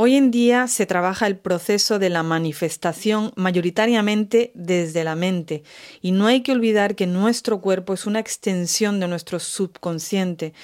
Hoy 0.00 0.14
en 0.14 0.30
día 0.30 0.68
se 0.68 0.86
trabaja 0.86 1.26
el 1.26 1.36
proceso 1.36 1.98
de 1.98 2.08
la 2.08 2.22
manifestación 2.22 3.32
mayoritariamente 3.34 4.52
desde 4.54 5.02
la 5.02 5.16
mente 5.16 5.64
y 6.00 6.12
no 6.12 6.28
hay 6.28 6.42
que 6.42 6.52
olvidar 6.52 6.94
que 6.94 7.08
nuestro 7.08 7.60
cuerpo 7.60 7.94
es 7.94 8.06
una 8.06 8.20
extensión 8.20 9.00
de 9.00 9.08
nuestro 9.08 9.40
subconsciente 9.40 10.54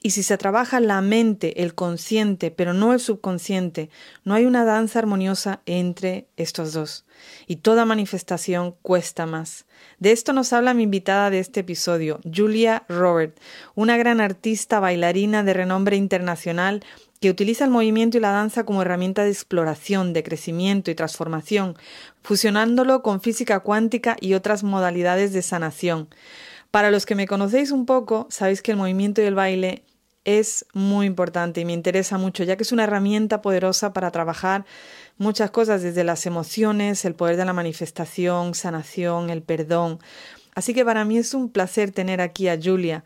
y 0.00 0.10
si 0.10 0.22
se 0.22 0.38
trabaja 0.38 0.78
la 0.78 1.00
mente, 1.00 1.62
el 1.62 1.74
consciente, 1.74 2.50
pero 2.50 2.74
no 2.74 2.92
el 2.92 3.00
subconsciente, 3.00 3.88
no 4.22 4.34
hay 4.34 4.44
una 4.44 4.66
danza 4.66 4.98
armoniosa 4.98 5.62
entre 5.64 6.28
estos 6.36 6.74
dos. 6.74 7.06
Y 7.46 7.56
toda 7.56 7.86
manifestación 7.86 8.76
cuesta 8.82 9.24
más. 9.24 9.64
De 9.98 10.12
esto 10.12 10.34
nos 10.34 10.52
habla 10.52 10.74
mi 10.74 10.82
invitada 10.82 11.30
de 11.30 11.38
este 11.38 11.60
episodio, 11.60 12.20
Julia 12.22 12.84
Robert, 12.86 13.40
una 13.74 13.96
gran 13.96 14.20
artista 14.20 14.78
bailarina 14.78 15.42
de 15.42 15.54
renombre 15.54 15.96
internacional 15.96 16.84
que 17.24 17.30
utiliza 17.30 17.64
el 17.64 17.70
movimiento 17.70 18.18
y 18.18 18.20
la 18.20 18.32
danza 18.32 18.64
como 18.66 18.82
herramienta 18.82 19.24
de 19.24 19.30
exploración, 19.30 20.12
de 20.12 20.22
crecimiento 20.22 20.90
y 20.90 20.94
transformación, 20.94 21.74
fusionándolo 22.22 23.00
con 23.00 23.22
física 23.22 23.60
cuántica 23.60 24.18
y 24.20 24.34
otras 24.34 24.62
modalidades 24.62 25.32
de 25.32 25.40
sanación. 25.40 26.10
Para 26.70 26.90
los 26.90 27.06
que 27.06 27.14
me 27.14 27.26
conocéis 27.26 27.70
un 27.70 27.86
poco, 27.86 28.26
sabéis 28.28 28.60
que 28.60 28.72
el 28.72 28.76
movimiento 28.76 29.22
y 29.22 29.24
el 29.24 29.34
baile 29.34 29.84
es 30.26 30.66
muy 30.74 31.06
importante 31.06 31.62
y 31.62 31.64
me 31.64 31.72
interesa 31.72 32.18
mucho, 32.18 32.44
ya 32.44 32.58
que 32.58 32.62
es 32.62 32.72
una 32.72 32.84
herramienta 32.84 33.40
poderosa 33.40 33.94
para 33.94 34.10
trabajar 34.10 34.66
muchas 35.16 35.50
cosas, 35.50 35.80
desde 35.80 36.04
las 36.04 36.26
emociones, 36.26 37.06
el 37.06 37.14
poder 37.14 37.38
de 37.38 37.46
la 37.46 37.54
manifestación, 37.54 38.52
sanación, 38.52 39.30
el 39.30 39.42
perdón. 39.42 39.98
Así 40.54 40.74
que 40.74 40.84
para 40.84 41.06
mí 41.06 41.16
es 41.16 41.32
un 41.32 41.48
placer 41.48 41.90
tener 41.90 42.20
aquí 42.20 42.48
a 42.48 42.58
Julia. 42.62 43.02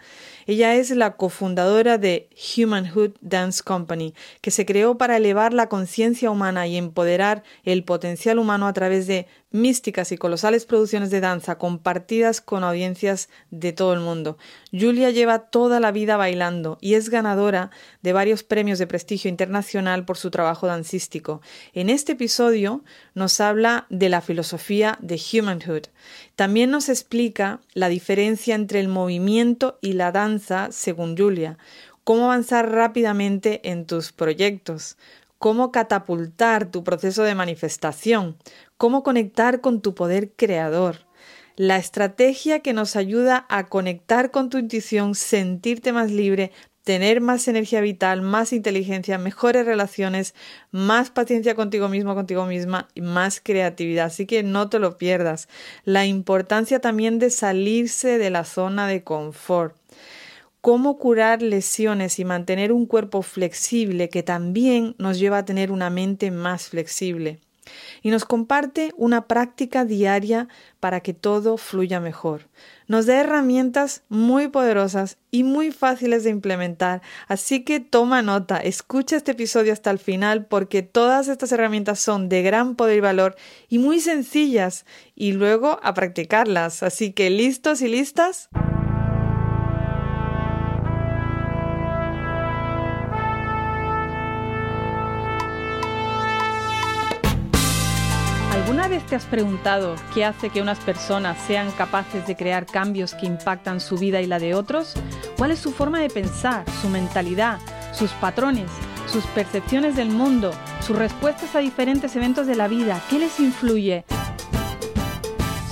Ella 0.49 0.77
es 0.77 0.89
la 0.89 1.19
cofundadora 1.19 1.99
de 1.99 2.31
Humanhood 2.57 3.11
Dance 3.21 3.63
Company, 3.63 4.15
que 4.41 4.51
se 4.51 4.65
creó 4.65 4.97
para 4.97 5.19
elevar 5.19 5.53
la 5.53 5.69
conciencia 5.69 6.31
humana 6.31 6.67
y 6.67 6.79
empoderar 6.79 7.43
el 7.65 7.85
potencial 7.85 8.39
humano 8.39 8.67
a 8.67 8.73
través 8.73 9.07
de 9.07 9.27
místicas 9.51 10.13
y 10.13 10.19
colosales 10.19 10.67
producciones 10.67 11.11
de 11.11 11.21
danza 11.21 11.59
compartidas 11.59 12.41
con 12.41 12.65
audiencias 12.65 13.29
de 13.51 13.73
todo 13.73 13.93
el 13.95 14.01
mundo. 14.01 14.37
Julia 14.73 15.11
lleva 15.11 15.39
toda 15.39 15.81
la 15.81 15.93
vida 15.93 16.17
bailando 16.17 16.79
y 16.81 16.95
es 16.95 17.09
ganadora 17.09 17.71
de 18.03 18.13
varios 18.13 18.43
premios 18.43 18.79
de 18.79 18.87
prestigio 18.87 19.29
internacional 19.31 20.05
por 20.05 20.19
su 20.19 20.31
trabajo 20.31 20.67
dancístico. 20.67 21.41
En 21.73 21.89
este 21.91 22.13
episodio 22.13 22.85
nos 23.15 23.41
habla 23.41 23.87
de 23.89 24.09
la 24.09 24.21
filosofía 24.21 24.99
de 25.01 25.21
Humanhood. 25.33 25.85
También 26.37 26.71
nos 26.71 26.89
explica 26.89 27.61
la 27.73 27.89
diferencia 27.89 28.55
entre 28.55 28.81
el 28.81 28.89
movimiento 28.89 29.79
y 29.81 29.95
la 29.95 30.13
danza 30.13 30.69
según 30.71 31.17
Julia, 31.17 31.59
cómo 32.05 32.25
avanzar 32.25 32.71
rápidamente 32.71 33.61
en 33.71 33.87
tus 33.87 34.13
proyectos, 34.13 34.97
cómo 35.39 35.73
catapultar 35.73 36.71
tu 36.71 36.85
proceso 36.85 37.23
de 37.23 37.35
manifestación, 37.35 38.37
cómo 38.77 39.03
conectar 39.03 39.61
con 39.61 39.81
tu 39.81 39.95
poder 39.95 40.33
creador, 40.35 41.07
la 41.57 41.77
estrategia 41.77 42.61
que 42.61 42.73
nos 42.73 42.95
ayuda 42.95 43.45
a 43.49 43.67
conectar 43.67 44.31
con 44.31 44.49
tu 44.49 44.59
intuición, 44.59 45.15
sentirte 45.17 45.93
más 45.93 46.11
libre, 46.13 46.53
tener 46.85 47.21
más 47.21 47.49
energía 47.49 47.81
vital, 47.81 48.23
más 48.23 48.53
inteligencia, 48.53 49.19
mejores 49.19 49.67
relaciones, 49.67 50.35
más 50.71 51.11
paciencia 51.11 51.55
contigo 51.55 51.89
mismo, 51.89 52.15
contigo 52.15 52.47
misma 52.47 52.89
y 52.95 53.03
más 53.03 53.41
creatividad. 53.43 54.07
Así 54.07 54.25
que 54.25 54.43
no 54.43 54.71
te 54.71 54.79
lo 54.79 54.97
pierdas. 54.97 55.49
La 55.85 56.07
importancia 56.07 56.81
también 56.81 57.19
de 57.19 57.29
salirse 57.29 58.17
de 58.17 58.31
la 58.31 58.45
zona 58.45 58.87
de 58.87 59.03
confort 59.03 59.77
cómo 60.61 60.99
curar 60.99 61.43
lesiones 61.43 62.19
y 62.19 62.25
mantener 62.25 62.73
un 62.73 62.87
cuerpo 62.87 63.23
flexible 63.23 64.09
que 64.09 64.23
también 64.23 64.95
nos 64.99 65.19
lleva 65.19 65.39
a 65.39 65.45
tener 65.45 65.71
una 65.71 65.91
mente 65.91 66.31
más 66.31 66.69
flexible 66.69 67.41
y 68.03 68.11
nos 68.11 68.25
comparte 68.25 68.93
una 68.97 69.27
práctica 69.27 69.85
diaria 69.85 70.49
para 70.81 71.01
que 71.01 71.15
todo 71.15 71.57
fluya 71.57 72.01
mejor. 72.01 72.49
Nos 72.87 73.07
da 73.07 73.21
herramientas 73.21 74.03
muy 74.09 74.49
poderosas 74.49 75.19
y 75.31 75.45
muy 75.45 75.73
fáciles 75.73 76.25
de 76.25 76.31
implementar, 76.31 77.03
así 77.27 77.65
que 77.65 77.81
toma 77.81 78.23
nota, 78.23 78.59
escucha 78.59 79.17
este 79.17 79.33
episodio 79.33 79.73
hasta 79.73 79.91
el 79.91 79.99
final 79.99 80.47
porque 80.47 80.83
todas 80.83 81.29
estas 81.29 81.53
herramientas 81.53 82.01
son 82.01 82.29
de 82.29 82.43
gran 82.43 82.77
poder 82.77 82.99
y 82.99 83.01
valor 83.01 83.37
y 83.69 83.79
muy 83.79 84.01
sencillas 84.01 84.87
y 85.15 85.33
luego 85.33 85.79
a 85.83 85.95
practicarlas. 85.95 86.83
Así 86.83 87.13
que 87.13 87.31
listos 87.31 87.83
y 87.83 87.89
listas. 87.89 88.49
Te 99.09 99.17
has 99.17 99.25
preguntado 99.25 99.95
qué 100.13 100.25
hace 100.25 100.51
que 100.51 100.61
unas 100.61 100.79
personas 100.81 101.39
sean 101.47 101.71
capaces 101.73 102.27
de 102.27 102.37
crear 102.37 102.67
cambios 102.67 103.15
que 103.15 103.27
impactan 103.27 103.81
su 103.81 103.97
vida 103.97 104.21
y 104.21 104.27
la 104.27 104.39
de 104.39 104.55
otros? 104.55 104.95
¿Cuál 105.37 105.51
es 105.51 105.59
su 105.59 105.73
forma 105.73 105.99
de 105.99 106.11
pensar, 106.11 106.65
su 106.83 106.89
mentalidad, 106.89 107.59
sus 107.93 108.11
patrones, 108.13 108.71
sus 109.07 109.25
percepciones 109.27 109.97
del 109.97 110.11
mundo, 110.11 110.53
sus 110.87 110.97
respuestas 110.97 111.55
a 111.55 111.61
diferentes 111.61 112.15
eventos 112.17 112.47
de 112.47 112.57
la 112.57 112.69
vida? 112.69 113.01
¿Qué 113.09 113.19
les 113.19 113.41
influye? 113.41 114.05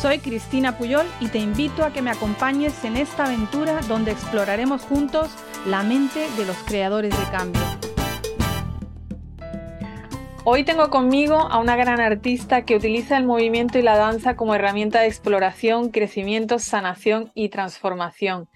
Soy 0.01 0.19
Cristina 0.19 0.79
Puyol 0.79 1.07
y 1.21 1.29
te 1.29 1.39
invito 1.39 1.85
a 1.85 1.93
que 1.93 2.03
me 2.03 2.11
acompañes 2.11 2.85
en 2.85 2.97
esta 2.97 3.27
aventura 3.27 3.81
donde 3.89 4.13
exploraremos 4.13 4.83
juntos 4.83 5.31
la 5.67 5.83
mente 5.83 6.27
de 6.37 6.47
los 6.47 6.57
creadores 6.59 7.17
de 7.19 7.25
cambio. 7.31 7.86
Hoy 10.49 10.63
tengo 10.63 10.91
conmigo 10.91 11.41
a 11.41 11.59
una 11.59 11.75
gran 11.75 11.99
artista 11.99 12.65
que 12.65 12.77
utiliza 12.77 13.17
el 13.17 13.27
movimiento 13.27 13.81
y 13.81 13.83
la 13.83 13.97
danza 13.97 14.37
como 14.37 14.55
herramienta 14.55 15.01
de 15.01 15.09
exploración, 15.09 15.91
crecimiento, 15.91 16.61
sanación 16.61 17.33
y 17.35 17.49
transformación. 17.49 18.49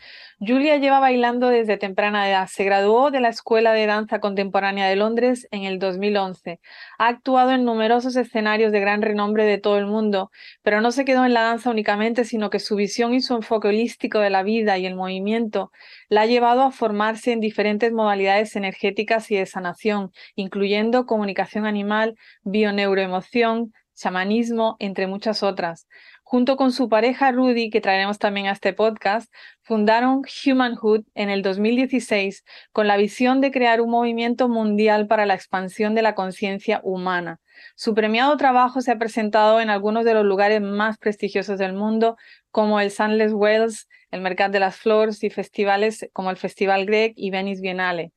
Julia 0.43 0.79
lleva 0.79 1.01
bailando 1.01 1.49
desde 1.51 1.77
temprana 1.77 2.27
edad. 2.27 2.49
Se 2.51 2.65
graduó 2.65 3.11
de 3.11 3.21
la 3.21 3.29
Escuela 3.29 3.75
de 3.75 3.85
Danza 3.85 4.21
Contemporánea 4.21 4.89
de 4.89 4.97
Londres 4.97 5.47
en 5.51 5.65
el 5.65 5.79
2011. 5.79 6.61
Ha 6.97 7.09
actuado 7.09 7.51
en 7.51 7.67
numerosos 7.67 8.17
escenarios 8.17 8.73
de 8.73 8.81
gran 8.81 9.03
renombre 9.03 9.45
de 9.45 9.59
todo 9.59 9.77
el 9.77 9.85
mundo, 9.85 10.31
pero 10.63 10.81
no 10.81 10.93
se 10.93 11.05
quedó 11.05 11.27
en 11.27 11.35
la 11.35 11.43
danza 11.43 11.69
únicamente, 11.69 12.25
sino 12.25 12.49
que 12.49 12.59
su 12.59 12.75
visión 12.75 13.13
y 13.13 13.21
su 13.21 13.35
enfoque 13.35 13.69
holístico 13.69 14.21
de 14.21 14.31
la 14.31 14.43
vida 14.43 14.79
y 14.79 14.87
el 14.87 14.95
movimiento 14.95 15.73
la 16.09 16.23
ha 16.23 16.27
llevado 16.27 16.63
a 16.63 16.71
formarse 16.71 17.33
en 17.33 17.41
diferentes 17.41 17.93
modalidades 17.93 18.57
energéticas 18.57 19.31
y 19.31 19.37
de 19.37 19.45
sanación, 19.45 20.11
incluyendo 20.37 21.05
comunicación 21.05 21.67
animal, 21.67 22.15
bioneuroemoción, 22.45 23.75
chamanismo, 23.95 24.77
entre 24.79 25.07
muchas 25.07 25.43
otras. 25.43 25.87
Junto 26.31 26.57
con 26.57 26.71
su 26.71 26.89
pareja 26.89 27.33
Rudy, 27.33 27.71
que 27.71 27.81
traeremos 27.81 28.21
también 28.21 28.47
a 28.47 28.53
este 28.53 28.73
podcast, 28.73 29.33
fundaron 29.63 30.23
Humanhood 30.47 31.03
en 31.17 31.29
el 31.29 31.43
2016 31.43 32.45
con 32.71 32.87
la 32.87 32.97
visión 32.97 33.41
de 33.41 33.51
crear 33.51 33.81
un 33.81 33.91
movimiento 33.91 34.49
mundial 34.49 35.09
para 35.09 35.27
la 35.27 35.35
expansión 35.35 35.97
de 35.97 36.03
la 36.03 36.15
conciencia 36.15 36.83
humana. 36.85 37.41
Su 37.75 37.95
premiado 37.95 38.37
trabajo 38.37 38.81
se 38.81 38.93
ha 38.93 38.97
presentado 38.97 39.61
en 39.61 39.71
algunos 39.71 40.05
de 40.05 40.15
los 40.15 40.25
lugares 40.25 40.61
más 40.61 40.99
prestigiosos 40.99 41.59
del 41.59 41.73
mundo, 41.73 42.17
como 42.53 42.79
el 42.79 42.93
Sunless 42.93 43.33
Wells, 43.33 43.89
el 44.13 44.21
Mercat 44.21 44.53
de 44.53 44.61
las 44.61 44.77
Flores 44.77 45.25
y 45.25 45.31
festivales 45.31 46.09
como 46.13 46.31
el 46.31 46.37
Festival 46.37 46.87
Greg 46.87 47.13
y 47.17 47.31
Venice 47.33 47.61
Biennale. 47.61 48.13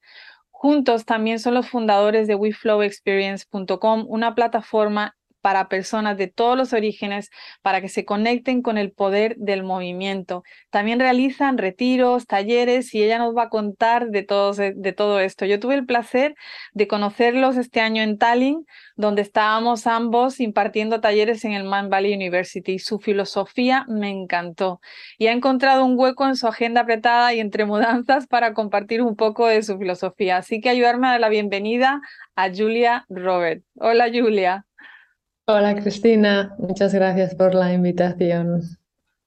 Juntos 0.51 1.05
también 1.05 1.39
son 1.39 1.55
los 1.55 1.67
fundadores 1.67 2.27
de 2.27 2.35
WeFlowExperience.com, 2.35 4.05
una 4.07 4.35
plataforma 4.35 5.15
para 5.43 5.67
personas 5.67 6.17
de 6.17 6.27
todos 6.27 6.57
los 6.57 6.71
orígenes 6.71 7.29
para 7.61 7.81
que 7.81 7.89
se 7.89 8.05
conecten 8.05 8.61
con 8.61 8.77
el 8.77 8.93
poder 8.93 9.35
del 9.35 9.63
movimiento. 9.63 10.43
También 10.69 11.01
realizan 11.01 11.57
retiros, 11.57 12.25
talleres 12.27 12.95
y 12.95 13.03
ella 13.03 13.17
nos 13.17 13.35
va 13.35 13.43
a 13.43 13.49
contar 13.49 14.07
de 14.07 14.23
todo, 14.23 14.53
de 14.53 14.93
todo 14.93 15.19
esto. 15.19 15.45
Yo 15.45 15.59
tuve 15.59 15.75
el 15.75 15.85
placer 15.85 16.35
de 16.71 16.87
conocerlos 16.87 17.57
este 17.57 17.81
año 17.81 18.01
en 18.01 18.17
Tallinn, 18.17 18.65
donde 18.95 19.21
estábamos 19.21 19.85
ambos 19.85 20.39
impartiendo 20.39 21.01
talleres 21.01 21.43
en 21.43 21.51
el 21.51 21.65
Man 21.65 21.89
Valley 21.89 22.13
University. 22.13 22.79
Su 22.79 22.99
filosofía 22.99 23.85
me 23.89 24.09
encantó 24.09 24.79
y 25.17 25.27
ha 25.27 25.33
encontrado 25.33 25.83
un 25.83 25.99
hueco 25.99 26.25
en 26.25 26.37
su 26.37 26.47
agenda 26.47 26.81
apretada 26.81 27.33
y 27.33 27.41
entre 27.41 27.65
mudanzas 27.65 28.27
para 28.27 28.53
compartir 28.53 29.01
un 29.01 29.17
poco 29.17 29.47
de 29.47 29.61
su 29.61 29.77
filosofía. 29.77 30.37
Así 30.37 30.61
que 30.61 30.69
ayudarme 30.69 31.07
a 31.07 31.11
dar 31.11 31.19
la 31.19 31.27
bienvenida 31.27 31.99
a 32.37 32.49
Julia 32.49 33.05
Robert. 33.09 33.61
Hola 33.75 34.09
Julia. 34.09 34.65
Hola 35.45 35.75
Cristina, 35.75 36.55
muchas 36.57 36.93
gracias 36.93 37.35
por 37.35 37.53
la 37.53 37.73
invitación. 37.73 38.61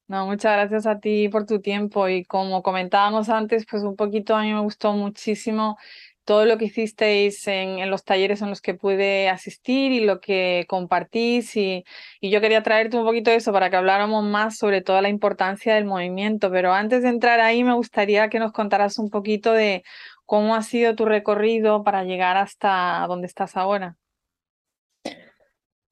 No, 0.08 0.24
muchas 0.26 0.52
gracias 0.52 0.86
a 0.86 0.98
ti 0.98 1.28
por 1.28 1.44
tu 1.44 1.60
tiempo 1.60 2.08
y 2.08 2.24
como 2.24 2.62
comentábamos 2.62 3.28
antes, 3.28 3.66
pues 3.70 3.82
un 3.82 3.96
poquito 3.96 4.34
a 4.34 4.42
mí 4.42 4.54
me 4.54 4.60
gustó 4.60 4.94
muchísimo 4.94 5.76
todo 6.24 6.46
lo 6.46 6.56
que 6.56 6.66
hicisteis 6.66 7.46
en, 7.48 7.90
los 7.90 8.02
talleres 8.04 8.40
en 8.40 8.48
los 8.48 8.62
que 8.62 8.72
pude 8.72 9.28
asistir 9.28 9.92
y 9.92 10.00
lo 10.06 10.20
que 10.20 10.64
compartís 10.68 11.54
y, 11.56 11.84
y, 12.20 12.30
yo 12.30 12.40
quería 12.40 12.62
traerte 12.62 12.96
un 12.96 13.04
poquito 13.04 13.30
de 13.30 13.36
eso 13.36 13.52
para 13.52 13.68
que 13.68 13.76
habláramos 13.76 14.24
más 14.24 14.56
sobre 14.56 14.80
toda 14.80 15.02
la 15.02 15.10
importancia 15.10 15.74
del 15.74 15.84
movimiento, 15.84 16.50
pero 16.50 16.72
antes 16.72 17.02
de 17.02 17.10
entrar 17.10 17.40
ahí 17.40 17.62
me 17.62 17.74
gustaría 17.74 18.30
que 18.30 18.38
nos 18.38 18.52
contaras 18.52 18.98
un 18.98 19.10
poquito 19.10 19.52
de 19.52 19.84
cómo 20.24 20.54
ha 20.54 20.62
sido 20.62 20.94
tu 20.94 21.04
recorrido 21.04 21.84
para 21.84 22.04
llegar 22.04 22.38
hasta 22.38 23.04
donde 23.06 23.26
estás 23.26 23.56
ahora. 23.56 23.96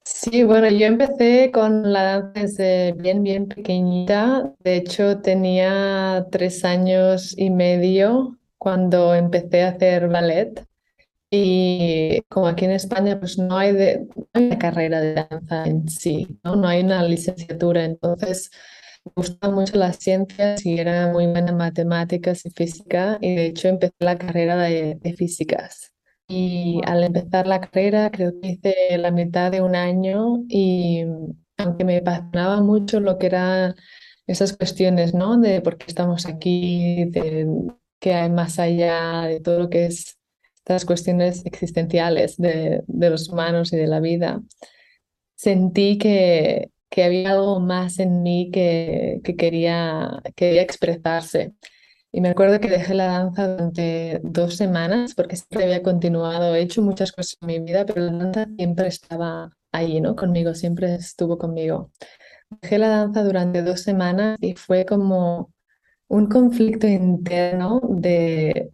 Sí, 0.07 0.45
bueno, 0.45 0.69
yo 0.69 0.87
empecé 0.87 1.51
con 1.51 1.91
la 1.93 2.03
danza 2.03 2.41
desde 2.41 2.93
bien, 2.93 3.23
bien 3.23 3.49
pequeñita. 3.49 4.53
De 4.61 4.77
hecho, 4.77 5.21
tenía 5.23 6.27
tres 6.31 6.65
años 6.65 7.35
y 7.39 7.51
medio 7.51 8.39
cuando 8.59 9.15
empecé 9.15 9.63
a 9.63 9.69
hacer 9.71 10.09
ballet. 10.09 10.67
Y 11.31 12.23
como 12.29 12.49
aquí 12.49 12.67
en 12.67 12.73
España, 12.73 13.19
pues 13.21 13.39
no 13.39 13.57
hay, 13.59 13.73
una 14.35 14.59
carrera 14.59 15.01
de 15.01 15.15
danza 15.15 15.67
en 15.67 15.89
sí, 15.89 16.29
¿no? 16.45 16.57
No 16.57 16.69
hay 16.69 16.83
una 16.83 17.03
licenciatura. 17.05 17.85
Entonces, 17.85 18.51
me 19.05 19.13
gustaban 19.17 19.57
mucho 19.57 19.79
las 19.79 19.99
ciencias 19.99 20.67
y 20.67 20.79
era 20.79 21.09
muy 21.13 21.27
buena 21.29 21.51
en 21.51 21.59
matemáticas 21.59 22.47
y 22.47 22.51
física. 22.51 23.19
Y 23.23 23.37
de 23.37 23.47
hecho, 23.47 23.69
empecé 23.69 23.95
la 24.01 24.19
carrera 24.19 24.57
de, 24.59 24.97
de 25.01 25.15
físicas. 25.15 25.94
Y 26.29 26.81
al 26.87 27.05
empezar 27.05 27.47
la 27.47 27.61
carrera, 27.61 28.11
creo 28.11 28.33
que 28.41 28.49
hice 28.49 28.99
la 28.99 29.11
mitad 29.11 29.53
de 29.53 29.61
un 29.63 29.77
año 29.77 30.45
y 30.49 31.05
aunque 31.59 31.85
me 31.85 31.99
apasionaba 31.99 32.61
mucho 32.63 33.01
lo 33.01 33.19
que 33.19 33.27
eran 33.27 33.75
esas 34.27 34.57
cuestiones, 34.57 35.13
¿no? 35.15 35.39
De 35.39 35.61
por 35.61 35.77
qué 35.79 35.87
estamos 35.89 36.27
aquí, 36.27 37.05
de 37.11 37.47
qué 38.01 38.15
hay 38.15 38.31
más 38.31 38.59
allá, 38.59 39.23
de 39.23 39.41
todo 39.41 39.59
lo 39.61 39.71
que 39.71 39.87
es 39.87 40.19
estas 40.59 40.87
cuestiones 40.87 41.45
existenciales 41.45 42.39
de, 42.39 42.83
de 42.87 43.11
los 43.11 43.29
humanos 43.29 43.73
y 43.75 43.77
de 43.77 43.87
la 43.87 44.01
vida, 44.01 44.41
sentí 45.37 45.99
que, 45.99 46.71
que 46.91 47.05
había 47.05 47.33
algo 47.33 47.61
más 47.61 47.99
en 47.99 48.23
mí 48.23 48.51
que, 48.53 49.21
que 49.25 49.37
quería, 49.37 50.23
quería 50.37 50.63
expresarse. 50.63 51.55
Y 52.17 52.21
me 52.21 52.29
acuerdo 52.29 52.61
que 52.61 52.71
dejé 52.71 52.95
la 52.95 53.07
danza 53.07 53.49
durante 53.49 54.21
dos 54.23 54.55
semanas 54.55 55.17
porque 55.17 55.35
siempre 55.35 55.65
había 55.65 55.83
continuado, 55.83 56.55
he 56.55 56.61
hecho 56.61 56.81
muchas 56.81 57.11
cosas 57.11 57.37
en 57.41 57.47
mi 57.49 57.59
vida, 57.59 57.85
pero 57.85 58.03
la 58.03 58.13
danza 58.13 58.47
siempre 58.57 58.87
estaba 58.87 59.53
ahí, 59.73 60.01
¿no? 60.01 60.15
Conmigo, 60.15 60.55
siempre 60.55 60.95
estuvo 60.95 61.39
conmigo. 61.39 61.91
Dejé 62.63 62.79
la 62.79 62.87
danza 62.87 63.25
durante 63.25 63.63
dos 63.63 63.81
semanas 63.81 64.39
y 64.41 64.55
fue 64.55 64.87
como 64.87 65.53
un 66.07 66.29
conflicto 66.29 66.87
interno 66.87 67.81
de, 67.83 68.71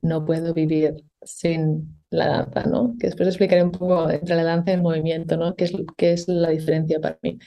no 0.00 0.24
puedo 0.24 0.54
vivir 0.54 1.04
sin 1.22 2.00
la 2.10 2.28
danza, 2.28 2.62
¿no? 2.62 2.94
Que 3.00 3.08
después 3.08 3.28
explicaré 3.28 3.64
un 3.64 3.72
poco 3.72 4.08
entre 4.08 4.36
la 4.36 4.44
danza 4.44 4.70
y 4.70 4.74
el 4.74 4.82
movimiento, 4.82 5.36
¿no? 5.36 5.56
¿Qué 5.56 5.64
es, 5.64 5.72
qué 5.96 6.12
es 6.12 6.28
la 6.28 6.50
diferencia 6.50 7.00
para 7.00 7.18
mí? 7.22 7.40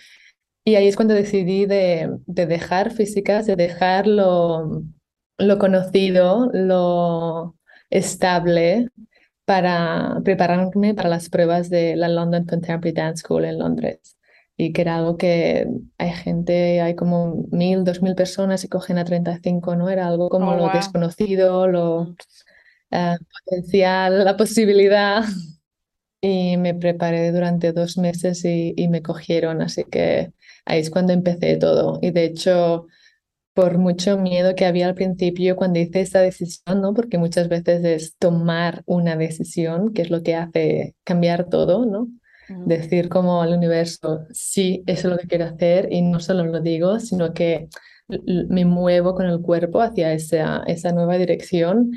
Y 0.66 0.76
ahí 0.76 0.90
es 0.90 0.98
cuando 0.98 1.14
decidí 1.14 1.68
de, 1.68 2.18
de 2.26 2.46
dejar 2.48 2.92
físicas, 2.92 3.48
de 3.48 3.56
dejarlo 3.56 4.66
lo 4.68 5.01
conocido, 5.60 6.50
lo 6.54 7.56
estable 7.90 8.90
para 9.46 10.22
prepararme 10.24 10.94
para 10.96 11.10
las 11.10 11.30
pruebas 11.30 11.70
de 11.70 11.96
la 11.96 12.08
London 12.10 12.46
Contemporary 12.46 12.94
Dance 12.94 13.22
School 13.24 13.46
en 13.46 13.60
Londres. 13.60 14.18
Y 14.58 14.74
que 14.74 14.82
era 14.84 14.98
algo 14.98 15.18
que 15.18 15.68
hay 15.98 16.12
gente, 16.14 16.82
hay 16.82 16.96
como 16.96 17.48
mil, 17.52 17.84
dos 17.84 18.02
mil 18.04 18.16
personas 18.16 18.64
y 18.64 18.70
cogen 18.70 18.98
a 19.00 19.06
35, 19.06 19.76
¿no? 19.76 19.90
Era 19.90 20.08
algo 20.08 20.30
como 20.30 20.52
Oh, 20.52 20.56
lo 20.56 20.64
wow. 20.64 20.72
desconocido, 20.72 21.68
lo 21.68 22.16
eh, 22.92 23.18
potencial, 23.46 24.26
la 24.26 24.38
posibilidad. 24.38 25.24
Y 26.24 26.58
me 26.58 26.76
preparé 26.76 27.32
durante 27.32 27.74
dos 27.74 27.98
meses 27.98 28.46
y, 28.46 28.74
y 28.78 28.88
me 28.90 29.02
cogieron, 29.02 29.62
así 29.62 29.86
que 29.86 30.34
ahí 30.66 30.80
es 30.82 30.90
cuando 30.92 31.14
empecé 31.14 31.58
todo. 31.58 32.00
Y 32.02 32.12
de 32.12 32.26
hecho, 32.26 32.88
por 33.54 33.78
mucho 33.78 34.18
miedo 34.18 34.56
que 34.56 34.66
había 34.66 34.88
al 34.88 34.96
principio 34.96 35.56
cuando 35.56 35.80
hice 35.80 36.02
esta 36.02 36.22
decisión, 36.22 36.82
¿no? 36.82 36.94
Porque 36.94 37.18
muchas 37.18 37.50
veces 37.50 37.84
es 37.84 38.16
tomar 38.18 38.84
una 38.86 39.16
decisión, 39.16 39.94
que 39.94 40.04
es 40.04 40.10
lo 40.10 40.24
que 40.24 40.36
hace 40.36 40.96
cambiar 41.04 41.50
todo, 41.50 41.86
¿no? 41.86 42.08
Decir 42.66 43.08
como 43.08 43.42
al 43.42 43.54
universo, 43.54 44.26
sí, 44.32 44.84
eso 44.86 45.08
es 45.08 45.14
lo 45.14 45.18
que 45.18 45.28
quiero 45.28 45.46
hacer 45.46 45.88
y 45.90 46.02
no 46.02 46.20
solo 46.20 46.44
lo 46.46 46.60
digo, 46.60 47.00
sino 47.00 47.34
que 47.34 47.70
me 48.10 48.66
muevo 48.66 49.16
con 49.16 49.26
el 49.26 49.42
cuerpo 49.42 49.82
hacia 49.82 50.12
esa, 50.12 50.64
esa 50.68 50.92
nueva 50.92 51.18
dirección 51.18 51.92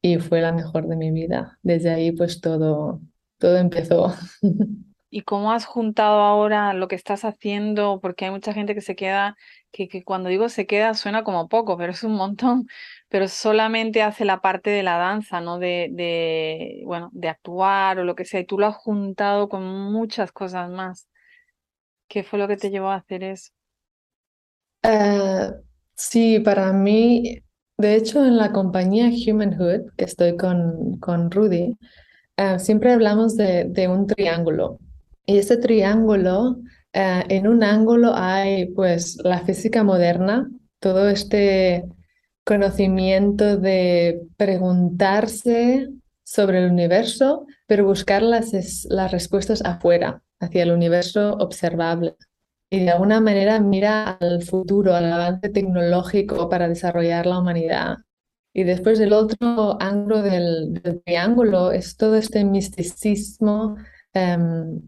y 0.00 0.18
fue 0.18 0.40
la 0.40 0.52
mejor 0.52 0.86
de 0.88 0.96
mi 0.96 1.10
vida. 1.10 1.58
Desde 1.62 1.90
ahí 1.90 2.12
pues 2.12 2.40
todo, 2.40 3.00
todo 3.38 3.56
empezó. 3.58 4.14
¿Y 5.10 5.22
cómo 5.22 5.52
has 5.52 5.64
juntado 5.64 6.20
ahora 6.20 6.74
lo 6.74 6.86
que 6.86 6.94
estás 6.94 7.24
haciendo? 7.24 7.98
Porque 8.00 8.26
hay 8.26 8.30
mucha 8.30 8.52
gente 8.52 8.74
que 8.74 8.82
se 8.82 8.94
queda, 8.94 9.36
que, 9.72 9.88
que 9.88 10.04
cuando 10.04 10.28
digo 10.30 10.48
se 10.48 10.66
queda 10.66 10.94
suena 10.94 11.24
como 11.24 11.48
poco, 11.48 11.76
pero 11.78 11.92
es 11.92 12.04
un 12.04 12.14
montón, 12.14 12.68
pero 13.08 13.28
solamente 13.28 14.02
hace 14.02 14.24
la 14.24 14.40
parte 14.40 14.70
de 14.70 14.82
la 14.82 14.96
danza, 14.98 15.40
¿no? 15.40 15.58
De, 15.58 15.88
de, 15.92 16.82
bueno, 16.86 17.10
de 17.12 17.28
actuar 17.28 17.98
o 17.98 18.04
lo 18.04 18.14
que 18.14 18.24
sea, 18.24 18.40
y 18.40 18.46
tú 18.46 18.58
lo 18.58 18.66
has 18.66 18.76
juntado 18.76 19.48
con 19.48 19.64
muchas 19.92 20.32
cosas 20.32 20.70
más. 20.70 21.08
¿Qué 22.08 22.22
fue 22.22 22.38
lo 22.38 22.48
que 22.48 22.58
te 22.58 22.68
llevó 22.70 22.88
a 22.90 22.96
hacer 22.96 23.22
eso? 23.24 23.52
Eh, 24.82 25.50
sí, 25.94 26.40
para 26.40 26.72
mí, 26.72 27.40
de 27.78 27.96
hecho 27.96 28.24
en 28.24 28.36
la 28.36 28.52
compañía 28.52 29.08
Humanhood, 29.08 29.92
que 29.96 30.04
estoy 30.04 30.36
con, 30.36 30.98
con 31.00 31.30
Rudy, 31.30 31.76
eh, 32.36 32.58
siempre 32.58 32.92
hablamos 32.92 33.36
de, 33.36 33.66
de 33.68 33.88
un 33.88 34.06
triángulo. 34.06 34.78
Y 35.26 35.38
ese 35.38 35.56
triángulo, 35.58 36.58
eh, 36.98 37.24
en 37.28 37.46
un 37.46 37.62
ángulo 37.62 38.12
hay 38.12 38.66
pues 38.72 39.18
la 39.22 39.38
física 39.42 39.84
moderna, 39.84 40.50
todo 40.80 41.08
este 41.08 41.84
conocimiento 42.44 43.56
de 43.56 44.20
preguntarse 44.36 45.90
sobre 46.24 46.64
el 46.64 46.72
universo, 46.72 47.46
pero 47.68 47.84
buscar 47.86 48.22
las, 48.22 48.52
las 48.90 49.12
respuestas 49.12 49.64
afuera, 49.64 50.24
hacia 50.40 50.64
el 50.64 50.72
universo 50.72 51.34
observable. 51.34 52.16
Y 52.68 52.80
de 52.80 52.90
alguna 52.90 53.20
manera 53.20 53.60
mira 53.60 54.18
al 54.20 54.42
futuro, 54.42 54.96
al 54.96 55.12
avance 55.12 55.50
tecnológico 55.50 56.48
para 56.48 56.66
desarrollar 56.66 57.26
la 57.26 57.38
humanidad. 57.38 57.98
Y 58.52 58.64
después 58.64 58.98
el 58.98 59.12
otro 59.12 59.80
ángulo 59.80 60.22
del, 60.22 60.74
del 60.82 61.00
triángulo 61.04 61.70
es 61.70 61.96
todo 61.96 62.16
este 62.16 62.44
misticismo 62.44 63.76
em, 64.14 64.80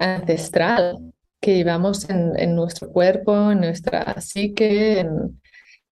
ancestral 0.00 1.12
que 1.40 1.56
llevamos 1.56 2.08
en, 2.10 2.38
en 2.38 2.54
nuestro 2.54 2.90
cuerpo, 2.90 3.52
en 3.52 3.60
nuestra 3.60 4.20
psique, 4.20 5.00
en- 5.00 5.40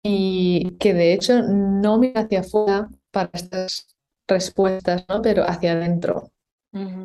y 0.03 0.77
que 0.79 0.95
de 0.95 1.13
hecho 1.13 1.43
no 1.43 1.99
mira 1.99 2.23
hacia 2.23 2.41
afuera 2.41 2.89
para 3.11 3.31
estas 3.33 3.89
respuestas, 4.29 5.05
¿no? 5.09 5.23
Pero 5.23 5.45
hacia 5.49 5.73
adentro. 5.73 6.33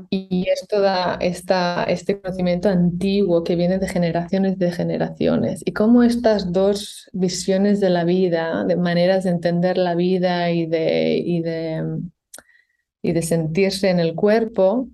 Y 0.10 0.45
es 0.50 0.68
toda 0.68 1.16
esta, 1.22 1.84
este 1.86 2.21
conocimiento 2.21 2.69
antiguo 2.69 3.44
que 3.44 3.56
viene 3.56 3.80
de 3.80 3.88
generaciones 3.88 4.59
de 4.59 4.71
generaciones. 4.71 5.62
Y 5.66 5.73
cómo 5.73 6.04
estas 6.04 6.52
dos 6.52 7.09
visiones 7.14 7.80
de 7.80 7.90
la 7.90 8.04
vida, 8.04 8.64
de 8.66 8.76
maneras 8.76 9.23
de 9.23 9.31
entender 9.31 9.78
la 9.80 9.95
vida 9.95 10.52
y 10.52 10.68
de, 10.68 11.18
y 11.18 11.42
de, 11.42 12.00
y 13.02 13.12
de 13.12 13.21
sentirse 13.21 13.90
en 13.90 14.00
el 14.00 14.16
cuerpo, 14.16 14.88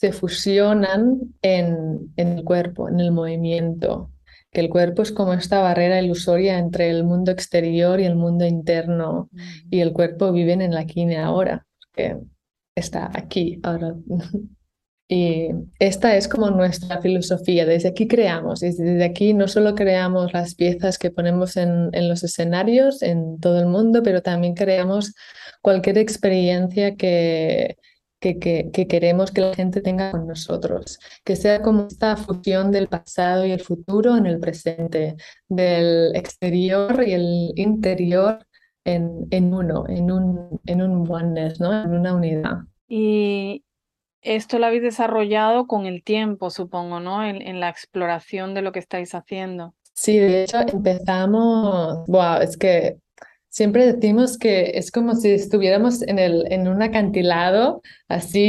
se 0.00 0.12
fusionan 0.12 1.20
en, 1.42 2.12
el 2.16 2.44
cuerpo, 2.44 2.88
en 2.88 3.00
el 3.00 3.12
movimiento. 3.12 4.10
Que 4.50 4.60
el 4.60 4.68
cuerpo 4.68 5.02
es 5.02 5.12
como 5.12 5.32
esta 5.34 5.60
barrera 5.60 6.00
ilusoria 6.00 6.58
entre 6.58 6.90
el 6.90 7.04
mundo 7.04 7.32
exterior 7.32 8.00
y 8.00 8.04
el 8.04 8.16
mundo 8.16 8.44
interno. 8.44 9.28
Y 9.70 9.80
el 9.80 9.92
cuerpo 9.92 10.32
viven 10.32 10.62
en 10.62 10.74
la 10.74 10.80
aquí 10.80 11.12
ahora, 11.14 11.66
que 11.92 12.18
está 12.74 13.10
aquí 13.14 13.60
ahora. 13.62 13.94
Y 15.06 15.50
esta 15.78 16.16
es 16.16 16.28
como 16.28 16.48
nuestra 16.48 17.02
filosofía, 17.02 17.66
desde 17.66 17.90
aquí 17.90 18.08
creamos, 18.08 18.60
desde 18.60 19.04
aquí 19.04 19.34
no 19.34 19.48
solo 19.48 19.74
creamos 19.74 20.32
las 20.32 20.54
piezas 20.54 20.98
que 20.98 21.10
ponemos 21.10 21.58
en 21.58 22.08
los 22.08 22.24
escenarios 22.24 23.02
en 23.02 23.38
todo 23.38 23.60
el 23.60 23.66
mundo, 23.66 24.02
pero 24.02 24.22
también 24.22 24.54
creamos 24.54 25.14
cualquier 25.60 25.98
experiencia 25.98 26.96
que, 26.96 27.76
que, 28.24 28.38
que, 28.38 28.70
que 28.72 28.86
queremos 28.86 29.30
que 29.30 29.42
la 29.42 29.54
gente 29.54 29.82
tenga 29.82 30.10
con 30.10 30.26
nosotros, 30.26 30.98
que 31.24 31.36
sea 31.36 31.60
como 31.60 31.88
esta 31.88 32.16
fusión 32.16 32.72
del 32.72 32.88
pasado 32.88 33.44
y 33.44 33.52
el 33.52 33.60
futuro 33.60 34.16
en 34.16 34.24
el 34.24 34.40
presente, 34.40 35.16
del 35.46 36.16
exterior 36.16 37.04
y 37.06 37.12
el 37.12 37.52
interior 37.56 38.46
en, 38.84 39.26
en 39.30 39.52
uno, 39.52 39.84
en 39.88 40.10
un, 40.10 40.60
en 40.64 40.80
un 40.80 41.06
oneness, 41.10 41.60
¿no? 41.60 41.82
En 41.82 41.90
una 41.90 42.14
unidad. 42.14 42.60
Y 42.88 43.62
esto 44.22 44.58
lo 44.58 44.66
habéis 44.66 44.82
desarrollado 44.82 45.66
con 45.66 45.84
el 45.84 46.02
tiempo, 46.02 46.48
supongo, 46.48 47.00
¿no? 47.00 47.22
En, 47.26 47.42
en 47.42 47.60
la 47.60 47.68
exploración 47.68 48.54
de 48.54 48.62
lo 48.62 48.72
que 48.72 48.78
estáis 48.78 49.14
haciendo. 49.14 49.74
Sí, 49.92 50.18
de 50.18 50.44
hecho 50.44 50.60
empezamos, 50.60 52.06
wow, 52.06 52.40
es 52.40 52.56
que 52.56 52.96
Siempre 53.54 53.86
decimos 53.92 54.36
que 54.36 54.72
es 54.74 54.90
como 54.90 55.14
si 55.14 55.30
estuviéramos 55.30 56.02
en, 56.02 56.18
el, 56.18 56.50
en 56.50 56.66
un 56.66 56.82
acantilado, 56.82 57.82
así, 58.08 58.42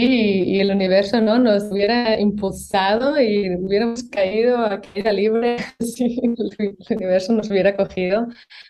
y, 0.48 0.60
el 0.60 0.72
universo 0.72 1.22
¿no? 1.22 1.38
nos 1.38 1.66
hubiera 1.66 2.20
impulsado 2.20 3.22
y 3.22 3.56
hubiéramos 3.56 4.02
caído 4.06 4.58
a 4.58 4.82
caída 4.82 5.14
libre, 5.14 5.58
así, 5.80 6.20
el, 6.24 6.76
universo 6.90 7.34
nos 7.34 7.52
hubiera 7.52 7.76
cogido, 7.76 8.26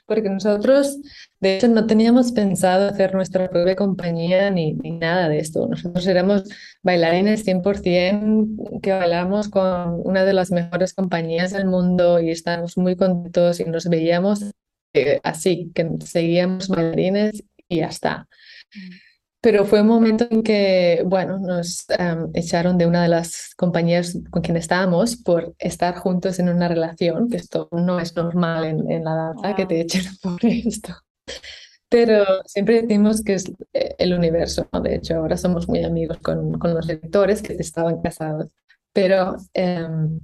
porque 0.05 0.29
nosotros, 0.29 0.97
de 1.39 1.55
hecho, 1.55 1.69
no 1.69 1.87
teníamos 1.87 2.33
pensado 2.33 2.89
hacer 2.89 3.13
nuestra 3.15 3.49
propia 3.49 3.77
compañía 3.77 4.49
ni, 4.49 4.73
ni 4.73 4.91
nada 4.91 5.29
de 5.29 5.39
esto. 5.39 5.67
Nosotros 5.69 6.05
éramos 6.05 6.43
bailarines 6.83 7.45
100% 7.45 8.81
que 8.81 8.91
bailamos 8.91 9.47
con 9.47 10.01
una 10.03 10.25
de 10.25 10.33
las 10.33 10.51
mejores 10.51 10.93
compañías 10.93 11.53
del 11.53 11.65
mundo 11.65 12.19
y 12.19 12.29
estábamos 12.31 12.77
muy 12.77 12.97
contentos 12.97 13.61
y 13.61 13.63
nos 13.63 13.87
veíamos 13.87 14.51
así, 15.23 15.71
que 15.73 15.89
seguíamos 16.05 16.67
bailarines 16.67 17.43
y 17.67 17.77
ya 17.77 17.87
está. 17.87 18.27
Mm. 18.73 19.05
Pero 19.45 19.63
fue 19.63 19.81
un 19.81 19.87
momento 19.87 20.25
en 20.31 20.41
que, 20.41 21.03
bueno, 21.05 21.37
nos 21.37 21.85
echaron 22.33 22.79
de 22.79 22.87
una 22.87 23.03
de 23.03 23.09
las 23.09 23.53
compañías 23.55 24.17
con 24.31 24.41
quien 24.41 24.57
estábamos 24.57 25.17
por 25.17 25.53
estar 25.59 25.95
juntos 25.97 26.39
en 26.39 26.49
una 26.49 26.67
relación, 26.67 27.29
que 27.29 27.37
esto 27.37 27.69
no 27.71 27.99
es 27.99 28.15
normal 28.15 28.65
en, 28.65 28.89
en 28.89 29.03
la 29.03 29.13
danza, 29.13 29.55
que 29.55 29.67
te 29.67 29.81
echen 29.81 30.01
por 30.23 30.43
esto. 30.43 30.95
Pero 31.89 32.25
siempre 32.45 32.81
decimos 32.81 33.21
que 33.21 33.35
es 33.35 33.45
eh, 33.73 33.93
el 33.99 34.15
universo, 34.15 34.67
¿no? 34.73 34.81
De 34.81 34.95
hecho, 34.95 35.17
ahora 35.17 35.37
somos 35.37 35.69
muy 35.69 35.83
amigos 35.83 36.17
con, 36.23 36.57
con 36.57 36.73
los 36.73 36.87
directores 36.87 37.43
que 37.43 37.53
estaban 37.53 38.01
casados. 38.01 38.47
Pero 38.93 39.35
em, 39.53 40.19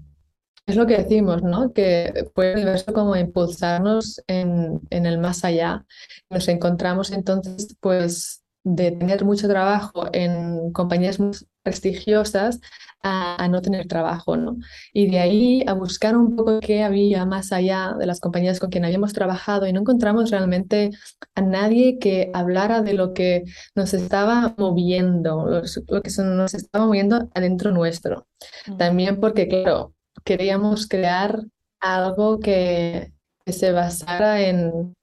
es 0.72 0.78
lo 0.78 0.88
que 0.88 0.98
decimos, 0.98 1.44
¿no? 1.44 1.74
Que 1.74 2.30
puede 2.34 2.54
el 2.54 2.58
universo 2.58 2.94
como 2.94 3.16
impulsarnos 3.16 4.22
en, 4.28 4.82
en 4.90 5.06
el 5.06 5.20
más 5.20 5.46
allá. 5.46 5.86
Nos 6.30 6.48
encontramos 6.48 7.12
entonces, 7.12 7.76
pues, 7.80 8.44
de 8.64 8.92
tener 8.92 9.26
mucho 9.26 9.48
trabajo 9.48 10.06
en 10.14 10.72
compañías 10.72 11.20
muy 11.20 11.32
prestigiosas 11.64 12.60
a, 13.04 13.48
no 13.48 13.62
tener 13.62 13.88
trabajo, 13.88 14.38
¿no? 14.38 14.58
Y 14.94 15.10
de 15.10 15.20
ahí 15.20 15.64
a 15.68 15.74
buscar 15.74 16.16
un 16.16 16.36
poco 16.36 16.60
qué 16.60 16.84
había 16.84 17.26
más 17.26 17.52
allá 17.52 17.96
de 17.98 18.06
las 18.06 18.20
compañías 18.20 18.60
con 18.60 18.70
quien 18.70 18.86
habíamos 18.86 19.14
trabajado 19.14 19.66
y 19.68 19.74
no 19.74 19.82
encontramos 19.82 20.30
realmente 20.30 20.92
a 21.36 21.42
nadie 21.42 21.98
que 21.98 22.30
hablara 22.34 22.82
de 22.82 22.94
lo 22.94 23.14
que 23.14 23.44
nos 23.76 23.94
estaba 23.94 24.54
moviendo, 24.58 25.64
lo 25.88 26.02
que 26.02 26.12
nos 26.24 26.54
estaba 26.54 26.86
moviendo 26.86 27.30
adentro 27.34 27.72
nuestro. 27.72 28.28
Mm. 28.68 28.78
También 28.78 29.20
porque, 29.20 29.48
claro, 29.48 29.94
queríamos 30.24 30.88
crear 30.88 31.40
algo 31.80 32.40
que, 32.40 33.12
se 33.48 33.72
basara 33.72 34.42
en, 34.48 34.96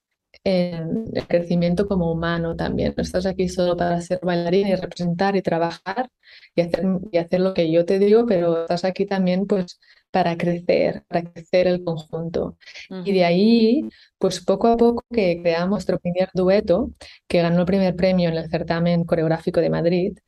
en, 0.45 1.05
el 1.13 1.27
crecimiento 1.27 1.87
como 1.87 2.11
humano 2.11 2.57
también. 2.57 2.95
No 2.97 3.03
estás 3.03 3.27
aquí 3.27 3.49
solo 3.49 3.77
para 3.77 4.01
ser 4.01 4.21
bailarín 4.23 4.69
y 4.69 4.75
representar 4.75 5.37
y 5.37 5.43
trabajar 5.43 6.09
y 6.55 6.63
hacer, 6.63 6.85
y 7.13 7.19
hacer 7.19 7.41
lo 7.41 7.53
que 7.53 7.71
yo 7.71 7.85
te 7.85 7.99
digo, 7.99 8.27
pero 8.27 8.63
estás 8.63 8.85
aquí 8.85 9.07
también 9.07 9.47
pues 9.47 9.79
para 10.11 10.37
crecer, 10.37 11.05
para 11.09 11.31
crecer 11.31 11.67
el 11.67 11.85
conjunto. 11.85 12.57
Y 13.05 13.13
de 13.13 13.25
ahí, 13.25 13.89
pues 14.19 14.41
poco 14.45 14.69
a 14.69 14.77
poco 14.77 15.05
que 15.13 15.41
creamos 15.43 15.71
nuestro 15.71 15.99
primer 15.99 16.31
dueto, 16.35 16.93
que 17.27 17.43
ganó 17.43 17.61
el 17.61 17.67
primer 17.67 17.95
premio 17.97 18.29
en 18.31 18.37
el 18.37 18.51
certamen 18.51 19.05
coreográfico 19.05 19.61
de 19.61 19.71
Madrid. 19.71 20.19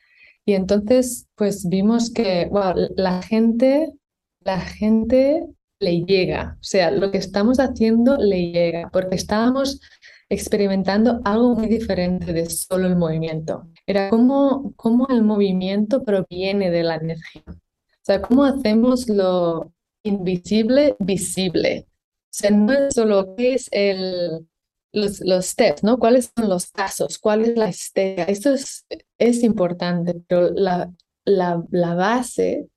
Y 0.45 0.55
entonces, 0.55 1.29
pues 1.37 1.69
vimos 1.69 2.11
que 2.13 2.47
wow, 2.51 2.75
la 2.97 3.23
gente 3.23 3.93
la 4.41 4.61
gente 4.61 5.47
le 5.79 6.05
llega, 6.05 6.57
o 6.61 6.63
sea, 6.63 6.91
lo 6.91 7.11
que 7.11 7.19
estamos 7.19 7.59
haciendo 7.59 8.17
le 8.17 8.51
llega, 8.53 8.91
porque 8.93 9.17
estábamos 9.17 9.81
experimentando 10.29 11.21
algo 11.25 11.55
muy 11.55 11.69
diferente 11.69 12.33
de 12.33 12.49
solo 12.49 12.87
el 12.87 12.97
movimiento. 12.97 13.69
Era 13.87 14.11
como, 14.11 14.73
como 14.77 15.09
el 15.09 15.23
movimiento 15.23 16.05
proviene 16.05 16.71
de 16.71 16.83
la 16.85 16.97
energía. 16.97 17.43
O 17.47 18.03
sea, 18.03 18.23
cómo 18.23 18.45
hacemos 18.45 19.09
lo 19.09 19.73
invisible 20.05 20.97
visible. 21.01 21.87
O 21.89 22.33
sea, 22.33 22.51
no 22.51 22.73
es 22.73 22.95
solo 22.95 23.35
qué 23.37 23.55
es 23.55 23.69
el, 23.73 24.47
los, 24.93 25.21
los 25.21 25.47
steps, 25.47 25.83
¿no? 25.83 25.99
¿Cuáles 25.99 26.33
son 26.37 26.49
los 26.49 26.69
pasos? 26.69 27.19
¿Cuál 27.19 27.43
es 27.43 27.57
la 27.57 27.69
estética? 27.69 28.25
Esto 28.25 28.55
es, 28.55 28.87
es 29.19 29.43
importante, 29.43 30.15
pero 30.29 30.51
la, 30.51 30.93
la, 31.25 31.65
la 31.71 31.95
base 31.95 32.69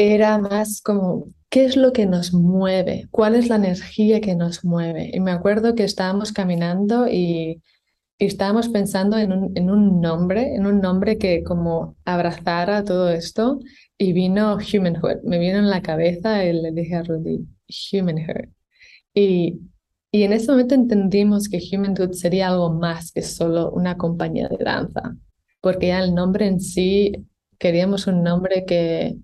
era 0.00 0.38
más 0.38 0.80
como, 0.80 1.26
¿qué 1.50 1.66
es 1.66 1.76
lo 1.76 1.92
que 1.92 2.06
nos 2.06 2.32
mueve? 2.32 3.08
¿Cuál 3.10 3.34
es 3.34 3.48
la 3.50 3.56
energía 3.56 4.22
que 4.22 4.34
nos 4.34 4.64
mueve? 4.64 5.10
Y 5.12 5.20
me 5.20 5.30
acuerdo 5.30 5.74
que 5.74 5.84
estábamos 5.84 6.32
caminando 6.32 7.06
y, 7.06 7.62
estábamos 8.18 8.68
pensando 8.68 9.16
en 9.16 9.32
un, 9.32 9.52
en 9.56 9.70
un, 9.70 10.00
nombre, 10.00 10.54
en 10.54 10.66
un 10.66 10.80
nombre 10.80 11.16
que 11.16 11.42
como 11.42 11.96
abrazara 12.04 12.84
todo 12.84 13.08
esto 13.08 13.60
y 13.96 14.12
vino 14.12 14.56
Humanhood. 14.56 15.22
Me 15.24 15.38
vino 15.38 15.58
en 15.58 15.70
la 15.70 15.80
cabeza 15.80 16.44
y 16.44 16.52
le 16.52 16.70
dije 16.72 16.96
a 16.96 17.02
Rudy, 17.02 17.46
Humanhood. 17.92 18.50
Y, 19.14 19.60
y 20.12 20.22
en 20.22 20.34
ese 20.34 20.50
momento 20.50 20.74
entendimos 20.74 21.48
que 21.48 21.60
Humanhood 21.72 22.12
sería 22.12 22.48
algo 22.48 22.72
más 22.74 23.10
que 23.10 23.22
solo 23.22 23.70
una 23.70 23.96
compañía 23.96 24.48
de 24.48 24.64
danza, 24.64 25.16
porque 25.62 25.88
ya 25.88 26.00
el 26.00 26.14
nombre 26.14 26.46
en 26.46 26.60
sí, 26.60 27.26
queríamos 27.58 28.06
un 28.06 28.22
nombre 28.22 28.66
que 28.66 29.16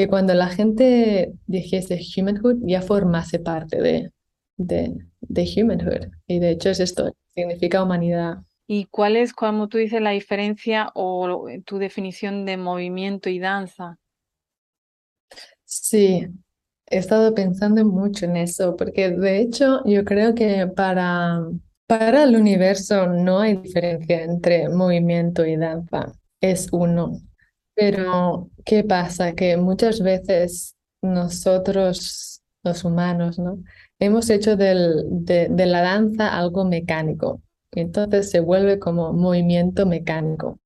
que 0.00 0.08
cuando 0.08 0.32
la 0.32 0.48
gente 0.48 1.34
dijese 1.46 2.00
humanhood 2.16 2.56
ya 2.62 2.80
formase 2.80 3.38
parte 3.38 3.82
de, 3.82 4.10
de, 4.56 4.94
de 5.20 5.52
humanhood. 5.54 6.10
Y 6.26 6.38
de 6.38 6.52
hecho 6.52 6.70
es 6.70 6.80
esto, 6.80 7.14
significa 7.34 7.82
humanidad. 7.82 8.38
¿Y 8.66 8.86
cuál 8.86 9.16
es, 9.16 9.34
como 9.34 9.68
tú 9.68 9.76
dices, 9.76 10.00
la 10.00 10.12
diferencia 10.12 10.90
o 10.94 11.46
tu 11.66 11.76
definición 11.76 12.46
de 12.46 12.56
movimiento 12.56 13.28
y 13.28 13.40
danza? 13.40 13.98
Sí, 15.64 16.26
he 16.86 16.96
estado 16.96 17.34
pensando 17.34 17.84
mucho 17.84 18.24
en 18.24 18.38
eso, 18.38 18.76
porque 18.76 19.10
de 19.10 19.40
hecho 19.40 19.82
yo 19.84 20.02
creo 20.06 20.34
que 20.34 20.66
para, 20.66 21.42
para 21.86 22.22
el 22.24 22.36
universo 22.36 23.06
no 23.06 23.40
hay 23.40 23.58
diferencia 23.58 24.22
entre 24.22 24.70
movimiento 24.70 25.44
y 25.44 25.56
danza, 25.56 26.14
es 26.40 26.68
uno. 26.72 27.20
Pero, 27.80 28.50
¿qué 28.66 28.84
pasa? 28.84 29.34
Que 29.34 29.56
muchas 29.56 30.02
veces 30.02 30.76
nosotros, 31.00 32.42
los 32.62 32.84
humanos, 32.84 33.38
¿no? 33.38 33.58
Hemos 33.98 34.28
hecho 34.28 34.54
del, 34.56 35.04
de, 35.08 35.48
de, 35.48 35.64
la 35.66 35.80
danza 35.80 36.36
algo 36.38 36.66
mecánico. 36.66 37.42
Entonces 37.72 38.30
se 38.30 38.40
vuelve 38.40 38.78
como 38.78 39.14
movimiento 39.14 39.86
mecánico. 39.86 40.60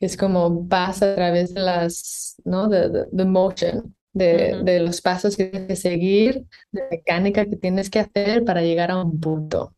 Es 0.00 0.16
como 0.16 0.66
pasa 0.66 1.12
a 1.12 1.14
través 1.16 1.52
de 1.52 1.60
las, 1.60 2.36
¿no? 2.46 2.68
De, 2.68 3.08
de, 3.12 3.24
motion, 3.26 3.94
de, 4.14 4.62
de, 4.64 4.80
los 4.80 5.02
pasos 5.02 5.36
que 5.36 5.44
tienes 5.46 5.68
que 5.68 5.76
seguir, 5.76 6.46
de 6.72 6.82
mecánica 6.90 7.44
que 7.44 7.56
tienes 7.56 7.90
que 7.90 8.00
hacer 8.00 8.42
para 8.42 8.62
llegar 8.62 8.90
a 8.90 9.02
un 9.02 9.20
punto. 9.20 9.74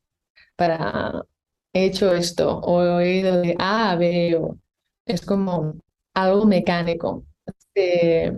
Para 0.54 1.24
he 1.72 1.86
hecho 1.86 2.14
esto, 2.14 2.60
o 2.60 3.00
he 3.00 3.16
ido 3.18 3.40
de 3.40 3.56
A 3.58 3.90
a 3.90 3.96
B, 3.96 4.36
o 4.36 4.58
es 5.06 5.22
como 5.26 5.80
algo 6.16 6.46
mecánico. 6.46 7.24
es 7.74 8.32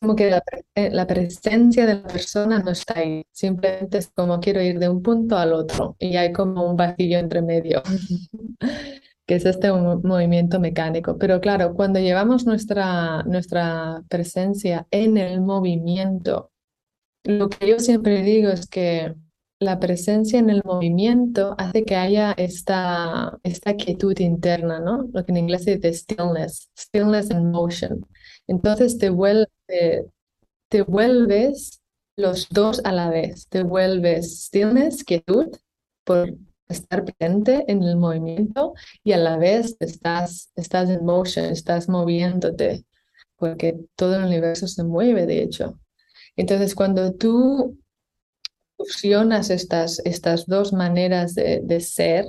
como 0.00 0.16
que 0.16 0.30
la, 0.30 0.42
la, 0.74 1.06
presencia 1.06 1.84
de 1.86 1.96
la 1.96 2.06
persona 2.06 2.58
no 2.60 2.70
está 2.70 3.00
ahí, 3.00 3.22
simplemente 3.32 3.98
es 3.98 4.10
como 4.10 4.40
quiero 4.40 4.62
ir 4.62 4.78
de 4.78 4.88
un 4.88 5.02
punto 5.02 5.36
al 5.36 5.52
otro 5.52 5.96
y 5.98 6.16
hay 6.16 6.32
como 6.32 6.68
un 6.68 6.76
vacío 6.76 7.18
entre 7.18 7.42
medio, 7.42 7.82
que 9.26 9.34
es 9.34 9.44
este 9.44 9.70
movimiento 9.70 10.58
mecánico. 10.58 11.18
Pero 11.18 11.40
claro, 11.40 11.74
cuando 11.74 12.00
llevamos 12.00 12.46
nuestra, 12.46 13.22
nuestra 13.24 14.02
presencia 14.08 14.86
en 14.90 15.18
el 15.18 15.42
movimiento, 15.42 16.50
lo 17.24 17.50
que 17.50 17.68
yo 17.68 17.78
siempre 17.78 18.22
digo 18.22 18.48
es 18.48 18.66
que 18.66 19.14
la 19.60 19.78
presencia 19.78 20.38
en 20.38 20.48
el 20.48 20.62
movimiento 20.64 21.54
hace 21.58 21.84
que 21.84 21.94
haya 21.94 22.32
esta, 22.32 23.38
esta 23.42 23.76
quietud 23.76 24.18
interna, 24.18 24.80
¿no? 24.80 25.08
Lo 25.12 25.24
que 25.24 25.32
en 25.32 25.36
inglés 25.36 25.64
se 25.64 25.76
dice 25.76 25.92
stillness, 25.92 26.70
stillness 26.76 27.30
in 27.30 27.50
motion. 27.50 28.06
Entonces 28.46 28.96
te, 28.96 29.10
vuelve, 29.10 30.06
te 30.68 30.82
vuelves 30.82 31.82
los 32.16 32.48
dos 32.48 32.80
a 32.84 32.92
la 32.92 33.10
vez, 33.10 33.48
te 33.48 33.62
vuelves 33.62 34.46
stillness, 34.46 35.04
quietud, 35.04 35.48
por 36.04 36.34
estar 36.68 37.04
presente 37.04 37.64
en 37.68 37.82
el 37.82 37.96
movimiento 37.96 38.72
y 39.04 39.12
a 39.12 39.18
la 39.18 39.36
vez 39.36 39.76
estás, 39.80 40.50
estás 40.56 40.88
en 40.88 41.04
motion, 41.04 41.44
estás 41.46 41.86
moviéndote, 41.86 42.86
porque 43.36 43.78
todo 43.94 44.16
el 44.16 44.24
universo 44.24 44.66
se 44.66 44.84
mueve, 44.84 45.26
de 45.26 45.42
hecho. 45.42 45.78
Entonces, 46.36 46.74
cuando 46.74 47.12
tú 47.12 47.78
fusionas 48.84 49.50
estas, 49.50 50.00
estas 50.04 50.46
dos 50.46 50.72
maneras 50.72 51.34
de, 51.34 51.60
de 51.62 51.80
ser, 51.80 52.26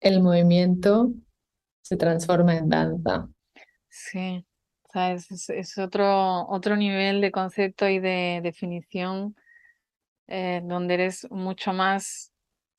el 0.00 0.20
movimiento 0.20 1.12
se 1.82 1.96
transforma 1.96 2.56
en 2.56 2.68
danza. 2.68 3.28
Sí, 3.88 4.44
es, 4.94 5.50
es, 5.50 5.78
otro, 5.78 6.48
otro 6.48 6.76
nivel 6.76 7.20
de 7.20 7.30
concepto 7.30 7.88
y 7.88 7.98
de 7.98 8.40
definición 8.42 9.36
eh, 10.28 10.60
donde 10.64 10.94
eres 10.94 11.30
mucho 11.30 11.72
más 11.72 12.32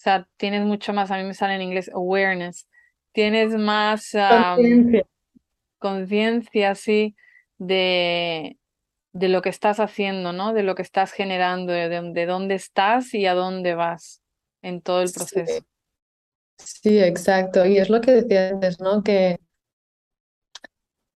sea, 0.03 0.27
tienes 0.38 0.65
mucho 0.65 0.94
más, 0.94 1.12
a 1.12 1.18
mí 1.18 1.24
me 1.24 1.34
sale 1.34 1.56
en 1.56 1.62
inglés 1.62 1.89
awareness, 1.94 2.68
tienes 3.13 3.56
más 3.56 4.12
conciencia, 5.80 6.75
sí, 6.75 7.15
de, 7.58 8.58
de 9.13 9.29
lo 9.29 9.41
que 9.41 9.50
estás 9.50 9.79
haciendo, 9.79 10.34
¿no? 10.34 10.53
De 10.53 10.63
lo 10.63 10.75
que 10.75 10.82
estás 10.82 11.12
generando, 11.12 11.72
de, 11.72 12.25
dónde 12.25 12.55
estás 12.55 13.13
y 13.13 13.27
a 13.27 13.36
dónde 13.36 13.75
vas 13.75 14.22
en 14.62 14.82
todo 14.82 15.01
el 15.01 15.12
proceso. 15.12 15.65
Sí. 16.58 17.00
exacto. 17.00 17.65
Y 17.65 17.77
es 17.77 17.89
lo 17.89 18.01
que 18.01 18.12
decía 18.12 18.50
antes, 18.50 18.79
¿no? 18.79 19.03
Que, 19.03 19.39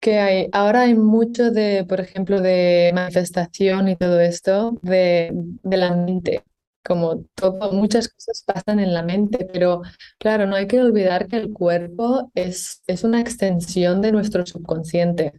que 0.01 0.19
hay, 0.19 0.49
ahora 0.53 0.83
hay 0.83 0.95
mucho 0.95 1.51
de, 1.53 1.85
por 1.89 2.01
ejemplo, 2.01 2.41
de 2.41 2.91
manifestación 2.95 3.89
y 3.89 3.97
todo 3.97 4.21
esto 4.21 4.77
de, 4.83 5.31
de 5.33 5.77
la 5.77 5.95
mente. 5.95 6.45
Como 6.85 7.25
todo, 7.35 7.73
muchas 7.73 8.09
cosas 8.09 8.43
pasan 8.45 8.79
en 8.79 8.93
la 8.93 9.03
mente, 9.03 9.49
pero 9.51 9.83
claro, 10.19 10.47
no 10.47 10.57
hay 10.57 10.67
que 10.67 10.81
olvidar 10.81 11.29
que 11.29 11.37
el 11.37 11.53
cuerpo 11.53 12.31
es, 12.35 12.83
es 12.87 13.05
una 13.05 13.21
extensión 13.21 14.03
de 14.03 14.13
nuestro 14.13 14.45
subconsciente. 14.45 15.33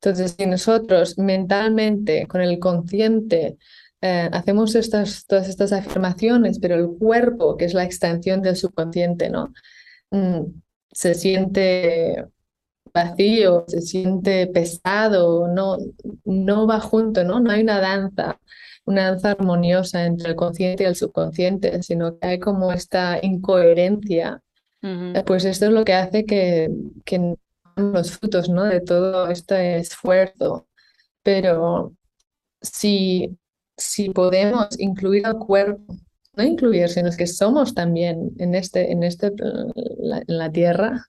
Entonces, 0.00 0.36
si 0.38 0.46
nosotros 0.46 1.18
mentalmente, 1.18 2.26
con 2.26 2.40
el 2.40 2.58
consciente, 2.58 3.58
eh, 4.00 4.28
hacemos 4.32 4.74
estas, 4.76 5.26
todas 5.26 5.48
estas 5.48 5.72
afirmaciones, 5.72 6.60
pero 6.60 6.76
el 6.76 6.88
cuerpo, 6.98 7.56
que 7.56 7.64
es 7.64 7.74
la 7.74 7.84
extensión 7.84 8.42
del 8.42 8.56
subconsciente, 8.56 9.28
¿no? 9.28 9.52
Mm, 10.10 10.42
se 10.92 11.14
siente 11.14 12.26
vacío, 12.94 13.64
se 13.66 13.80
siente 13.80 14.46
pesado, 14.46 15.48
no, 15.48 15.78
no 16.24 16.66
va 16.66 16.80
junto, 16.80 17.24
¿no? 17.24 17.40
No 17.40 17.50
hay 17.50 17.62
una 17.62 17.80
danza, 17.80 18.40
una 18.84 19.10
danza 19.10 19.32
armoniosa 19.32 20.06
entre 20.06 20.30
el 20.30 20.36
consciente 20.36 20.84
y 20.84 20.86
el 20.86 20.96
subconsciente, 20.96 21.82
sino 21.82 22.18
que 22.18 22.26
hay 22.26 22.38
como 22.38 22.72
esta 22.72 23.18
incoherencia. 23.20 24.40
Eh, 24.80 25.24
pues 25.26 25.44
esto 25.44 25.66
es 25.66 25.72
lo 25.72 25.84
que 25.84 25.94
hace 25.94 26.24
que, 26.24 26.70
que 27.04 27.34
los 27.78 28.12
frutos 28.12 28.48
¿no? 28.48 28.64
de 28.64 28.80
todo 28.80 29.28
este 29.28 29.78
esfuerzo. 29.78 30.68
Pero 31.22 31.94
si, 32.60 33.36
si 33.76 34.10
podemos 34.10 34.78
incluir 34.78 35.26
al 35.26 35.38
cuerpo, 35.38 35.96
no 36.34 36.44
incluir, 36.44 36.88
sino 36.88 37.10
que 37.10 37.26
somos 37.26 37.74
también 37.74 38.30
en, 38.38 38.54
este, 38.54 38.92
en, 38.92 39.02
este, 39.02 39.32
la, 39.98 40.18
en 40.18 40.38
la 40.38 40.50
tierra, 40.52 41.06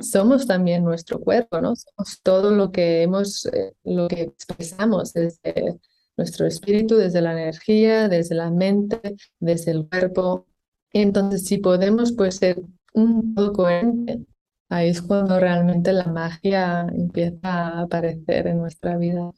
somos 0.00 0.46
también 0.46 0.84
nuestro 0.84 1.20
cuerpo, 1.20 1.60
¿no? 1.60 1.74
Somos 1.74 2.20
todo 2.22 2.52
lo 2.52 2.70
que 2.70 3.02
hemos, 3.02 3.46
eh, 3.46 3.74
lo 3.84 4.06
que 4.08 4.22
expresamos 4.22 5.12
desde 5.12 5.78
nuestro 6.16 6.46
espíritu, 6.46 6.96
desde 6.96 7.20
la 7.20 7.32
energía, 7.32 8.08
desde 8.08 8.36
la 8.36 8.50
mente, 8.50 9.16
desde 9.40 9.72
el 9.72 9.88
cuerpo. 9.88 10.46
Entonces, 10.92 11.44
si 11.44 11.58
podemos 11.58 12.12
pues 12.12 12.36
ser 12.36 12.62
un 12.94 13.34
poco 13.34 13.64
coherente 13.64 14.24
Ahí 14.68 14.88
es 14.88 15.00
cuando 15.00 15.38
realmente 15.38 15.92
la 15.92 16.06
magia 16.06 16.86
empieza 16.92 17.38
a 17.42 17.82
aparecer 17.82 18.48
en 18.48 18.58
nuestra 18.58 18.96
vida. 18.96 19.30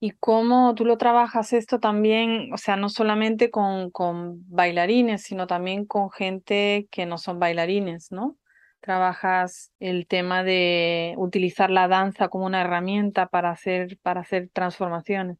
¿Y 0.00 0.10
cómo 0.18 0.74
tú 0.74 0.84
lo 0.84 0.98
trabajas 0.98 1.52
esto 1.52 1.78
también, 1.78 2.52
o 2.52 2.56
sea, 2.56 2.74
no 2.74 2.88
solamente 2.88 3.52
con, 3.52 3.92
con 3.92 4.42
bailarines, 4.48 5.22
sino 5.22 5.46
también 5.46 5.86
con 5.86 6.10
gente 6.10 6.88
que 6.90 7.06
no 7.06 7.18
son 7.18 7.38
bailarines, 7.38 8.10
¿no? 8.10 8.36
Trabajas 8.80 9.70
el 9.78 10.08
tema 10.08 10.42
de 10.42 11.14
utilizar 11.18 11.70
la 11.70 11.86
danza 11.86 12.28
como 12.28 12.46
una 12.46 12.62
herramienta 12.62 13.28
para 13.28 13.52
hacer, 13.52 13.96
para 14.02 14.22
hacer 14.22 14.50
transformaciones. 14.52 15.38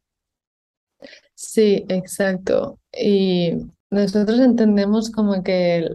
Sí, 1.35 1.85
exacto. 1.89 2.79
Y 2.97 3.51
nosotros 3.89 4.39
entendemos 4.39 5.11
como 5.11 5.43
que 5.43 5.89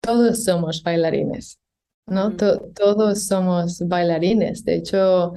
todos 0.00 0.42
somos 0.42 0.82
bailarines. 0.82 1.58
¿No? 2.06 2.32
todos 2.36 3.26
somos 3.26 3.80
bailarines. 3.86 4.64
De 4.64 4.76
hecho, 4.76 5.32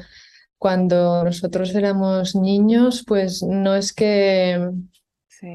cuando 0.58 1.24
nosotros 1.24 1.74
éramos 1.74 2.36
niños, 2.36 3.04
pues 3.08 3.44
no 3.44 3.76
es 3.76 3.94
que 3.94 4.60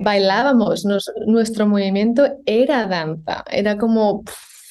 bailábamos, 0.02 0.84
nuestro 1.26 1.66
movimiento 1.66 2.24
era 2.46 2.86
danza, 2.86 3.44
era 3.50 3.76
como, 3.76 4.24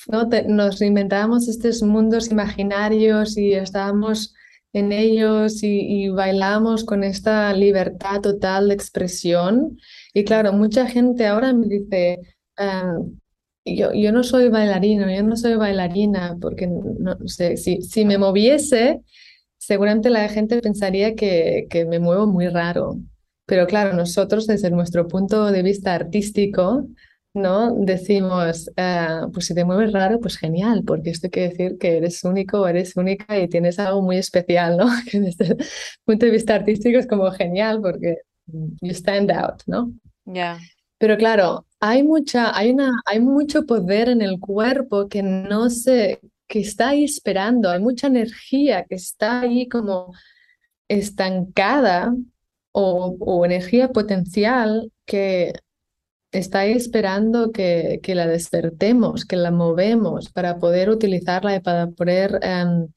¿no? 0.08 0.28
nos 0.48 0.82
inventábamos 0.82 1.48
estos 1.48 1.84
mundos 1.84 2.32
imaginarios 2.32 3.38
y 3.38 3.54
estábamos 3.54 4.34
en 4.74 4.92
ellos 4.92 5.62
y, 5.62 6.10
bailábamos 6.10 6.84
con 6.84 7.04
esta 7.04 7.54
libertad 7.54 8.22
total 8.22 8.70
de 8.70 8.74
expresión. 8.74 9.78
Y 10.14 10.24
claro, 10.24 10.52
mucha 10.52 10.88
gente 10.88 11.28
ahora 11.28 11.54
me 11.54 11.68
dice, 11.68 12.20
ah, 12.58 12.98
yo, 13.66 13.94
yo 13.94 14.12
no 14.12 14.24
soy 14.24 14.50
bailarino, 14.50 15.10
yo 15.10 15.24
no 15.24 15.36
soy 15.36 15.56
bailarina, 15.56 16.38
porque 16.42 16.68
no, 16.68 17.18
sé, 17.28 17.58
si, 17.58 17.82
si 17.82 18.06
me 18.06 18.18
moviese, 18.18 19.02
seguramente 19.58 20.10
la 20.10 20.28
gente 20.30 20.60
pensaría 20.62 21.16
que, 21.16 21.68
que 21.70 21.86
me 21.86 22.00
muevo 22.00 22.28
muy 22.28 22.48
raro. 22.48 22.98
Pero 23.46 23.68
claro, 23.68 23.94
nosotros 23.94 24.48
desde 24.48 24.72
nuestro 24.72 25.08
punto 25.08 25.52
de 25.52 25.64
vista 25.64 25.94
artístico, 25.94 26.88
¿no? 27.34 27.74
Decimos, 27.76 28.70
ah, 28.78 29.28
pues 29.34 29.48
si 29.48 29.56
te 29.56 29.66
mueves 29.66 29.92
raro, 29.92 30.20
pues 30.20 30.38
genial, 30.38 30.84
porque 30.86 31.10
esto 31.10 31.30
quiere 31.30 31.50
decir 31.50 31.78
que 31.78 31.98
eres 31.98 32.24
único 32.24 32.68
eres 32.68 32.96
única 32.96 33.40
y 33.40 33.48
tienes 33.48 33.80
algo 33.80 34.02
muy 34.02 34.18
especial, 34.18 34.78
¿no? 34.78 34.86
Que 35.10 35.20
desde 35.20 35.46
el 35.48 35.58
punto 36.06 36.26
de 36.26 36.32
vista 36.32 36.56
artístico 36.56 37.00
es 37.00 37.08
como 37.08 37.30
genial 37.32 37.82
porque 37.82 38.18
you 38.82 38.92
stand 38.92 39.32
out, 39.32 39.62
¿no? 39.68 39.92
Ya. 40.26 40.60
Pero 41.04 41.18
claro, 41.18 41.68
hay 41.82 42.02
mucha, 42.02 42.58
hay 42.58 42.72
una, 42.72 42.94
hay 43.06 43.20
mucho 43.20 43.66
poder 43.66 44.08
en 44.08 44.22
el 44.22 44.40
cuerpo 44.40 45.10
que 45.10 45.22
no 45.22 45.70
se, 45.70 46.22
que 46.48 46.62
está 46.62 46.92
ahí 46.92 47.04
esperando, 47.04 47.70
hay 47.70 47.82
mucha 47.82 48.08
energía 48.08 48.86
que 48.86 48.96
está 48.96 49.42
ahí 49.42 49.68
como 49.68 50.14
estancada 50.88 52.16
o, 52.72 53.18
o 53.20 53.46
energía 53.46 53.90
potencial 53.90 54.94
que 55.06 55.52
está 56.32 56.60
ahí 56.60 56.72
esperando 56.72 57.52
que, 57.52 58.00
que, 58.02 58.16
la 58.16 58.26
despertemos, 58.26 59.26
que 59.26 59.36
la 59.36 59.52
movemos 59.52 60.32
para 60.32 60.58
poder 60.58 60.90
utilizarla 60.90 61.54
y 61.58 61.60
para 61.60 61.88
poder 61.88 62.40
em, 62.44 62.88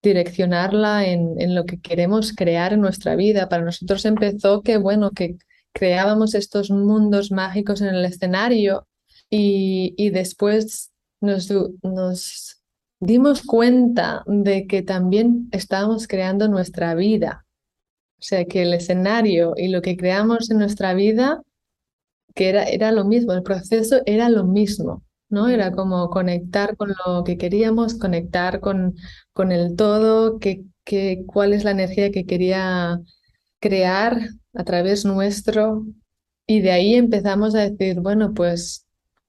direccionarla 0.00 1.06
en, 1.06 1.40
en, 1.40 1.56
lo 1.56 1.64
que 1.66 1.80
queremos 1.80 2.32
crear 2.32 2.72
en 2.72 2.82
nuestra 2.82 3.16
vida. 3.16 3.48
Para 3.48 3.64
nosotros 3.64 4.04
empezó 4.04 4.62
que, 4.62 4.76
bueno, 4.76 5.10
que 5.10 5.38
creábamos 5.78 6.34
estos 6.34 6.70
mundos 6.70 7.30
mágicos 7.30 7.80
en 7.80 7.94
el 7.94 8.04
escenario 8.04 8.88
y, 9.30 10.10
después 10.10 10.90
nos, 11.20 11.48
nos 11.82 12.62
dimos 12.98 13.42
cuenta 13.42 14.24
de 14.26 14.66
que 14.66 14.82
también 14.82 15.48
estábamos 15.52 16.08
creando 16.08 16.48
nuestra 16.48 16.96
vida. 16.96 17.46
O 18.18 18.22
sea, 18.22 18.44
que 18.46 18.62
el 18.62 18.74
escenario 18.74 19.54
y 19.56 19.68
lo 19.68 19.80
que 19.80 19.96
creamos 19.96 20.50
en 20.50 20.58
nuestra 20.58 20.94
vida, 20.94 21.42
que 22.34 22.48
era, 22.48 22.64
era 22.64 22.90
lo 22.90 23.04
mismo, 23.04 23.32
el 23.32 23.44
proceso 23.44 24.00
era 24.04 24.28
lo 24.28 24.44
mismo, 24.44 25.04
¿no? 25.28 25.46
Era 25.46 25.70
como 25.70 26.10
conectar 26.10 26.76
con 26.76 26.92
lo 27.06 27.22
que 27.22 27.38
queríamos, 27.38 27.94
conectar 27.94 28.58
con, 28.58 28.96
con 29.32 29.52
el 29.52 29.76
todo, 29.76 30.40
que, 30.40 30.64
que, 30.82 31.22
cuál 31.24 31.52
es 31.52 31.62
la 31.62 31.70
energía 31.70 32.10
que 32.10 32.26
quería 32.26 33.00
crear 33.60 34.18
a 34.54 34.64
través 34.64 35.04
nuestro 35.04 35.84
y 36.46 36.60
de 36.60 36.70
ahí 36.72 36.94
empezamos 36.94 37.54
a 37.54 37.68
decir, 37.68 38.00
bueno, 38.00 38.32
pues 38.32 38.86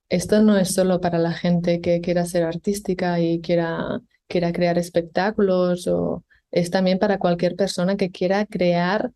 esto 0.07 0.41
no 0.41 0.57
es 0.57 0.73
solo 0.73 1.01
para 1.01 1.19
la 1.19 1.33
gente 1.33 1.81
que 1.81 2.01
quiera 2.01 2.25
ser 2.25 2.43
artística 2.43 3.19
y 3.19 3.41
quiera, 3.41 4.01
quiera 4.27 4.51
crear 4.51 4.77
espectáculos, 4.77 5.87
o 5.87 6.23
es 6.49 6.71
también 6.71 6.97
para 6.97 7.19
cualquier 7.19 7.55
persona 7.55 7.97
que 7.97 8.09
quiera 8.09 8.45
crear 8.45 9.11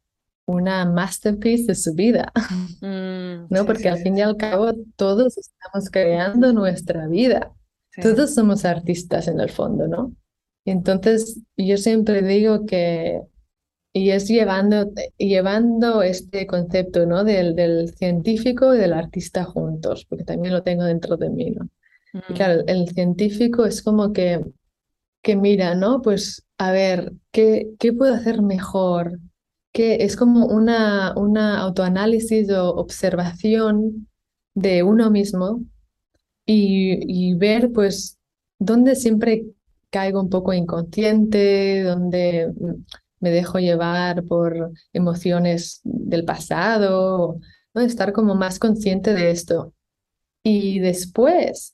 una 0.46 0.86
masterpiece 0.86 1.68
de 1.68 1.76
su 1.76 1.94
vida, 1.94 2.32
mm, 2.82 3.48
¿no? 3.50 3.66
Porque 3.66 3.90
al 3.90 4.00
fin 4.00 4.18
y 4.18 4.22
al 4.22 4.38
cabo 4.38 4.74
todos 4.96 5.38
estamos 5.38 5.90
creando 5.90 6.52
nuestra 6.54 7.08
vida, 7.08 7.54
todos 8.02 8.34
somos 8.34 8.66
artistas 8.66 9.28
en 9.28 9.40
el 9.40 9.50
fondo, 9.50 9.88
¿no? 9.88 10.14
Y 10.66 10.72
entonces 10.72 11.40
yo 11.58 11.78
siempre 11.78 12.22
digo 12.22 12.66
que 12.66 13.22
y 13.94 14.10
es 14.10 14.28
llevando, 14.28 14.92
llevando 15.18 16.02
este 16.02 16.48
concepto 16.48 17.06
¿no? 17.06 17.24
del, 17.24 17.56
del 17.56 17.94
científico 17.94 18.74
y 18.74 18.80
del 18.80 18.94
artista 18.94 19.44
juntos, 19.44 20.06
porque 20.10 20.24
también 20.24 20.54
lo 20.54 20.64
tengo 20.64 20.84
dentro 20.84 21.16
de 21.16 21.30
mí. 21.30 21.52
¿no? 21.52 21.70
Y 22.28 22.34
claro, 22.34 22.64
el 22.66 22.90
científico 22.90 23.66
es 23.66 23.84
como 23.84 24.12
que, 24.12 24.44
que 25.22 25.36
mira, 25.36 25.76
¿no? 25.76 26.02
Pues 26.02 26.44
a 26.58 26.72
ver, 26.72 27.14
¿qué, 27.32 27.70
qué 27.80 27.94
puedo 27.94 28.16
hacer 28.16 28.42
mejor? 28.42 29.20
Que 29.72 30.04
es 30.04 30.16
como 30.16 30.48
una, 30.48 31.14
una 31.16 31.60
autoanálisis 31.60 32.50
o 32.50 32.74
observación 32.76 34.08
de 34.56 34.82
uno 34.82 35.12
mismo 35.12 35.62
y, 36.48 37.30
y 37.30 37.36
ver 37.36 37.72
pues 37.72 38.18
dónde 38.58 38.96
siempre 38.96 39.46
caigo 39.92 40.20
un 40.20 40.30
poco 40.30 40.54
inconsciente, 40.54 41.84
dónde 41.84 42.52
me 43.24 43.32
dejo 43.32 43.58
llevar 43.58 44.26
por 44.26 44.74
emociones 44.92 45.80
del 45.86 46.26
pasado, 46.26 47.40
¿no? 47.74 47.82
estar 47.82 48.12
como 48.12 48.36
más 48.36 48.60
consciente 48.60 49.14
de 49.14 49.32
esto. 49.32 49.74
Y 50.44 50.80
después, 50.80 51.74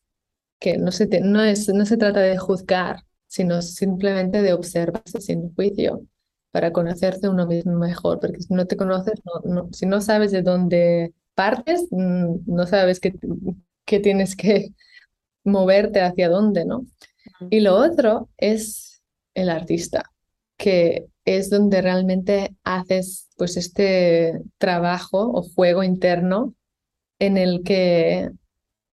que 0.60 0.78
no 0.78 0.92
se, 0.92 1.08
no 1.22 1.42
es, 1.42 1.68
no 1.70 1.88
se 1.88 1.98
trata 1.98 2.20
de 2.20 2.38
juzgar, 2.38 3.04
sino 3.26 3.64
simplemente 3.64 4.44
de 4.44 4.54
observarse 4.54 5.22
sin 5.22 5.52
juicio 5.56 6.06
para 6.52 6.72
conocerte 6.72 7.28
uno 7.28 7.48
mismo 7.48 7.80
mejor, 7.80 8.20
porque 8.20 8.42
si 8.42 8.54
no 8.54 8.68
te 8.68 8.78
conoces, 8.78 9.20
no, 9.44 9.70
si 9.72 9.88
no 9.88 10.02
sabes 10.02 10.32
de 10.32 10.44
dónde 10.44 11.16
partes, 11.34 11.88
mm, 11.90 12.42
no 12.46 12.68
sabes 12.68 13.00
qué, 13.00 13.16
qué 13.86 14.00
tienes 14.00 14.36
que 14.36 14.72
moverte 15.44 16.02
hacia 16.02 16.30
dónde, 16.30 16.64
¿no? 16.64 16.86
Y 17.50 17.62
lo 17.62 17.76
otro 17.76 18.30
es 18.38 19.02
el 19.34 19.50
artista, 19.50 20.12
que 20.58 21.08
es 21.38 21.50
donde 21.50 21.82
realmente 21.82 22.56
haces 22.64 23.30
pues 23.38 23.58
este 23.58 24.42
trabajo 24.58 25.32
o 25.32 25.44
juego 25.44 25.84
interno 25.84 26.56
en 27.20 27.38
el 27.38 27.64
que 27.64 28.32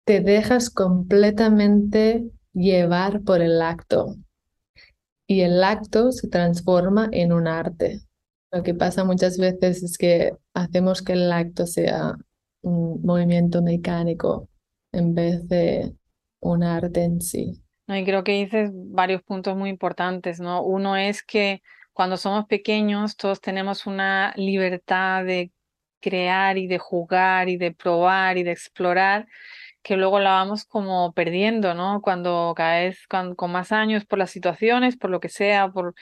te 0.04 0.20
dejas 0.20 0.70
completamente 0.70 2.24
llevar 2.52 3.22
por 3.22 3.40
el 3.40 3.62
acto 3.62 4.16
y 5.26 5.40
el 5.40 5.62
acto 5.64 6.12
se 6.12 6.28
transforma 6.28 7.08
en 7.12 7.32
un 7.32 7.48
arte. 7.48 8.00
Lo 8.52 8.62
que 8.62 8.74
pasa 8.74 9.04
muchas 9.04 9.38
veces 9.38 9.82
es 9.82 9.98
que 9.98 10.32
hacemos 10.54 11.02
que 11.02 11.14
el 11.14 11.32
acto 11.32 11.66
sea 11.66 12.14
un 12.62 13.02
movimiento 13.02 13.62
mecánico 13.62 14.48
en 14.92 15.14
vez 15.14 15.46
de 15.48 15.94
un 16.40 16.62
arte 16.62 17.04
en 17.04 17.20
sí. 17.20 17.60
Y 17.88 18.04
creo 18.04 18.24
que 18.24 18.32
dices 18.32 18.70
varios 18.72 19.22
puntos 19.22 19.56
muy 19.56 19.70
importantes, 19.70 20.40
¿no? 20.40 20.62
Uno 20.62 20.96
es 20.96 21.22
que 21.22 21.62
cuando 21.96 22.18
somos 22.18 22.44
pequeños 22.46 23.16
todos 23.16 23.40
tenemos 23.40 23.86
una 23.86 24.34
libertad 24.36 25.24
de 25.24 25.50
crear 25.98 26.58
y 26.58 26.66
de 26.66 26.78
jugar 26.78 27.48
y 27.48 27.56
de 27.56 27.72
probar 27.72 28.36
y 28.36 28.42
de 28.42 28.52
explorar 28.52 29.26
que 29.82 29.96
luego 29.96 30.20
la 30.20 30.32
vamos 30.32 30.66
como 30.66 31.14
perdiendo, 31.14 31.72
¿no? 31.74 32.02
Cuando 32.02 32.52
cada 32.54 32.80
vez 32.80 33.06
con, 33.08 33.34
más 33.50 33.72
años, 33.72 34.04
por 34.04 34.18
las 34.18 34.30
situaciones, 34.30 34.98
por 34.98 35.08
lo 35.10 35.20
que 35.20 35.30
sea, 35.30 35.70
por, 35.70 35.94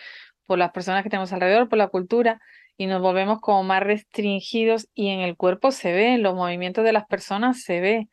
por 0.47 0.59
las 0.59 0.73
personas 0.73 1.05
que 1.05 1.11
tenemos 1.11 1.33
alrededor, 1.33 1.69
por 1.69 1.79
la 1.79 1.89
cultura, 1.89 2.41
y 2.77 2.87
nos 2.87 3.01
volvemos 3.01 3.41
como 3.41 3.63
más 3.63 3.83
restringidos 3.85 4.89
y 4.95 5.11
en 5.11 5.21
el 5.21 5.37
cuerpo 5.37 5.71
se 5.71 5.93
ve, 5.93 6.19
los 6.19 6.35
movimientos 6.35 6.85
de 6.85 6.93
las 6.93 7.07
personas 7.07 7.63
se 7.63 7.81
ve. 7.81 8.09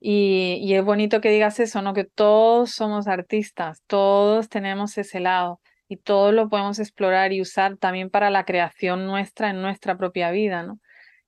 Y, 0.00 0.58
y 0.62 0.74
es 0.74 0.84
bonito 0.84 1.20
que 1.20 1.30
digas 1.30 1.60
eso, 1.60 1.82
¿no? 1.82 1.92
Que 1.92 2.04
todos 2.04 2.70
somos 2.70 3.08
artistas, 3.08 3.82
todos 3.86 4.48
tenemos 4.48 4.96
ese 4.96 5.20
lado 5.20 5.60
y 5.90 5.96
todos 5.96 6.32
lo 6.32 6.48
podemos 6.48 6.78
explorar 6.78 7.32
y 7.32 7.40
usar 7.40 7.76
también 7.76 8.10
para 8.10 8.30
la 8.30 8.44
creación 8.44 9.06
nuestra 9.06 9.50
en 9.50 9.60
nuestra 9.60 9.98
propia 9.98 10.30
vida, 10.30 10.62
¿no? 10.62 10.78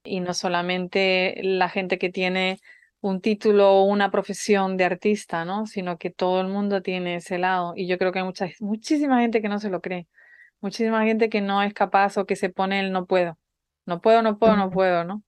Y 0.04 0.20
no 0.20 0.34
solamente 0.34 1.40
la 1.42 1.68
gente 1.68 1.98
que 1.98 2.10
tiene 2.10 2.60
un 3.00 3.20
título 3.20 3.72
o 3.72 3.82
una 3.82 4.12
profesión 4.12 4.76
de 4.76 4.84
artista, 4.84 5.44
¿no? 5.44 5.66
Sino 5.66 5.98
que 5.98 6.10
todo 6.10 6.40
el 6.40 6.46
mundo 6.46 6.80
tiene 6.80 7.16
ese 7.16 7.38
lado. 7.38 7.72
Y 7.74 7.88
yo 7.88 7.98
creo 7.98 8.12
que 8.12 8.20
hay 8.20 8.24
mucha, 8.24 8.48
muchísima 8.60 9.20
gente 9.20 9.42
que 9.42 9.48
no 9.48 9.58
se 9.58 9.68
lo 9.68 9.80
cree. 9.80 10.06
Muchísima 10.60 11.02
gente 11.04 11.28
que 11.28 11.40
no 11.40 11.60
es 11.60 11.74
capaz 11.74 12.16
o 12.16 12.24
que 12.24 12.36
se 12.36 12.48
pone 12.48 12.78
el 12.78 12.92
no 12.92 13.06
puedo. 13.06 13.36
No 13.84 14.00
puedo, 14.00 14.22
no 14.22 14.38
puedo, 14.38 14.56
no 14.56 14.70
puedo, 14.70 15.02
¿no? 15.02 15.24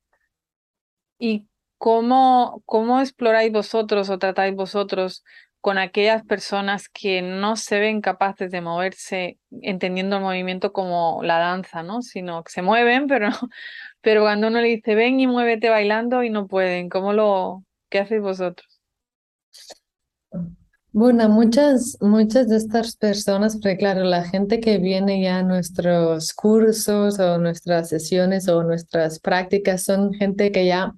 ¿Y 1.19 1.49
cómo, 1.77 2.63
cómo 2.67 3.01
exploráis 3.01 3.53
vosotros 3.53 4.11
o 4.11 4.19
tratáis 4.21 4.55
vosotros 4.55 5.25
con 5.65 5.79
aquellas 5.79 6.23
personas 6.27 6.91
que 6.91 7.23
no 7.23 7.57
se 7.57 7.79
ven 7.79 8.03
capaces 8.03 8.51
de 8.51 8.61
moverse 8.61 9.39
entendiendo 9.63 10.17
el 10.17 10.23
movimiento 10.23 10.75
como 10.75 11.23
la 11.23 11.39
danza, 11.39 11.83
¿no? 11.83 12.03
Sino 12.03 12.45
que 12.45 12.53
se 12.53 12.61
mueven, 12.61 13.07
pero, 13.07 13.31
pero 14.03 14.21
cuando 14.21 14.49
uno 14.49 14.61
le 14.61 14.69
dice 14.69 14.95
ven 14.95 15.21
y 15.21 15.27
muévete 15.27 15.71
bailando 15.71 16.23
y 16.23 16.29
no 16.29 16.49
pueden, 16.49 16.91
¿cómo 16.91 17.15
lo, 17.15 17.65
qué 17.89 18.01
hacéis 18.01 18.21
vosotros? 18.21 18.79
Bueno, 20.93 21.31
muchas, 21.31 21.97
muchas 22.03 22.51
de 22.51 22.59
estas 22.59 22.97
personas, 22.97 23.55
porque 23.55 23.79
claro, 23.79 24.05
la 24.05 24.23
gente 24.23 24.61
que 24.61 24.77
viene 24.77 25.23
ya 25.23 25.39
a 25.39 25.43
nuestros 25.45 26.35
cursos 26.35 27.19
o 27.19 27.39
nuestras 27.39 27.89
sesiones 27.89 28.49
o 28.49 28.63
nuestras 28.65 29.19
prácticas 29.19 29.83
son 29.85 30.13
gente 30.13 30.53
que 30.53 30.67
ya 30.67 30.93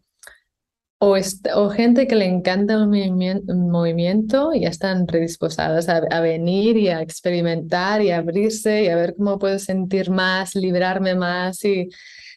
o, 0.98 1.16
o 1.54 1.70
gente 1.70 2.06
que 2.06 2.16
le 2.16 2.24
encanta 2.24 2.74
el 2.74 2.88
movimiento, 2.88 4.54
y 4.54 4.60
ya 4.62 4.68
están 4.68 5.06
predisposadas 5.06 5.88
a, 5.88 5.98
a, 5.98 6.20
venir 6.20 6.76
y 6.76 6.88
a 6.88 7.02
experimentar 7.02 8.00
y 8.02 8.10
a 8.10 8.18
abrirse 8.18 8.84
y 8.84 8.88
a 8.88 8.96
ver 8.96 9.14
cómo 9.16 9.38
puedo 9.38 9.58
sentir 9.58 10.10
más, 10.10 10.54
librarme 10.54 11.14
más. 11.14 11.64
Y... 11.64 11.90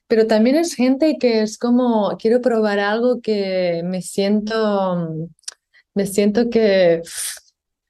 Pero 0.07 0.27
también 0.27 0.55
es 0.57 0.75
gente 0.75 1.17
que 1.19 1.41
es 1.41 1.57
como, 1.57 2.17
quiero 2.17 2.41
probar 2.41 2.79
algo 2.79 3.21
que 3.21 3.81
me 3.85 4.01
siento, 4.01 5.27
me 5.93 6.05
siento 6.05 6.49
que, 6.49 7.01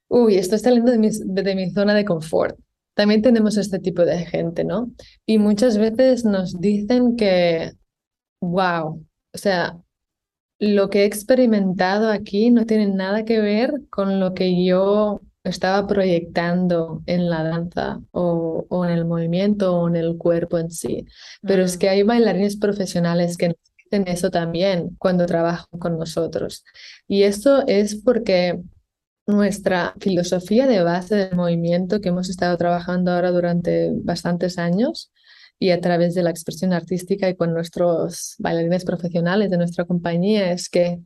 uy, 0.08 0.36
estoy 0.38 0.60
saliendo 0.60 0.92
de 0.92 1.00
mi, 1.00 1.10
de 1.12 1.56
mi 1.56 1.72
zona 1.72 1.94
de 1.96 2.06
confort. 2.06 2.60
También 2.94 3.22
tenemos 3.22 3.58
este 3.58 3.80
tipo 3.80 4.04
de 4.04 4.26
gente, 4.26 4.66
¿no? 4.66 4.92
Y 5.26 5.38
muchas 5.40 5.78
veces 5.78 6.26
nos 6.26 6.60
dicen 6.60 7.16
que, 7.16 7.72
wow, 8.42 9.06
o 9.34 9.38
sea, 9.38 9.80
lo 10.60 10.90
que 10.90 11.04
he 11.04 11.06
experimentado 11.06 12.10
aquí 12.10 12.52
no 12.52 12.66
tiene 12.66 12.88
nada 12.88 13.24
que 13.24 13.40
ver 13.40 13.82
con 13.90 14.20
lo 14.20 14.34
que 14.34 14.64
yo 14.64 15.22
estaba 15.46 15.88
proyectando 15.88 17.02
en 17.06 17.30
la 17.30 17.44
danza 17.44 18.02
o, 18.12 18.66
en 18.86 18.92
el 18.92 19.06
movimiento 19.06 19.76
o 19.78 19.88
en 19.88 19.96
el 19.96 20.18
cuerpo 20.18 20.58
en 20.60 20.70
sí. 20.70 21.06
Pero 21.42 21.64
es 21.64 21.78
que 21.78 21.90
hay 21.90 22.04
bailarines 22.04 22.58
profesionales 22.58 23.38
que 23.38 23.50
nos 23.50 23.58
dicen 23.78 24.08
eso 24.08 24.30
también 24.32 24.96
cuando 25.00 25.26
trabajan 25.26 25.80
con 25.80 25.98
nosotros. 25.98 26.66
Y 27.08 27.24
esto 27.24 27.66
es 27.66 27.96
porque 27.96 28.60
nuestra 29.28 29.94
filosofía 30.00 30.68
de 30.68 30.84
base 30.84 31.16
del 31.16 31.36
movimiento 31.36 32.02
que 32.02 32.10
hemos 32.10 32.30
estado 32.30 32.58
trabajando 32.58 33.12
ahora 33.12 33.32
durante 33.32 33.92
bastantes 33.94 34.58
años 34.58 35.12
y 35.60 35.72
a 35.72 35.82
través 35.82 36.16
de 36.16 36.24
la 36.24 36.30
expresión 36.30 36.72
artística 36.72 37.30
y 37.30 37.36
con 37.36 37.54
nuestros 37.54 38.36
bailarines 38.40 38.86
profesionales 38.86 39.52
de 39.52 39.58
nuestra 39.58 39.86
compañía 39.86 40.52
es 40.52 40.70
que 40.70 41.02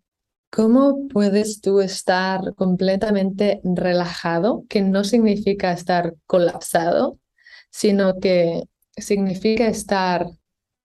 ¿cómo 0.51 1.07
puedes 1.07 1.59
tú 1.61 1.81
estar 1.81 2.53
completamente 2.55 3.59
relajado? 3.63 4.65
Que 4.69 4.81
no 4.81 5.03
significa 5.03 5.73
estar 5.73 6.13
colapsado, 6.27 7.19
sino 7.71 8.19
que 8.19 8.63
significa 8.95 9.67
estar 9.67 10.27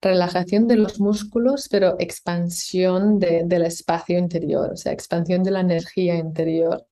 relajación 0.01 0.67
de 0.69 0.77
los 0.77 1.01
músculos, 1.01 1.69
pero 1.69 1.97
expansión 1.99 3.19
de, 3.19 3.43
del 3.45 3.65
espacio 3.65 4.19
interior, 4.19 4.71
o 4.73 4.77
sea, 4.77 4.93
expansión 4.93 5.43
de 5.43 5.51
la 5.51 5.61
energía 5.61 6.17
interior, 6.17 6.87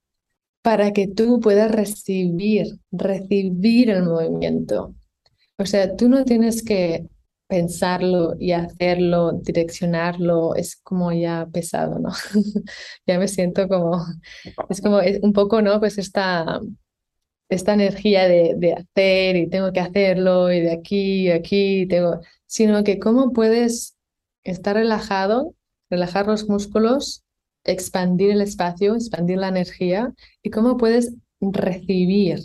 para 0.60 0.92
que 0.92 1.08
tú 1.08 1.40
puedas 1.40 1.70
recibir, 1.70 2.78
recibir 2.90 3.88
el 3.90 4.02
movimiento 4.02 4.94
o 5.58 5.66
sea, 5.66 5.96
tú 5.96 6.08
no 6.08 6.24
tienes 6.24 6.62
que 6.62 7.06
pensarlo 7.48 8.34
y 8.38 8.52
hacerlo, 8.52 9.32
direccionarlo, 9.32 10.54
es 10.54 10.76
como 10.76 11.12
ya 11.12 11.46
pesado, 11.52 11.98
¿no? 11.98 12.10
ya 13.06 13.18
me 13.18 13.28
siento 13.28 13.68
como, 13.68 14.04
es 14.68 14.80
como 14.80 15.00
un 15.22 15.32
poco, 15.32 15.62
¿no? 15.62 15.78
Pues 15.80 15.98
esta, 15.98 16.60
esta 17.48 17.74
energía 17.74 18.28
de, 18.28 18.54
de 18.56 18.72
hacer 18.74 19.36
y 19.36 19.48
tengo 19.48 19.72
que 19.72 19.80
hacerlo 19.80 20.52
y 20.52 20.60
de 20.60 20.72
aquí 20.72 21.28
y 21.28 21.30
aquí, 21.30 21.86
tengo, 21.86 22.20
sino 22.46 22.84
que 22.84 22.98
cómo 22.98 23.32
puedes 23.32 23.96
estar 24.44 24.76
relajado, 24.76 25.54
relajar 25.90 26.26
los 26.26 26.48
músculos, 26.48 27.24
expandir 27.64 28.30
el 28.30 28.42
espacio, 28.42 28.94
expandir 28.94 29.38
la 29.38 29.48
energía 29.48 30.12
y 30.42 30.50
cómo 30.50 30.76
puedes 30.76 31.14
recibir, 31.40 32.40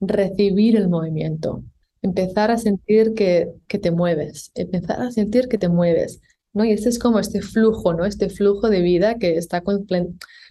recibir 0.00 0.76
el 0.76 0.88
movimiento 0.88 1.64
empezar 2.02 2.50
a 2.50 2.58
sentir 2.58 3.14
que, 3.14 3.48
que 3.68 3.78
te 3.78 3.90
mueves, 3.90 4.52
empezar 4.54 5.02
a 5.02 5.10
sentir 5.10 5.48
que 5.48 5.58
te 5.58 5.68
mueves, 5.68 6.20
¿no? 6.52 6.64
Y 6.64 6.72
este 6.72 6.88
es 6.88 6.98
como 6.98 7.18
este 7.18 7.42
flujo, 7.42 7.94
¿no? 7.94 8.04
Este 8.06 8.30
flujo 8.30 8.70
de 8.70 8.80
vida 8.80 9.16
que 9.16 9.36
está 9.36 9.62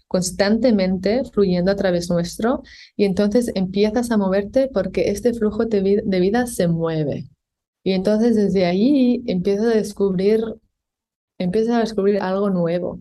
constantemente 0.07 1.23
fluyendo 1.31 1.71
a 1.71 1.75
través 1.75 2.09
nuestro 2.09 2.63
y 2.95 3.05
entonces 3.05 3.51
empiezas 3.55 4.11
a 4.11 4.17
moverte 4.17 4.69
porque 4.73 5.09
este 5.09 5.33
flujo 5.33 5.65
de, 5.65 6.01
de 6.05 6.19
vida 6.19 6.47
se 6.47 6.67
mueve. 6.67 7.29
Y 7.83 7.93
entonces 7.93 8.35
desde 8.35 8.65
ahí 8.65 9.23
empiezas 9.27 9.67
a 9.67 9.77
descubrir, 9.77 10.43
empiezas 11.37 11.75
a 11.75 11.79
descubrir 11.79 12.19
algo 12.21 12.49
nuevo. 12.49 12.99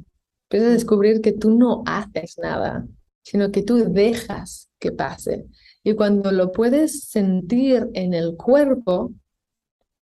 Empiezas 0.50 0.70
a 0.70 0.74
descubrir 0.74 1.20
que 1.20 1.32
tú 1.32 1.50
no 1.50 1.82
haces 1.84 2.38
nada, 2.38 2.86
sino 3.22 3.50
que 3.50 3.62
tú 3.62 3.92
dejas 3.92 4.70
que 4.78 4.92
pase. 4.92 5.46
Y 5.88 5.94
cuando 5.94 6.32
lo 6.32 6.52
puedes 6.52 7.04
sentir 7.04 7.88
en 7.94 8.12
el 8.12 8.36
cuerpo, 8.36 9.14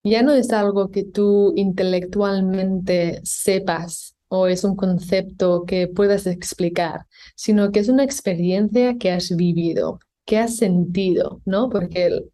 ya 0.02 0.20
no 0.24 0.32
es 0.32 0.50
algo 0.50 0.90
que 0.90 1.04
tú 1.04 1.52
intelectualmente 1.54 3.20
sepas 3.22 4.16
o 4.26 4.48
es 4.48 4.64
un 4.64 4.74
concepto 4.74 5.62
que 5.64 5.86
puedas 5.86 6.26
explicar, 6.26 7.06
sino 7.36 7.70
que 7.70 7.78
es 7.78 7.88
una 7.88 8.02
experiencia 8.02 8.98
que 8.98 9.12
has 9.12 9.30
vivido, 9.36 10.00
que 10.24 10.38
has 10.38 10.56
sentido, 10.56 11.40
¿no? 11.44 11.70
Porque 11.70 12.24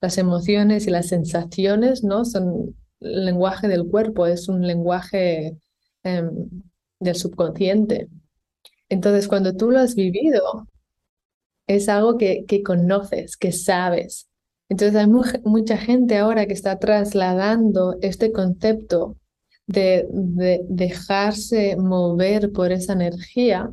las 0.00 0.16
emociones 0.16 0.86
y 0.86 0.90
las 0.90 1.08
sensaciones, 1.08 2.04
¿no? 2.04 2.24
Son 2.24 2.76
el 3.00 3.24
lenguaje 3.24 3.66
del 3.66 3.88
cuerpo, 3.88 4.28
es 4.28 4.48
un 4.48 4.64
lenguaje 4.64 5.58
em, 6.04 6.48
del 7.00 7.16
subconsciente. 7.16 8.06
Entonces, 8.88 9.26
cuando 9.26 9.52
tú 9.52 9.72
lo 9.72 9.80
has 9.80 9.96
vivido, 9.96 10.68
es 11.66 11.88
algo 11.88 12.18
que, 12.18 12.44
que 12.46 12.62
conoces, 12.62 13.36
que 13.36 13.52
sabes. 13.52 14.28
Entonces, 14.68 14.96
hay 14.96 15.06
mucha 15.06 15.76
gente 15.76 16.18
ahora 16.18 16.46
que 16.46 16.54
está 16.54 16.78
trasladando 16.78 17.96
este 18.00 18.32
concepto 18.32 19.16
de, 19.66 20.06
de 20.10 20.60
dejarse 20.68 21.76
mover 21.76 22.52
por 22.52 22.72
esa 22.72 22.94
energía, 22.94 23.70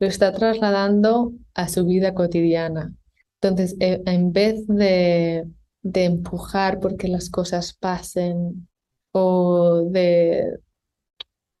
lo 0.00 0.06
está 0.06 0.32
trasladando 0.32 1.32
a 1.54 1.68
su 1.68 1.84
vida 1.86 2.14
cotidiana. 2.14 2.92
Entonces, 3.40 3.76
e, 3.80 4.02
en 4.06 4.32
vez 4.32 4.66
de, 4.66 5.44
de 5.82 6.04
empujar 6.04 6.80
porque 6.80 7.08
las 7.08 7.30
cosas 7.30 7.74
pasen 7.74 8.68
o 9.12 9.82
de, 9.90 10.58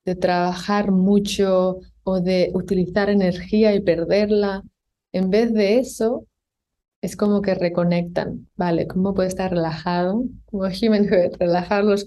de 0.04 0.14
trabajar 0.16 0.90
mucho 0.90 1.78
o 2.02 2.20
de 2.20 2.50
utilizar 2.54 3.08
energía 3.10 3.74
y 3.74 3.80
perderla, 3.80 4.62
en 5.14 5.30
vez 5.30 5.52
de 5.54 5.78
eso, 5.78 6.26
es 7.02 7.16
como 7.16 7.42
que 7.42 7.54
reconectan, 7.54 8.48
¿vale? 8.56 8.86
¿Cómo 8.86 9.14
puede 9.14 9.28
estar 9.28 9.50
relajado? 9.50 10.24
Como 10.46 10.64
Human 10.64 11.06
relajar 11.38 11.84
los, 11.84 12.06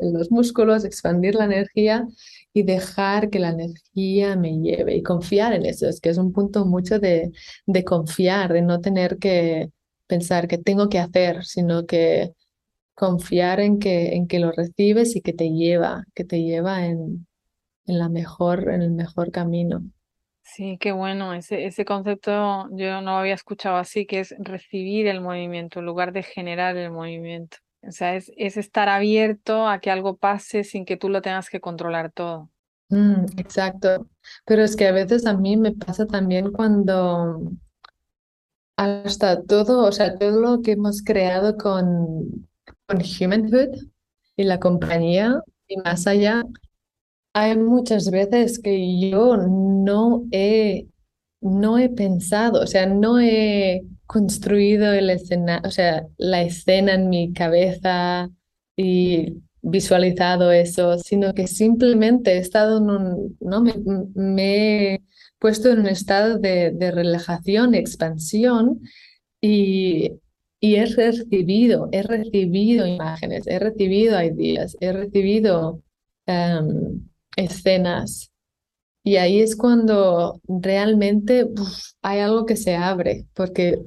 los 0.00 0.30
músculos, 0.30 0.84
expandir 0.84 1.34
la 1.34 1.46
energía 1.46 2.06
y 2.52 2.62
dejar 2.64 3.30
que 3.30 3.38
la 3.40 3.50
energía 3.50 4.36
me 4.36 4.58
lleve 4.60 4.96
y 4.96 5.02
confiar 5.02 5.54
en 5.54 5.66
eso. 5.66 5.88
Es 5.88 6.00
que 6.00 6.10
es 6.10 6.18
un 6.18 6.32
punto 6.32 6.66
mucho 6.66 6.98
de, 6.98 7.32
de 7.66 7.84
confiar, 7.84 8.52
de 8.52 8.62
no 8.62 8.80
tener 8.80 9.18
que 9.18 9.70
pensar 10.06 10.48
que 10.48 10.58
tengo 10.58 10.88
que 10.90 10.98
hacer, 10.98 11.44
sino 11.44 11.86
que 11.86 12.32
confiar 12.94 13.60
en 13.60 13.78
que, 13.78 14.14
en 14.16 14.26
que 14.28 14.38
lo 14.40 14.52
recibes 14.52 15.16
y 15.16 15.22
que 15.22 15.32
te 15.32 15.50
lleva, 15.50 16.04
que 16.14 16.24
te 16.24 16.42
lleva 16.42 16.86
en, 16.86 17.26
en, 17.86 17.98
la 17.98 18.08
mejor, 18.10 18.70
en 18.70 18.82
el 18.82 18.92
mejor 18.92 19.30
camino. 19.30 19.82
Sí, 20.46 20.78
qué 20.78 20.92
bueno. 20.92 21.34
Ese, 21.34 21.66
ese 21.66 21.84
concepto 21.84 22.68
yo 22.70 23.00
no 23.00 23.18
había 23.18 23.34
escuchado 23.34 23.76
así, 23.76 24.06
que 24.06 24.20
es 24.20 24.34
recibir 24.38 25.08
el 25.08 25.20
movimiento 25.20 25.80
en 25.80 25.86
lugar 25.86 26.12
de 26.12 26.22
generar 26.22 26.76
el 26.76 26.92
movimiento. 26.92 27.58
O 27.82 27.90
sea, 27.90 28.14
es, 28.14 28.32
es 28.36 28.56
estar 28.56 28.88
abierto 28.88 29.68
a 29.68 29.80
que 29.80 29.90
algo 29.90 30.16
pase 30.16 30.64
sin 30.64 30.84
que 30.84 30.96
tú 30.96 31.08
lo 31.08 31.20
tengas 31.20 31.50
que 31.50 31.60
controlar 31.60 32.12
todo. 32.12 32.48
Mm, 32.90 33.24
exacto. 33.36 34.08
Pero 34.44 34.62
es 34.62 34.76
que 34.76 34.86
a 34.86 34.92
veces 34.92 35.26
a 35.26 35.34
mí 35.34 35.56
me 35.56 35.72
pasa 35.72 36.06
también 36.06 36.52
cuando 36.52 37.40
hasta 38.76 39.42
todo, 39.42 39.84
o 39.84 39.92
sea, 39.92 40.16
todo 40.16 40.40
lo 40.40 40.62
que 40.62 40.72
hemos 40.72 41.02
creado 41.02 41.56
con, 41.56 42.48
con 42.86 42.98
Humanhood 42.98 43.76
y 44.36 44.44
la 44.44 44.60
compañía 44.60 45.42
y 45.66 45.78
más 45.78 46.06
allá, 46.06 46.44
hay 47.36 47.54
muchas 47.54 48.10
veces 48.10 48.58
que 48.58 49.10
yo 49.10 49.36
no 49.36 50.24
he, 50.32 50.88
no 51.42 51.76
he 51.76 51.90
pensado, 51.90 52.62
o 52.62 52.66
sea, 52.66 52.86
no 52.86 53.20
he 53.20 53.82
construido 54.06 54.90
el 54.94 55.10
escena, 55.10 55.60
o 55.62 55.70
sea, 55.70 56.06
la 56.16 56.40
escena 56.40 56.94
en 56.94 57.10
mi 57.10 57.34
cabeza 57.34 58.30
y 58.74 59.42
visualizado 59.60 60.50
eso, 60.50 60.98
sino 60.98 61.34
que 61.34 61.46
simplemente 61.46 62.32
he 62.32 62.38
estado 62.38 62.78
en 62.78 62.88
un, 62.88 63.36
no 63.40 63.60
me, 63.60 64.94
he 64.94 65.02
puesto 65.38 65.70
en 65.70 65.80
un 65.80 65.88
estado 65.88 66.38
de, 66.38 66.70
de 66.70 66.90
relajación, 66.90 67.74
expansión 67.74 68.80
y, 69.42 70.10
y 70.58 70.76
he 70.76 70.86
recibido, 70.86 71.90
he 71.92 72.02
recibido 72.02 72.86
imágenes, 72.86 73.46
he 73.46 73.58
recibido 73.58 74.22
ideas, 74.22 74.74
he 74.80 74.90
recibido 74.90 75.82
em, 76.24 77.02
escenas. 77.36 78.32
Y 79.04 79.16
ahí 79.16 79.40
es 79.40 79.54
cuando 79.54 80.40
realmente 80.48 81.46
hay 82.02 82.18
algo 82.18 82.44
que 82.44 82.56
se 82.56 82.74
abre, 82.74 83.26
porque 83.34 83.78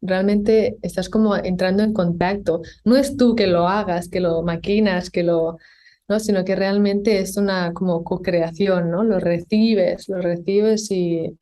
realmente 0.00 0.76
estás 0.82 1.08
como 1.08 1.36
entrando 1.36 1.82
en 1.82 1.92
contacto. 1.92 2.62
No 2.84 2.96
es 2.96 3.16
tú 3.16 3.34
que 3.34 3.46
lo 3.46 3.68
hagas, 3.68 4.08
que 4.08 4.20
lo 4.20 4.42
maquinas, 4.42 5.10
que 5.10 5.22
lo, 5.22 5.58
¿no? 6.08 6.20
sino 6.20 6.44
que 6.44 6.56
realmente 6.56 7.18
es 7.18 7.36
una 7.36 7.72
como 7.72 8.02
co-creación, 8.02 8.90
¿no? 8.90 9.04
Lo 9.04 9.20
recibes, 9.20 10.08
lo 10.08 10.22
recibes 10.22 10.90
y, 10.90 11.38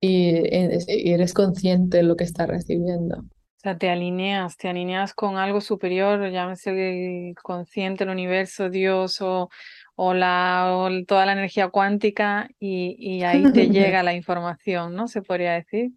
y, 0.00 1.10
eres 1.12 1.32
consciente 1.32 1.98
de 1.98 2.02
lo 2.02 2.16
que 2.16 2.24
estás 2.24 2.48
recibiendo. 2.48 3.18
O 3.18 3.60
sea, 3.64 3.78
te 3.78 3.88
alineas, 3.88 4.56
te 4.58 4.68
alineas 4.68 5.14
con 5.14 5.38
algo 5.38 5.60
superior, 5.62 6.30
llámese 6.30 7.28
el 7.28 7.34
consciente, 7.36 8.04
el 8.04 8.10
universo, 8.10 8.68
Dios 8.68 9.22
o, 9.22 9.48
o, 9.96 10.14
la, 10.14 11.04
toda 11.06 11.26
la 11.26 11.32
energía 11.32 11.68
cuántica 11.68 12.48
y, 12.58 12.96
y 12.98 13.22
ahí 13.22 13.44
te 13.52 13.68
llega 13.70 14.02
la 14.02 14.14
información, 14.14 14.94
¿no? 14.94 15.08
Se 15.08 15.22
podría 15.22 15.52
decir. 15.54 15.92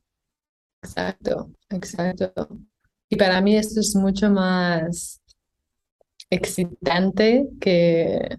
Exacto, 0.83 1.51
exacto. 1.69 2.33
Y 3.09 3.15
para 3.15 3.41
mí 3.41 3.55
esto 3.55 3.79
es 3.79 3.95
mucho 3.95 4.29
más 4.29 5.21
excitante 6.29 7.47
que, 7.59 8.35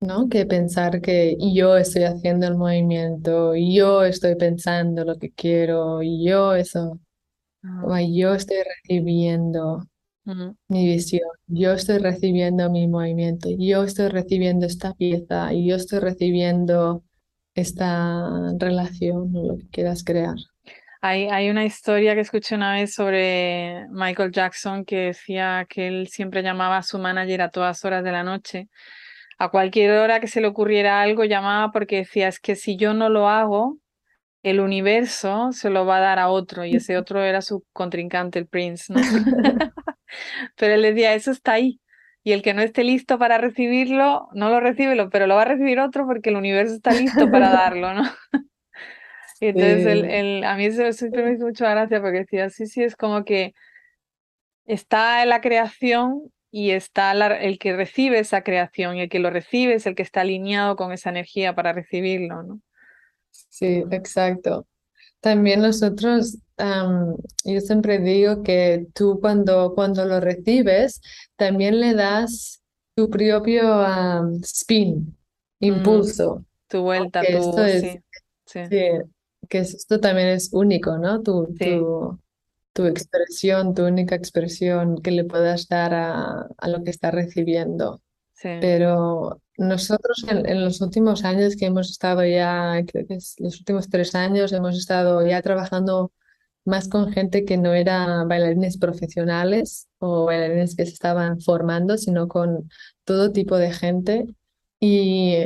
¿no? 0.00 0.28
que 0.28 0.46
pensar 0.46 1.00
que 1.00 1.36
yo 1.38 1.76
estoy 1.76 2.04
haciendo 2.04 2.46
el 2.46 2.56
movimiento, 2.56 3.54
yo 3.54 4.04
estoy 4.04 4.36
pensando 4.36 5.04
lo 5.04 5.18
que 5.18 5.30
quiero, 5.32 6.00
yo 6.02 6.54
eso, 6.54 7.00
ah. 7.62 8.02
yo 8.02 8.34
estoy 8.34 8.58
recibiendo 8.62 9.86
mi 10.68 10.86
visión, 10.86 11.28
yo 11.46 11.72
estoy 11.72 11.98
recibiendo 11.98 12.70
mi 12.70 12.88
movimiento, 12.88 13.48
yo 13.58 13.84
estoy 13.84 14.08
recibiendo 14.08 14.66
esta 14.66 14.94
pieza, 14.94 15.52
y 15.52 15.68
yo 15.68 15.76
estoy 15.76 16.00
recibiendo 16.00 17.04
esta 17.54 18.52
relación 18.58 19.34
o 19.34 19.46
lo 19.46 19.56
que 19.58 19.68
quieras 19.68 20.04
crear. 20.04 20.36
Hay, 21.02 21.28
hay, 21.28 21.48
una 21.48 21.64
historia 21.64 22.14
que 22.14 22.20
escuché 22.20 22.54
una 22.54 22.74
vez 22.74 22.92
sobre 22.92 23.86
Michael 23.90 24.32
Jackson 24.32 24.84
que 24.84 24.96
decía 24.96 25.66
que 25.68 25.88
él 25.88 26.08
siempre 26.08 26.42
llamaba 26.42 26.76
a 26.76 26.82
su 26.82 26.98
manager 26.98 27.40
a 27.40 27.50
todas 27.50 27.84
horas 27.84 28.04
de 28.04 28.12
la 28.12 28.22
noche. 28.22 28.68
A 29.38 29.48
cualquier 29.48 29.92
hora 29.92 30.20
que 30.20 30.26
se 30.26 30.42
le 30.42 30.48
ocurriera 30.48 31.00
algo, 31.00 31.24
llamaba 31.24 31.72
porque 31.72 31.96
decía, 31.96 32.28
es 32.28 32.38
que 32.38 32.54
si 32.54 32.76
yo 32.76 32.92
no 32.92 33.08
lo 33.08 33.30
hago, 33.30 33.78
el 34.42 34.60
universo 34.60 35.52
se 35.52 35.70
lo 35.70 35.86
va 35.86 35.98
a 35.98 36.00
dar 36.00 36.18
a 36.18 36.28
otro 36.28 36.64
y 36.64 36.76
ese 36.76 36.96
otro 36.98 37.22
era 37.22 37.40
su 37.40 37.64
contrincante, 37.72 38.38
el 38.38 38.46
Prince, 38.46 38.92
¿no? 38.92 39.00
pero 40.56 40.74
él 40.74 40.82
decía, 40.82 41.14
eso 41.14 41.30
está 41.30 41.52
ahí. 41.52 41.80
Y 42.22 42.32
el 42.32 42.42
que 42.42 42.52
no 42.52 42.60
esté 42.60 42.84
listo 42.84 43.18
para 43.18 43.38
recibirlo, 43.38 44.28
no 44.34 44.50
lo 44.50 44.60
recibe, 44.60 45.08
pero 45.10 45.26
lo 45.26 45.36
va 45.36 45.42
a 45.42 45.46
recibir 45.46 45.80
otro 45.80 46.06
porque 46.06 46.30
el 46.30 46.36
universo 46.36 46.74
está 46.74 46.92
listo 46.92 47.30
para 47.30 47.48
darlo, 47.50 47.94
¿no? 47.94 48.02
y 49.40 49.46
entonces 49.46 49.86
el, 49.86 50.44
a 50.44 50.54
mí 50.56 50.66
eso 50.66 50.92
siempre 50.92 51.24
me 51.24 51.32
hizo 51.32 51.46
mucha 51.46 51.70
gracia 51.70 52.00
porque 52.02 52.18
decía, 52.18 52.50
sí, 52.50 52.66
sí, 52.66 52.82
es 52.82 52.94
como 52.94 53.24
que 53.24 53.54
está 54.66 55.22
en 55.22 55.30
la 55.30 55.40
creación 55.40 56.30
y 56.50 56.72
está 56.72 57.12
el 57.12 57.58
que 57.58 57.74
recibe 57.74 58.18
esa 58.18 58.42
creación 58.42 58.96
y 58.96 59.02
el 59.02 59.08
que 59.08 59.18
lo 59.18 59.30
recibe 59.30 59.74
es 59.74 59.86
el 59.86 59.94
que 59.94 60.02
está 60.02 60.22
alineado 60.22 60.76
con 60.76 60.92
esa 60.92 61.10
energía 61.10 61.54
para 61.54 61.72
recibirlo, 61.72 62.42
¿no? 62.42 62.60
Sí, 63.30 63.84
exacto. 63.90 64.66
También 65.20 65.60
nosotros, 65.60 66.38
yo 66.56 67.60
siempre 67.60 67.98
digo 67.98 68.42
que 68.42 68.86
tú 68.94 69.18
cuando, 69.20 69.74
cuando 69.74 70.04
lo 70.06 70.20
recibes, 70.20 71.00
también 71.36 71.80
le 71.80 71.94
das 71.94 72.62
tu 72.94 73.10
propio 73.10 73.84
spin, 74.42 75.16
impulso. 75.60 76.44
tu 76.68 76.82
vuelta, 76.82 77.20
tu, 77.20 77.26
esto 77.26 77.68
sí, 77.68 78.00
sí. 78.46 78.60
que 79.48 79.58
esto 79.58 80.00
también 80.00 80.28
es 80.28 80.52
único, 80.52 80.96
¿no? 80.96 81.22
Tu, 81.22 81.54
tu, 81.54 82.18
tu, 82.72 82.86
expresión, 82.86 83.74
tu 83.74 83.84
única 83.84 84.14
expresión 84.14 85.02
que 85.02 85.10
le 85.10 85.24
puedas 85.24 85.68
dar 85.68 85.92
a, 85.92 86.48
a 86.56 86.68
lo 86.68 86.82
que 86.82 86.90
está 86.90 87.10
recibiendo. 87.10 88.00
Pero 88.42 89.40
nosotros 89.58 90.24
en, 90.28 90.64
los 90.64 90.80
últimos 90.80 91.24
años 91.24 91.56
que 91.56 91.66
hemos 91.66 91.90
estado 91.90 92.24
ya, 92.24 92.82
creo 92.86 93.06
que 93.06 93.14
es 93.14 93.34
los 93.38 93.58
últimos 93.58 93.90
tres 93.90 94.14
años, 94.14 94.52
hemos 94.52 94.78
estado 94.78 95.26
ya 95.26 95.42
trabajando 95.42 96.12
más 96.64 96.88
con 96.88 97.12
gente 97.12 97.44
que 97.44 97.56
no 97.56 97.74
era 97.74 98.24
bailarines 98.24 98.78
profesionales 98.78 99.88
o 99.98 100.26
bailarines 100.26 100.76
que 100.76 100.86
se 100.86 100.92
estaban 100.92 101.40
formando, 101.40 101.98
sino 101.98 102.28
con 102.28 102.70
todo 103.04 103.32
tipo 103.32 103.56
de 103.56 103.72
gente. 103.72 104.26
Y 104.78 105.36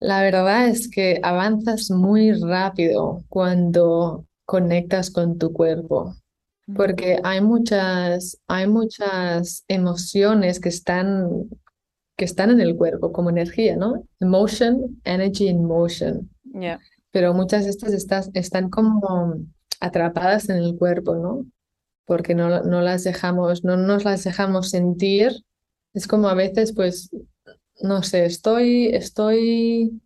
la 0.00 0.20
verdad 0.22 0.68
es 0.68 0.90
que 0.90 1.20
avanzas 1.22 1.90
muy 1.90 2.32
rápido 2.32 3.24
cuando 3.28 4.26
conectas 4.44 5.10
con 5.10 5.38
tu 5.38 5.52
cuerpo, 5.52 6.16
porque 6.76 7.18
hay 7.24 7.40
muchas, 7.40 8.38
hay 8.46 8.66
muchas 8.66 9.64
emociones 9.68 10.60
que 10.60 10.68
están 10.68 11.48
que 12.16 12.24
están 12.24 12.50
en 12.50 12.60
el 12.60 12.76
cuerpo 12.76 13.12
como 13.12 13.30
energía, 13.30 13.76
¿no? 13.76 14.06
Emotion, 14.20 15.00
energy 15.04 15.48
in 15.48 15.64
motion. 15.64 16.30
Pero 17.10 17.34
muchas 17.34 17.64
de 17.64 17.70
estas 17.70 18.30
están 18.34 18.70
como 18.70 19.34
atrapadas 19.80 20.48
en 20.48 20.58
el 20.58 20.76
cuerpo, 20.76 21.16
¿no? 21.16 21.46
Porque 22.04 22.34
no, 22.34 22.62
no 22.62 22.80
las 22.80 23.04
dejamos, 23.04 23.64
no 23.64 23.76
nos 23.76 24.04
las 24.04 24.24
dejamos 24.24 24.70
sentir. 24.70 25.32
Es 25.94 26.06
como 26.06 26.28
a 26.28 26.34
veces, 26.34 26.72
pues, 26.74 27.10
no 27.82 28.02
sé, 28.02 28.26
estoy, 28.26 28.88
estoy, 28.88 30.00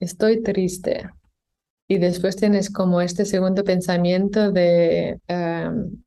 estoy 0.00 0.42
triste. 0.42 1.10
Y 1.92 1.98
después 1.98 2.36
tienes 2.36 2.70
como 2.70 3.02
este 3.02 3.26
segundo 3.26 3.64
pensamiento 3.64 4.50
de, 4.50 5.18
em, 5.28 6.02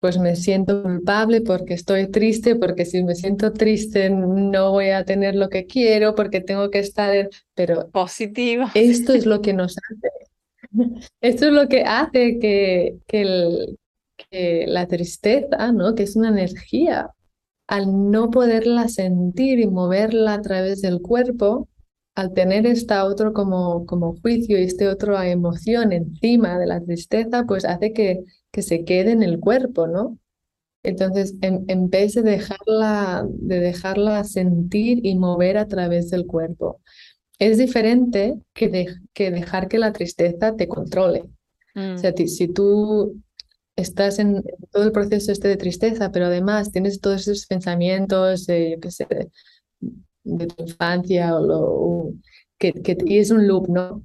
pues 0.00 0.18
me 0.18 0.34
siento 0.34 0.82
culpable 0.82 1.42
porque 1.42 1.74
estoy 1.74 2.10
triste, 2.10 2.56
porque 2.56 2.84
si 2.84 3.04
me 3.04 3.14
siento 3.14 3.52
triste 3.52 4.10
no 4.10 4.72
voy 4.72 4.88
a 4.88 5.04
tener 5.04 5.36
lo 5.36 5.48
que 5.48 5.66
quiero, 5.66 6.16
porque 6.16 6.40
tengo 6.40 6.70
que 6.70 6.80
estar 6.80 7.14
en... 7.14 7.28
Pero 7.54 7.88
positivo. 7.92 8.64
Esto 8.74 9.12
es 9.12 9.26
lo 9.26 9.40
que 9.42 9.52
nos 9.60 9.76
hace. 9.78 10.98
Esto 11.20 11.46
es 11.46 11.52
lo 11.52 11.68
que 11.68 11.82
hace 11.82 12.40
que, 12.40 12.96
que, 13.06 13.20
el, 13.20 13.78
que 14.16 14.64
la 14.66 14.88
tristeza, 14.88 15.70
¿no? 15.70 15.94
Que 15.94 16.02
es 16.02 16.16
una 16.16 16.30
energía, 16.30 17.10
al 17.68 18.10
no 18.10 18.28
poderla 18.28 18.88
sentir 18.88 19.60
y 19.60 19.68
moverla 19.68 20.34
a 20.34 20.42
través 20.42 20.82
del 20.82 21.00
cuerpo, 21.00 21.68
al 22.14 22.32
tener 22.32 22.66
esta 22.66 23.04
otro 23.04 23.32
como, 23.32 23.86
como 23.86 24.16
juicio 24.20 24.58
y 24.58 24.62
este 24.62 24.88
otro 24.88 25.20
emoción 25.20 25.92
encima 25.92 26.58
de 26.58 26.66
la 26.66 26.80
tristeza, 26.80 27.44
pues 27.46 27.64
hace 27.64 27.92
que, 27.92 28.24
que 28.50 28.62
se 28.62 28.84
quede 28.84 29.12
en 29.12 29.22
el 29.22 29.40
cuerpo, 29.40 29.86
¿no? 29.86 30.18
Entonces, 30.84 31.34
en, 31.40 31.88
vez 31.88 32.14
de 32.14 32.22
dejarla, 32.22 33.26
de 33.28 33.58
dejarla 33.58 34.22
sentir 34.22 35.04
y 35.04 35.16
mover 35.16 35.56
a 35.56 35.66
través 35.66 36.10
del 36.10 36.26
cuerpo, 36.26 36.82
es 37.38 37.56
diferente 37.56 38.34
que, 38.52 38.86
que 39.14 39.30
dejar 39.30 39.68
que 39.68 39.78
la 39.78 39.92
tristeza 39.92 40.54
te 40.54 40.68
controle. 40.68 41.24
O 41.74 41.98
sea, 41.98 42.12
mm. 42.12 42.28
si 42.28 42.48
tú 42.48 43.20
estás 43.76 44.18
en 44.18 44.44
todo 44.70 44.84
el 44.84 44.92
proceso 44.92 45.32
este 45.32 45.48
de 45.48 45.56
tristeza, 45.56 46.12
pero 46.12 46.26
además 46.26 46.70
tienes 46.70 47.00
todos 47.00 47.22
esos 47.22 47.46
pensamientos, 47.46 48.46
de, 48.46 48.72
yo 48.72 48.80
qué 48.80 48.90
sé, 48.90 49.06
de, 50.24 50.46
tu 50.46 50.62
infancia 50.62 51.36
o 51.36 51.40
lo, 51.40 52.12
que, 52.58 52.72
que, 52.72 52.96
y 53.04 53.18
es 53.18 53.30
un 53.30 53.46
loop, 53.46 53.68
¿no? 53.68 54.02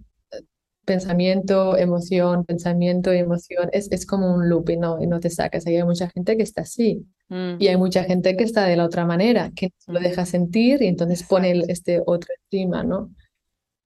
Pensamiento, 0.86 1.78
emoción, 1.78 2.46
pensamiento 2.46 3.14
y 3.14 3.18
emoción, 3.18 3.70
es, 3.74 3.92
es 3.92 4.06
como 4.06 4.34
un 4.34 4.50
loop 4.50 4.70
y 4.70 4.78
no, 4.78 5.02
y 5.02 5.08
no 5.08 5.20
te 5.20 5.30
sacas. 5.30 5.66
hay 5.68 5.84
mucha 5.84 6.10
gente 6.10 6.36
que 6.36 6.44
está 6.44 6.62
así 6.62 7.06
mm. 7.30 7.56
y 7.60 7.68
hay 7.68 7.78
mucha 7.78 8.04
gente 8.04 8.36
que 8.36 8.44
está 8.44 8.66
de 8.66 8.76
la 8.76 8.86
otra 8.86 9.06
manera, 9.06 9.52
que 9.56 9.72
lo 9.88 10.00
mm. 10.00 10.04
deja 10.04 10.26
sentir 10.26 10.82
y 10.82 10.88
entonces 10.88 11.24
pone 11.24 11.64
este 11.68 12.02
otro 12.06 12.34
encima, 12.44 12.84
¿no? 12.84 13.14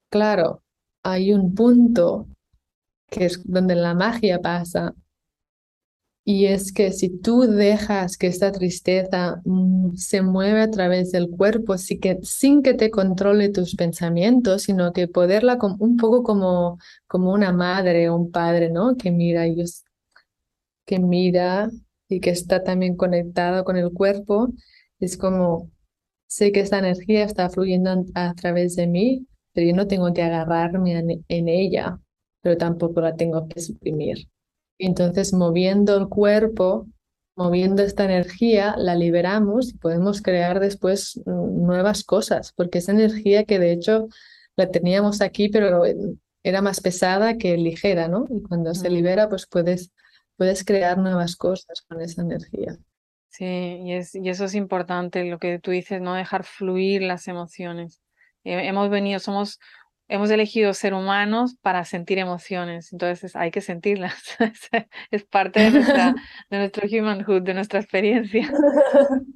Claro, 0.10 0.64
hay 1.04 1.34
un 1.34 1.54
punto 1.54 2.28
que 3.10 3.26
es 3.26 3.42
donde 3.44 3.76
la 3.76 3.94
magia 3.94 4.40
pasa, 4.40 4.94
y 6.26 6.46
es 6.46 6.72
que 6.72 6.92
si 6.94 7.10
tú 7.10 7.42
dejas 7.42 8.18
que 8.18 8.28
esta 8.28 8.52
tristeza 8.52 9.42
mm, 9.46 9.96
se 9.96 10.22
mueve 10.22 10.62
a 10.62 10.72
través 10.72 11.12
del 11.12 11.30
cuerpo 11.30 11.76
que, 12.02 12.20
sin 12.24 12.62
que 12.64 12.74
te 12.74 12.92
controle 12.92 13.50
tus 13.50 13.76
pensamientos, 13.76 14.64
sino 14.64 14.94
que 14.94 15.08
poderla 15.08 15.58
un 15.80 15.98
poco 15.98 16.24
como, 16.24 16.78
como 17.08 17.34
una 17.34 17.52
madre 17.52 18.10
o 18.10 18.16
un 18.16 18.32
padre, 18.32 18.70
¿no? 18.70 18.96
Que 18.96 19.12
mira, 19.12 19.46
ellos, 19.46 19.84
que 20.86 21.00
mira 21.00 21.70
y 22.10 22.20
que 22.20 22.30
está 22.30 22.64
también 22.64 22.96
conectado 22.96 23.64
con 23.64 23.78
el 23.78 23.92
cuerpo, 23.92 24.50
es 25.00 25.18
como, 25.18 25.72
sé 26.28 26.52
que 26.52 26.62
esta 26.62 26.80
energía 26.80 27.24
está 27.26 27.50
fluyendo 27.50 28.06
a 28.16 28.34
través 28.36 28.76
de 28.76 28.88
mí, 28.88 29.28
pero 29.54 29.68
yo 29.68 29.76
no 29.76 29.88
tengo 29.88 30.14
que 30.14 30.24
agarrarme 30.24 31.22
en 31.28 31.50
ella, 31.50 32.00
pero 32.42 32.58
tampoco 32.58 33.02
la 33.02 33.16
tengo 33.16 33.48
que 33.48 33.62
suprimir. 33.62 34.28
Entonces, 34.78 35.34
moviendo 35.34 35.98
el 35.98 36.08
cuerpo, 36.08 36.88
moviendo 37.36 37.84
esta 37.84 38.06
energía, 38.06 38.76
la 38.78 38.96
liberamos 38.96 39.70
y 39.70 39.78
podemos 39.78 40.22
crear 40.22 40.60
después 40.60 41.22
mm, 41.26 41.66
nuevas 41.66 42.04
cosas, 42.04 42.54
porque 42.54 42.80
esa 42.80 42.92
energía 42.92 43.46
que 43.46 43.60
de 43.60 43.72
hecho 43.72 44.08
la 44.56 44.70
teníamos 44.70 45.22
aquí, 45.22 45.50
pero 45.50 45.84
era 46.44 46.62
más 46.62 46.82
pesada 46.82 47.38
que 47.38 47.58
ligera, 47.58 48.08
¿no? 48.08 48.28
Y 48.30 48.42
cuando 48.44 48.74
se 48.76 48.90
libera, 48.90 49.30
pues 49.30 49.48
puedes, 49.48 49.92
puedes 50.36 50.64
crear 50.64 50.98
nuevas 50.98 51.36
cosas 51.36 51.82
con 51.88 52.02
esa 52.02 52.22
energía. 52.22 52.78
Sí, 53.30 53.46
y, 53.46 53.94
es, 53.94 54.14
y 54.14 54.30
eso 54.30 54.46
es 54.46 54.54
importante, 54.54 55.24
lo 55.24 55.40
que 55.40 55.58
tú 55.58 55.72
dices, 55.72 56.02
no 56.02 56.14
dejar 56.14 56.44
fluir 56.44 57.02
las 57.02 57.28
emociones. 57.28 58.04
Eh, 58.44 58.68
hemos 58.68 58.90
venido, 58.92 59.20
somos 59.20 59.60
hemos 60.14 60.30
elegido 60.30 60.76
ser 60.76 60.94
humanos 60.94 61.56
para 61.60 61.86
sentir 61.86 62.20
emociones, 62.20 62.94
entonces 62.94 63.36
hay 63.36 63.50
que 63.50 63.62
sentirlas. 63.62 64.14
es 65.12 65.24
parte 65.24 65.60
de, 65.60 65.72
nuestra, 65.72 66.14
de 66.52 66.58
nuestro 66.60 66.88
humanhood, 66.88 67.42
de 67.42 67.56
nuestra 67.56 67.80
experiencia. 67.80 68.52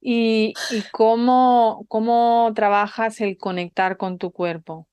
¿Y, 0.00 0.54
y 0.72 0.82
cómo, 0.90 1.84
cómo 1.86 2.50
trabajas 2.56 3.20
el 3.20 3.36
conectar 3.36 3.98
con 3.98 4.18
tu 4.18 4.32
cuerpo? 4.32 4.88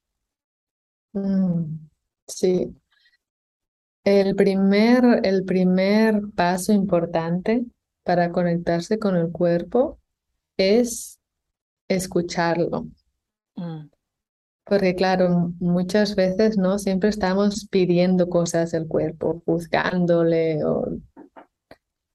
Mm, 1.14 1.80
sí. 2.28 2.76
El 4.04 4.36
primer, 4.36 5.22
el 5.24 5.46
primer 5.46 6.22
paso 6.36 6.74
importante 6.74 7.66
para 8.04 8.32
conectarse 8.32 9.00
con 9.00 9.16
el 9.16 9.32
cuerpo 9.32 9.98
es 10.58 11.20
escucharlo. 11.88 12.86
Mm. 13.56 13.88
Porque 14.68 14.96
claro, 14.96 15.54
muchas 15.60 16.16
veces 16.16 16.58
no 16.58 16.78
siempre 16.78 17.10
estamos 17.10 17.68
pidiendo 17.70 18.28
cosas 18.30 18.74
al 18.74 18.88
cuerpo, 18.88 19.42
juzgándole 19.46 20.64
o 20.66 20.98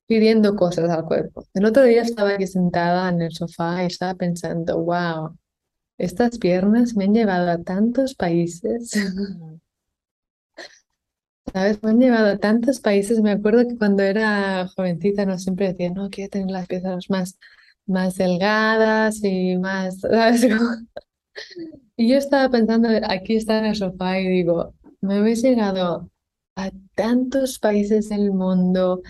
pidiendo 0.07 0.55
cosas 0.55 0.91
al 0.91 1.05
cuerpo. 1.05 1.47
El 1.55 1.65
otro 1.65 1.85
día 1.85 2.03
estaba 2.03 2.35
aquí 2.35 2.47
sentada 2.47 3.09
en 3.09 3.23
el 3.23 3.33
sofá 3.33 3.83
y 3.83 3.87
estaba 3.87 4.15
pensando, 4.15 4.79
wow, 4.83 5.37
estas 5.97 6.39
piernas 6.39 6.95
me 6.95 7.05
han 7.05 7.15
llevado 7.15 7.51
a 7.51 7.63
tantos 7.63 8.15
países. 8.15 8.91
¿Sabes? 11.53 11.83
Me 11.83 11.91
han 11.91 12.01
llevado 12.01 12.33
a 12.33 12.39
tantos 12.39 12.81
países. 12.81 13.21
Me 13.21 13.31
acuerdo 13.33 13.67
que 13.67 13.77
cuando 13.79 14.03
era 14.03 14.69
jovencita 14.69 15.25
no 15.25 15.39
siempre 15.39 15.69
decía, 15.69 15.91
no, 15.91 16.11
quiero 16.11 16.31
tener 16.31 16.51
las 16.51 16.67
piernas 16.67 17.09
más, 17.09 17.39
más 17.87 18.17
delgadas 18.17 19.23
y 19.23 19.57
más, 19.57 20.01
¿sabes? 20.01 20.47
Y 21.97 22.09
yo 22.09 22.17
estaba 22.17 22.51
pensando, 22.51 22.89
aquí 23.09 23.37
está 23.37 23.59
en 23.59 23.67
el 23.67 23.77
sofá 23.77 24.19
y 24.19 24.29
digo, 24.29 24.75
me 25.01 25.17
habéis 25.17 25.43
llegado 25.43 26.11
a 26.57 26.71
tantos 26.95 27.59
países 27.59 28.09
del 28.09 28.33
mundo, 28.33 29.03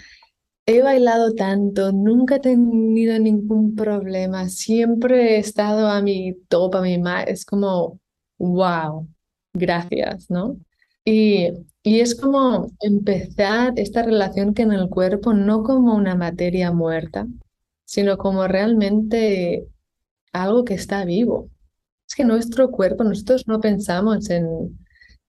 he 0.66 0.82
bailado 0.82 1.34
tanto, 1.34 1.92
nunca 1.92 2.36
he 2.36 2.40
tenido 2.40 3.18
ningún 3.18 3.74
problema, 3.74 4.48
siempre 4.48 5.36
he 5.36 5.38
estado 5.38 5.88
a 5.88 6.02
mi 6.02 6.34
top, 6.48 6.76
a 6.76 6.82
mi 6.82 6.98
más, 6.98 7.26
es 7.28 7.44
como, 7.44 7.98
wow, 8.38 9.08
gracias, 9.52 10.30
¿no? 10.30 10.56
Y, 11.04 11.48
y 11.82 12.00
es 12.00 12.14
como 12.14 12.70
empezar 12.80 13.72
esta 13.76 14.02
relación 14.02 14.54
que 14.54 14.62
en 14.62 14.72
el 14.72 14.88
cuerpo 14.88 15.34
no 15.34 15.64
como 15.64 15.94
una 15.96 16.14
materia 16.14 16.72
muerta, 16.72 17.26
sino 17.84 18.18
como 18.18 18.46
realmente 18.46 19.66
algo 20.32 20.64
que 20.64 20.74
está 20.74 21.04
vivo 21.04 21.50
es 22.12 22.16
que 22.16 22.24
nuestro 22.24 22.70
cuerpo, 22.70 23.04
nosotros 23.04 23.48
no 23.48 23.58
pensamos 23.58 24.28
en, 24.28 24.78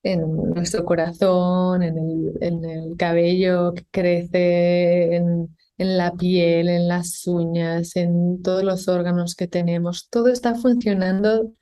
en 0.04 0.36
nuestro 0.54 0.84
corazón, 0.84 1.82
en 1.82 1.98
el, 1.98 2.34
en 2.41 2.65
el 2.65 2.98
cabello 2.98 3.74
que 3.74 3.86
crece, 3.89 5.15
en, 5.15 5.56
en, 5.78 5.98
la 5.98 6.12
piel, 6.12 6.67
en 6.67 6.89
las 6.89 7.26
uñas, 7.26 7.96
en 7.96 8.41
todos 8.41 8.63
los 8.63 8.89
órganos 8.89 9.36
que 9.36 9.48
tenemos. 9.48 10.10
Todo 10.10 10.28
está 10.28 10.56
funcionando 10.56 11.54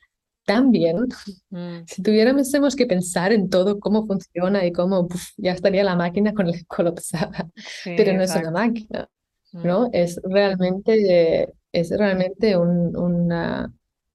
tan 0.43 0.71
bien. 0.71 1.05
Mm. 1.51 1.83
Si 1.85 2.01
tuviéramos 2.01 2.75
que 2.75 2.87
pensar 2.87 3.31
en 3.31 3.47
todo 3.47 3.79
cómo 3.79 4.07
funciona 4.07 4.65
y 4.65 4.71
cómo 4.71 5.07
ya 5.37 5.51
estaría 5.51 5.83
la 5.83 5.95
máquina 5.95 6.33
con 6.33 6.47
el 6.47 6.65
colapsada. 6.65 7.47
Pero 7.85 8.13
no 8.13 8.23
es 8.23 8.35
una 8.35 8.49
máquina, 8.49 9.07
¿no? 9.51 9.87
Mm. 9.87 9.89
Es 9.93 10.19
realmente, 10.23 11.53
es 11.71 11.91
realmente 11.91 12.57
un, 12.57 12.97
una 12.97 13.71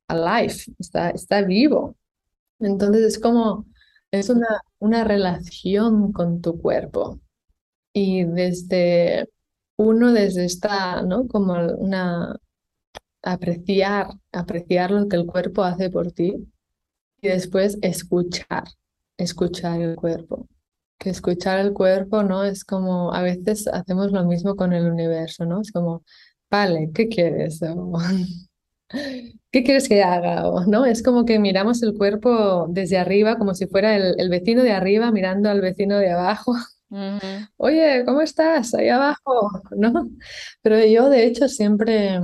alive, 0.09 0.55
está, 0.79 1.11
está 1.11 1.43
vivo. 1.43 1.97
Entonces 2.61 3.05
es 3.05 3.19
como, 3.21 3.67
es 4.11 4.31
una, 4.31 4.49
una 4.79 5.05
relación 5.05 6.13
con 6.13 6.41
tu 6.43 6.61
cuerpo. 6.61 7.21
Y 7.93 8.25
desde 8.25 9.29
uno, 9.77 10.13
desde 10.13 10.45
esta, 10.47 11.03
¿no? 11.03 11.29
Como 11.29 11.55
una, 11.79 12.37
apreciar, 13.23 14.09
apreciar 14.33 14.91
lo 14.91 15.09
que 15.09 15.17
el 15.17 15.27
cuerpo 15.27 15.63
hace 15.65 15.91
por 15.91 16.13
ti. 16.13 16.35
Y 17.21 17.29
después 17.29 17.79
escuchar, 17.83 18.65
escuchar 19.19 19.81
el 19.83 19.97
cuerpo. 19.97 20.49
Que 20.99 21.11
escuchar 21.11 21.61
el 21.61 21.73
cuerpo, 21.75 22.23
¿no? 22.23 22.45
Es 22.45 22.65
como, 22.65 23.13
a 23.15 23.23
veces 23.23 23.69
hacemos 23.69 24.13
lo 24.13 24.25
mismo 24.25 24.57
con 24.57 24.73
el 24.73 24.91
universo, 24.91 25.45
¿no? 25.47 25.61
Es 25.63 25.73
como, 25.73 26.05
vale, 26.51 26.91
¿qué 26.95 27.09
quieres? 27.09 27.61
¿qué 28.89 29.65
quieres 29.65 29.89
que 29.89 30.03
haga? 30.03 30.43
¿no? 30.67 30.85
Es 30.85 31.03
como 31.03 31.25
que 31.25 31.39
miramos 31.39 31.83
el 31.83 31.95
cuerpo 31.95 32.67
desde 32.69 32.99
arriba, 32.99 33.39
como 33.39 33.55
si 33.55 33.67
fuera 33.67 33.97
el, 33.97 34.29
vecino 34.29 34.63
de 34.63 34.73
arriba 34.73 35.11
mirando 35.13 35.51
al 35.51 35.61
vecino 35.61 35.99
de 35.99 36.11
abajo. 36.11 36.55
Oye, 37.57 38.05
¿cómo 38.05 38.21
estás? 38.21 38.75
Ahí 38.75 38.89
abajo, 38.89 39.63
¿no? 39.77 40.11
Pero 40.63 40.85
yo, 40.85 41.11
de 41.11 41.27
hecho, 41.27 41.49
siempre 41.49 42.21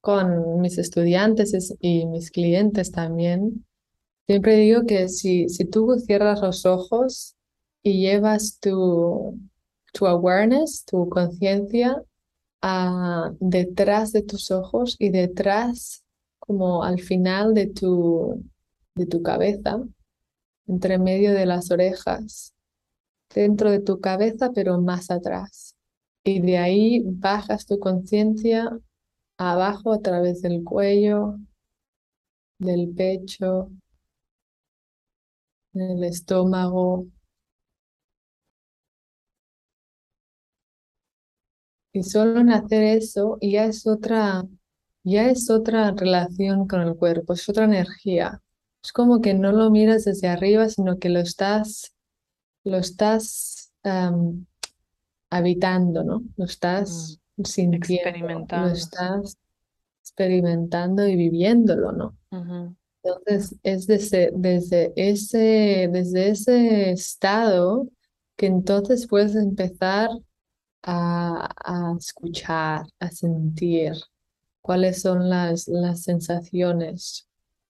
con 0.00 0.60
mis 0.60 0.78
estudiantes 0.78 1.74
y 1.80 2.06
mis 2.06 2.30
clientes 2.30 2.90
también, 2.90 3.64
Siempre 4.26 4.56
digo 4.56 4.86
que 4.86 5.08
si, 5.08 5.48
si 5.48 5.64
tú 5.64 5.96
cierras 5.98 6.40
los 6.40 6.64
ojos 6.64 7.36
y 7.82 8.00
llevas 8.00 8.58
tu, 8.60 9.38
tu 9.92 10.06
awareness, 10.06 10.84
tu 10.84 11.08
conciencia 11.08 12.02
detrás 13.40 14.12
de 14.12 14.22
tus 14.22 14.50
ojos 14.50 14.96
y 14.98 15.10
detrás, 15.10 16.04
como 16.38 16.84
al 16.84 17.00
final 17.00 17.54
de 17.54 17.66
tu, 17.66 18.44
de 18.94 19.06
tu 19.06 19.22
cabeza, 19.22 19.82
entre 20.66 20.98
medio 20.98 21.32
de 21.32 21.46
las 21.46 21.70
orejas, 21.70 22.54
dentro 23.34 23.70
de 23.70 23.80
tu 23.80 24.00
cabeza, 24.00 24.50
pero 24.54 24.80
más 24.80 25.10
atrás. 25.10 25.76
Y 26.24 26.40
de 26.40 26.58
ahí 26.58 27.02
bajas 27.04 27.66
tu 27.66 27.78
conciencia 27.78 28.70
abajo 29.38 29.92
a 29.92 30.00
través 30.00 30.42
del 30.42 30.62
cuello, 30.62 31.36
del 32.58 32.94
pecho, 32.94 33.70
del 35.72 36.04
estómago. 36.04 37.06
Y 41.92 42.02
solo 42.02 42.40
en 42.40 42.50
hacer 42.50 42.82
eso 42.82 43.38
ya 43.40 43.64
es 43.66 43.86
otra, 43.86 44.44
ya 45.04 45.28
es 45.28 45.50
otra 45.50 45.90
relación 45.92 46.66
con 46.66 46.80
el 46.80 46.96
cuerpo, 46.96 47.34
es 47.34 47.48
otra 47.48 47.64
energía. 47.64 48.40
Es 48.82 48.92
como 48.92 49.20
que 49.20 49.34
no 49.34 49.52
lo 49.52 49.70
miras 49.70 50.04
desde 50.04 50.28
arriba, 50.28 50.68
sino 50.68 50.98
que 50.98 51.08
lo 51.08 51.20
estás, 51.20 51.94
lo 52.64 52.78
estás 52.78 53.72
habitando, 55.30 56.04
¿no? 56.04 56.22
Lo 56.36 56.44
estás 56.44 57.20
mm. 57.36 57.44
sintiendo, 57.44 58.08
experimentando. 58.08 58.68
lo 58.68 58.74
estás 58.74 59.36
experimentando 60.00 61.06
y 61.06 61.16
viviéndolo, 61.16 61.92
¿no? 61.92 62.16
Entonces 63.02 63.56
es 63.62 63.86
desde, 63.86 64.32
desde, 64.34 64.92
ese, 64.96 65.88
desde 65.92 66.30
ese 66.30 66.90
estado 66.90 67.88
que 68.36 68.46
entonces 68.46 69.06
puedes 69.06 69.34
empezar 69.34 70.08
a, 70.82 71.94
escuchar, 71.98 72.86
a 72.98 73.10
sentir 73.10 73.94
cuáles 74.60 75.02
son 75.02 75.28
las, 75.28 75.68
las 75.68 76.02
sensaciones. 76.02 77.28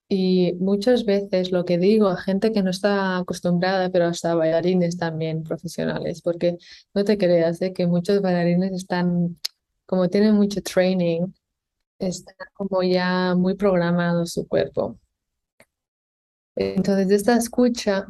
Y 0.09 0.53
muchas 0.59 1.05
veces 1.05 1.51
lo 1.51 1.65
que 1.65 1.77
digo 1.77 2.07
a 2.07 2.17
gente 2.17 2.51
que 2.51 2.61
no 2.63 2.69
está 2.69 3.17
acostumbrada, 3.17 3.89
pero 3.89 4.05
hasta 4.05 4.35
bailarines 4.35 4.97
también 4.97 5.43
profesionales, 5.43 6.21
porque 6.21 6.57
no 6.93 7.03
te 7.03 7.17
creas 7.17 7.59
de 7.59 7.73
que 7.73 7.87
muchos 7.87 8.21
bailarines 8.21 8.73
están, 8.73 9.39
como 9.85 10.09
tienen 10.09 10.35
mucho 10.35 10.61
training, 10.61 11.33
está 11.99 12.33
como 12.53 12.83
ya 12.83 13.35
muy 13.35 13.55
programado 13.55 14.25
su 14.25 14.47
cuerpo. 14.47 14.99
Entonces, 16.55 17.11
esta 17.11 17.35
escucha, 17.37 18.07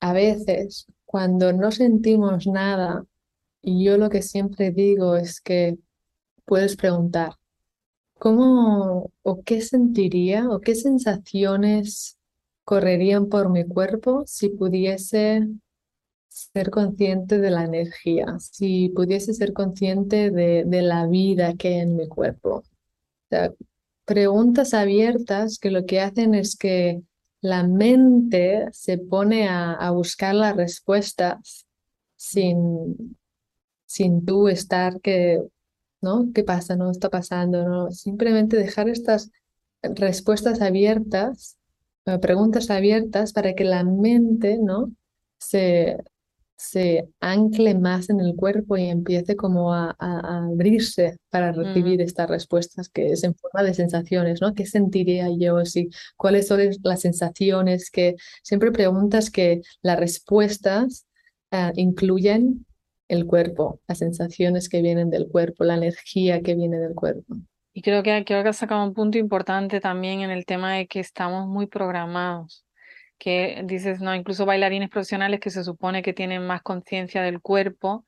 a 0.00 0.12
veces, 0.12 0.86
cuando 1.04 1.52
no 1.52 1.70
sentimos 1.70 2.46
nada, 2.46 3.04
yo 3.62 3.96
lo 3.98 4.10
que 4.10 4.22
siempre 4.22 4.70
digo 4.70 5.16
es 5.16 5.40
que 5.40 5.78
puedes 6.44 6.76
preguntar, 6.76 7.34
¿cómo 8.18 9.10
o 9.22 9.42
qué 9.42 9.60
sentiría 9.60 10.48
o 10.48 10.60
qué 10.60 10.74
sensaciones 10.74 12.18
correrían 12.64 13.28
por 13.28 13.50
mi 13.50 13.64
cuerpo 13.64 14.24
si 14.26 14.48
pudiese 14.48 15.48
ser 16.28 16.70
consciente 16.70 17.38
de 17.38 17.50
la 17.50 17.64
energía, 17.64 18.38
si 18.38 18.88
pudiese 18.90 19.34
ser 19.34 19.52
consciente 19.52 20.30
de, 20.30 20.64
de 20.66 20.82
la 20.82 21.06
vida 21.06 21.54
que 21.54 21.68
hay 21.68 21.80
en 21.80 21.96
mi 21.96 22.08
cuerpo? 22.08 22.62
preguntas 24.04 24.74
abiertas 24.74 25.58
que 25.58 25.70
lo 25.70 25.86
que 25.86 26.00
hacen 26.00 26.34
es 26.34 26.56
que 26.56 27.02
la 27.40 27.64
mente 27.64 28.68
se 28.72 28.98
pone 28.98 29.48
a, 29.48 29.90
buscar 29.90 30.34
las 30.34 30.56
respuestas 30.56 31.66
sin, 32.16 33.16
sin 33.92 34.24
tú 34.24 34.48
estar 34.48 35.02
que, 35.02 35.42
¿no? 36.00 36.30
¿Qué 36.34 36.44
pasa? 36.44 36.76
¿No 36.76 36.90
está 36.90 37.10
pasando? 37.10 37.68
¿No? 37.68 37.90
Simplemente 37.90 38.56
dejar 38.56 38.88
estas 38.88 39.30
respuestas 39.82 40.62
abiertas, 40.62 41.58
eh, 42.06 42.18
preguntas 42.18 42.70
abiertas 42.70 43.34
para 43.34 43.52
que 43.54 43.64
la 43.64 43.84
mente, 43.84 44.58
¿no? 44.58 44.90
Se, 45.38 45.98
se 46.56 47.06
ancle 47.20 47.74
más 47.74 48.08
en 48.08 48.20
el 48.20 48.34
cuerpo 48.34 48.78
y 48.78 48.84
empiece 48.88 49.36
como 49.36 49.74
a, 49.74 49.94
abrirse 49.98 51.18
para 51.28 51.52
recibir 51.52 52.00
estas 52.00 52.30
respuestas 52.30 52.88
que 52.88 53.08
es 53.12 53.24
en 53.24 53.34
forma 53.34 53.62
de 53.62 53.74
sensaciones, 53.74 54.40
¿no? 54.40 54.54
¿Qué 54.54 54.64
sentiría 54.64 55.28
yo 55.38 55.66
si 55.66 55.90
cuáles 56.16 56.46
son 56.48 56.60
las 56.82 57.02
sensaciones 57.02 57.90
que 57.90 58.16
siempre 58.42 58.72
preguntas 58.72 59.30
que 59.30 59.60
las 59.82 59.98
respuestas 59.98 61.06
eh, 61.50 61.72
incluyen 61.76 62.64
el 63.12 63.26
cuerpo, 63.26 63.78
las 63.86 63.98
sensaciones 63.98 64.70
que 64.70 64.80
vienen 64.80 65.10
del 65.10 65.28
cuerpo, 65.28 65.64
la 65.64 65.74
energía 65.74 66.40
que 66.40 66.54
viene 66.54 66.78
del 66.78 66.94
cuerpo. 66.94 67.36
Y 67.74 67.82
creo 67.82 68.02
que, 68.02 68.24
que 68.24 68.34
has 68.34 68.56
sacado 68.56 68.82
un 68.84 68.94
punto 68.94 69.18
importante 69.18 69.80
también 69.80 70.20
en 70.20 70.30
el 70.30 70.46
tema 70.46 70.72
de 70.74 70.86
que 70.86 71.00
estamos 71.00 71.46
muy 71.46 71.66
programados 71.66 72.64
que 73.18 73.62
dices, 73.64 74.00
no, 74.00 74.14
incluso 74.14 74.46
bailarines 74.46 74.88
profesionales 74.88 75.40
que 75.40 75.50
se 75.50 75.62
supone 75.62 76.02
que 76.02 76.12
tienen 76.12 76.44
más 76.44 76.62
conciencia 76.62 77.22
del 77.22 77.40
cuerpo. 77.40 78.04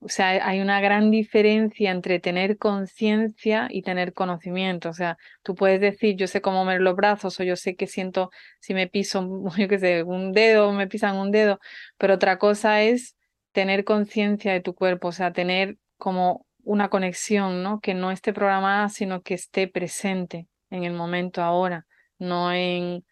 O 0.00 0.08
sea, 0.08 0.46
hay 0.46 0.60
una 0.60 0.80
gran 0.80 1.10
diferencia 1.10 1.90
entre 1.90 2.20
tener 2.20 2.58
conciencia 2.58 3.68
y 3.70 3.82
tener 3.82 4.12
conocimiento. 4.12 4.90
O 4.90 4.92
sea, 4.92 5.16
tú 5.42 5.54
puedes 5.54 5.80
decir, 5.80 6.16
yo 6.16 6.26
sé 6.26 6.40
cómo 6.42 6.64
mover 6.64 6.80
los 6.80 6.96
brazos 6.96 7.38
o 7.40 7.44
yo 7.44 7.56
sé 7.56 7.76
que 7.76 7.86
siento 7.86 8.30
si 8.60 8.74
me 8.74 8.88
piso, 8.88 9.44
yo 9.56 9.68
qué 9.68 9.78
sé, 9.78 10.02
un 10.02 10.32
dedo 10.32 10.72
me 10.72 10.88
pisan 10.88 11.16
un 11.16 11.30
dedo, 11.30 11.60
pero 11.96 12.14
otra 12.14 12.38
cosa 12.38 12.82
es 12.82 13.16
tener 13.52 13.84
conciencia 13.84 14.52
de 14.52 14.60
tu 14.60 14.74
cuerpo, 14.74 15.08
o 15.08 15.12
sea, 15.12 15.32
tener 15.32 15.78
como 15.96 16.46
una 16.62 16.88
conexión, 16.88 17.62
¿no? 17.62 17.80
Que 17.80 17.94
no 17.94 18.10
esté 18.10 18.32
programada, 18.32 18.88
sino 18.88 19.22
que 19.22 19.34
esté 19.34 19.68
presente 19.68 20.48
en 20.70 20.84
el 20.84 20.92
momento 20.92 21.42
ahora, 21.42 21.86
no 22.18 22.52
en 22.52 23.04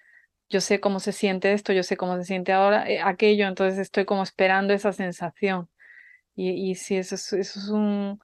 yo 0.51 0.61
sé 0.61 0.81
cómo 0.81 0.99
se 1.01 1.13
siente 1.13 1.53
esto, 1.53 1.73
yo 1.73 1.83
sé 1.83 1.97
cómo 1.97 2.17
se 2.17 2.25
siente 2.25 2.53
ahora 2.53 2.89
eh, 2.89 3.01
aquello, 3.01 3.47
entonces 3.47 3.79
estoy 3.79 4.05
como 4.05 4.23
esperando 4.23 4.73
esa 4.73 4.93
sensación. 4.93 5.69
Y, 6.35 6.71
y 6.71 6.75
sí, 6.75 6.97
eso 6.97 7.17
es, 7.17 7.33
eso 7.33 7.59
es 7.59 7.69
un, 7.69 8.21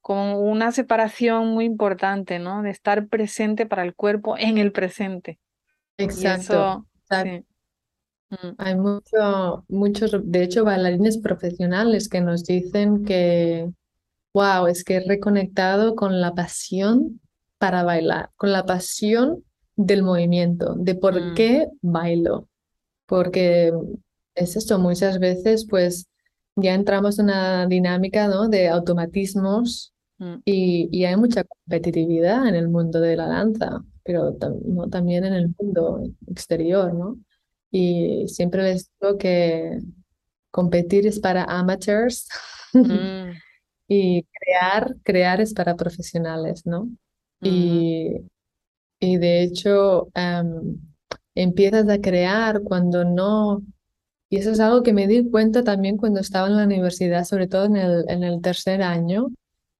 como 0.00 0.38
una 0.38 0.70
separación 0.70 1.48
muy 1.48 1.64
importante, 1.64 2.38
¿no? 2.38 2.62
De 2.62 2.70
estar 2.70 3.08
presente 3.08 3.66
para 3.66 3.82
el 3.82 3.94
cuerpo 3.94 4.36
en 4.38 4.58
el 4.58 4.70
presente. 4.70 5.40
Exacto. 5.96 6.86
Mm. 7.10 7.53
Hay 8.58 8.74
mucho, 8.76 9.64
muchos, 9.68 10.12
de 10.24 10.42
hecho, 10.42 10.64
bailarines 10.64 11.18
profesionales 11.18 12.08
que 12.08 12.20
nos 12.20 12.44
dicen 12.44 13.04
que, 13.04 13.70
wow, 14.32 14.66
es 14.66 14.84
que 14.84 14.96
he 14.96 15.00
reconectado 15.00 15.94
con 15.94 16.20
la 16.20 16.34
pasión 16.34 17.20
para 17.58 17.82
bailar, 17.82 18.30
con 18.36 18.52
la 18.52 18.66
pasión 18.66 19.44
del 19.76 20.02
movimiento, 20.02 20.74
de 20.76 20.94
por 20.94 21.20
mm. 21.20 21.34
qué 21.34 21.68
bailo. 21.82 22.48
Porque 23.06 23.72
es 24.34 24.56
esto, 24.56 24.78
muchas 24.78 25.18
veces 25.18 25.66
pues 25.68 26.06
ya 26.56 26.74
entramos 26.74 27.18
en 27.18 27.26
una 27.26 27.66
dinámica 27.66 28.28
¿no? 28.28 28.48
de 28.48 28.68
automatismos 28.68 29.92
mm. 30.18 30.34
y, 30.44 31.04
hay 31.04 31.16
mucha 31.16 31.44
competitividad 31.44 32.46
en 32.46 32.54
el 32.54 32.68
mundo 32.68 33.00
de 33.00 33.16
la 33.16 33.26
danza, 33.26 33.84
pero 34.04 34.36
¿no? 34.64 34.88
también 34.88 35.24
en 35.24 35.34
el 35.34 35.54
mundo 35.58 36.02
exterior, 36.26 36.94
¿no? 36.94 37.18
Y 37.74 38.28
siempre 38.28 38.62
les 38.62 38.88
digo 39.00 39.18
que 39.18 39.80
competir 40.52 41.08
es 41.08 41.18
para 41.18 41.42
amateurs 41.42 42.28
mm. 42.72 43.30
y 43.88 44.22
crear, 44.22 44.94
crear 45.02 45.40
es 45.40 45.52
para 45.52 45.74
profesionales, 45.74 46.64
¿no? 46.64 46.88
Y 47.42 48.20
y 49.04 49.18
de 49.18 49.42
hecho, 49.42 50.08
em, 50.14 50.78
empiezas 51.34 51.88
a 51.88 52.00
crear 52.00 52.62
cuando 52.62 53.04
no, 53.04 53.62
y 54.30 54.38
eso 54.38 54.50
es 54.52 54.60
algo 54.60 54.82
que 54.82 54.92
me 54.92 55.06
di 55.06 55.30
cuenta 55.30 55.62
también 55.64 55.96
cuando 55.96 56.20
estaba 56.20 56.48
en 56.48 56.56
la 56.56 56.64
universidad, 56.64 57.24
sobre 57.24 57.46
todo 57.46 57.66
en 57.66 57.76
el, 57.76 58.04
en 58.08 58.24
el 58.24 58.40
tercer 58.40 58.82
año, 58.82 59.28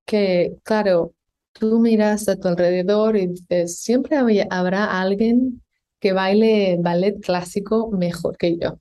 que 0.07 0.57
claro, 0.63 1.15
tú 1.53 1.81
miras 1.81 2.29
a 2.29 2.37
tu 2.37 2.49
alrededor 2.49 3.17
y 3.17 3.29
dices, 3.29 3.81
siempre 3.81 4.19
habrá 4.51 5.01
alguien 5.01 5.63
que 6.05 6.13
baile 6.13 6.77
ballet 6.81 7.19
clásico 7.19 7.91
mejor 7.91 8.37
que 8.37 8.59
yo. 8.59 8.79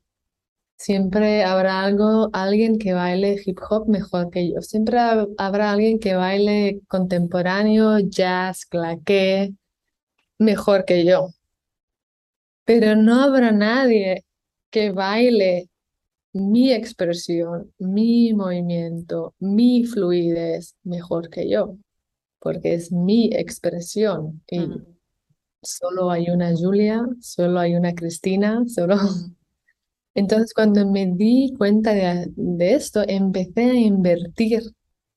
Siempre 0.76 1.45
habrá 1.45 1.82
algo, 1.82 2.30
alguien 2.34 2.78
que 2.78 2.91
baile 2.91 3.41
hip 3.45 3.59
hop 3.69 3.88
mejor 3.88 4.30
que 4.30 4.51
yo. 4.51 4.61
Siempre 4.61 4.99
habrá 5.38 5.71
alguien 5.71 5.99
que 5.99 6.15
baile 6.15 6.82
contemporáneo, 6.89 7.99
jazz, 7.99 8.65
claqué, 8.65 9.53
mejor 10.38 10.84
que 10.84 11.05
yo. 11.05 11.30
Pero 12.65 12.97
no 12.97 13.21
habrá 13.21 13.53
nadie 13.53 14.26
que 14.69 14.91
baile 14.91 15.69
mi 16.34 16.74
expresión, 16.74 17.71
mi 17.80 18.34
movimiento, 18.34 19.34
mi 19.39 19.86
fluidez 19.86 20.76
mejor 20.84 21.30
que 21.30 21.49
yo, 21.49 21.78
porque 22.39 22.74
es 22.74 22.91
mi 22.91 23.30
expresión 23.34 24.43
y 24.51 24.59
solo 25.64 26.11
hay 26.11 26.30
una 26.30 26.55
Julia, 26.55 27.05
solo 27.22 27.59
hay 27.59 27.76
una 27.76 27.93
Cristina, 27.93 28.64
solo... 28.68 28.95
Entonces, 30.16 30.53
cuando 30.53 30.86
me 30.89 31.07
di 31.07 31.53
cuenta 31.57 31.91
de, 31.93 32.32
de 32.36 32.74
esto, 32.76 33.01
empecé 33.07 33.64
a 33.72 33.76
invertir 33.76 34.61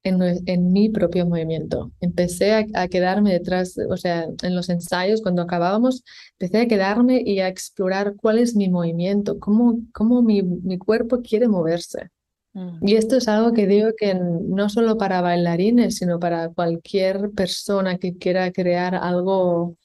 en, 0.07 0.22
en 0.47 0.72
mi 0.72 0.88
propio 0.88 1.26
movimiento. 1.26 1.92
Empecé 2.01 2.53
a, 2.55 2.64
a 2.74 2.88
quedarme 2.88 3.32
detrás, 3.32 3.76
o 3.90 3.97
sea, 3.97 4.26
en 4.42 4.55
los 4.55 4.68
ensayos, 4.68 5.20
cuando 5.20 5.42
acabábamos, 5.42 6.05
empecé 6.38 6.62
a 6.62 6.68
quedarme 6.68 7.22
y 7.24 7.40
a 7.40 7.49
explorar 7.49 8.14
cuál 8.16 8.38
es 8.38 8.55
mi 8.55 8.68
movimiento, 8.68 9.38
cómo, 9.38 9.80
cómo 9.92 10.22
mi, 10.22 10.42
mi 10.42 10.78
cuerpo 10.78 11.20
quiere 11.22 11.49
moverse. 11.49 12.11
Mm. 12.57 12.86
Y 12.86 12.94
esto 12.94 13.16
es 13.16 13.28
algo 13.28 13.53
que 13.53 13.66
digo 13.66 13.90
que 13.97 14.14
no 14.14 14.68
solo 14.68 14.97
para 14.97 15.20
bailarines, 15.20 15.97
sino 15.97 16.18
para 16.18 16.49
cualquier 16.49 17.30
persona 17.32 17.99
que 17.99 18.16
quiera 18.16 18.51
crear 18.53 18.94
algo, 18.94 19.76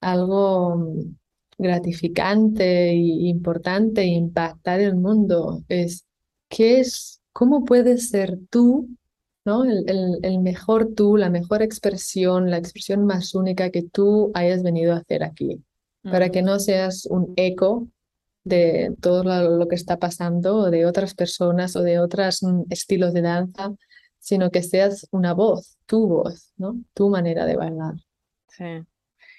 algo 0.00 0.76
mm, 0.76 1.16
gratificante 1.58 2.94
y 2.94 3.28
importante 3.28 4.02
e 4.02 4.06
impactar 4.06 4.80
el 4.80 4.96
mundo. 4.96 5.62
Es 5.68 6.04
qué 6.48 6.80
es, 6.80 7.20
cómo 7.32 7.64
puedes 7.64 8.10
ser 8.10 8.38
tú, 8.50 8.88
¿no? 9.44 9.64
El, 9.64 9.88
el- 9.88 10.18
el 10.22 10.38
mejor 10.40 10.94
tú, 10.94 11.16
la 11.16 11.30
mejor 11.30 11.62
expresión, 11.62 12.50
la 12.50 12.58
expresión 12.58 13.04
más 13.06 13.34
única 13.34 13.70
que 13.70 13.82
tú 13.82 14.30
hayas 14.34 14.62
venido 14.62 14.92
a 14.94 14.98
hacer 14.98 15.22
aquí, 15.24 15.62
para 16.02 16.28
Mm. 16.28 16.30
que 16.30 16.42
no 16.42 16.58
seas 16.60 17.06
un 17.06 17.32
eco 17.36 17.88
de 18.44 18.94
todo 19.00 19.24
lo, 19.24 19.58
lo 19.58 19.68
que 19.68 19.74
está 19.74 19.98
pasando 19.98 20.56
o 20.56 20.70
de 20.70 20.86
otras 20.86 21.14
personas 21.14 21.76
o 21.76 21.82
de 21.82 21.98
otros 21.98 22.40
estilos 22.70 23.12
de 23.12 23.22
danza, 23.22 23.74
sino 24.20 24.50
que 24.50 24.62
seas 24.62 25.06
una 25.10 25.34
voz, 25.34 25.76
tu 25.86 26.06
voz, 26.08 26.52
¿no? 26.56 26.80
Tu 26.94 27.08
manera 27.10 27.44
de 27.46 27.56
bailar. 27.56 27.94
Sí. 28.48 28.64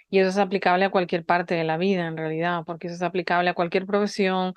Y 0.10 0.20
eso 0.20 0.30
es 0.30 0.38
aplicable 0.38 0.86
a 0.86 0.90
cualquier 0.90 1.26
parte 1.26 1.56
de 1.56 1.64
la 1.64 1.78
vida, 1.78 2.08
en 2.08 2.18
realidad, 2.18 2.64
porque 2.66 2.88
eso 2.88 2.96
es 2.96 3.02
aplicable 3.04 3.50
a 3.50 3.54
cualquier 3.54 3.86
profesión. 3.86 4.54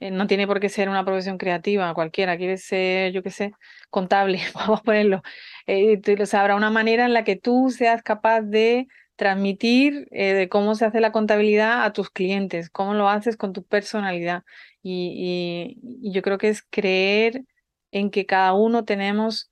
eh, 0.00 0.10
no 0.10 0.26
tiene 0.26 0.46
por 0.46 0.60
qué 0.60 0.68
ser 0.68 0.88
una 0.88 1.04
profesión 1.04 1.38
creativa, 1.38 1.92
cualquiera. 1.94 2.36
Quiere 2.36 2.58
ser, 2.58 3.12
yo 3.12 3.22
qué 3.22 3.30
sé, 3.30 3.52
contable, 3.90 4.40
vamos 4.54 4.80
a 4.80 4.82
ponerlo. 4.82 5.22
Eh, 5.66 6.00
habrá 6.34 6.56
una 6.56 6.70
manera 6.70 7.04
en 7.06 7.12
la 7.14 7.24
que 7.24 7.36
tú 7.36 7.70
seas 7.70 8.02
capaz 8.02 8.42
de 8.42 8.88
transmitir 9.16 10.08
eh, 10.10 10.32
de 10.34 10.48
cómo 10.48 10.74
se 10.74 10.84
hace 10.86 11.00
la 11.00 11.12
contabilidad 11.12 11.84
a 11.84 11.92
tus 11.92 12.10
clientes, 12.10 12.70
cómo 12.70 12.94
lo 12.94 13.08
haces 13.08 13.36
con 13.36 13.52
tu 13.52 13.64
personalidad. 13.64 14.42
Y, 14.82 15.76
y, 15.82 16.08
y 16.08 16.12
yo 16.12 16.22
creo 16.22 16.38
que 16.38 16.48
es 16.48 16.62
creer 16.62 17.44
en 17.92 18.10
que 18.10 18.26
cada 18.26 18.52
uno 18.54 18.84
tenemos 18.84 19.50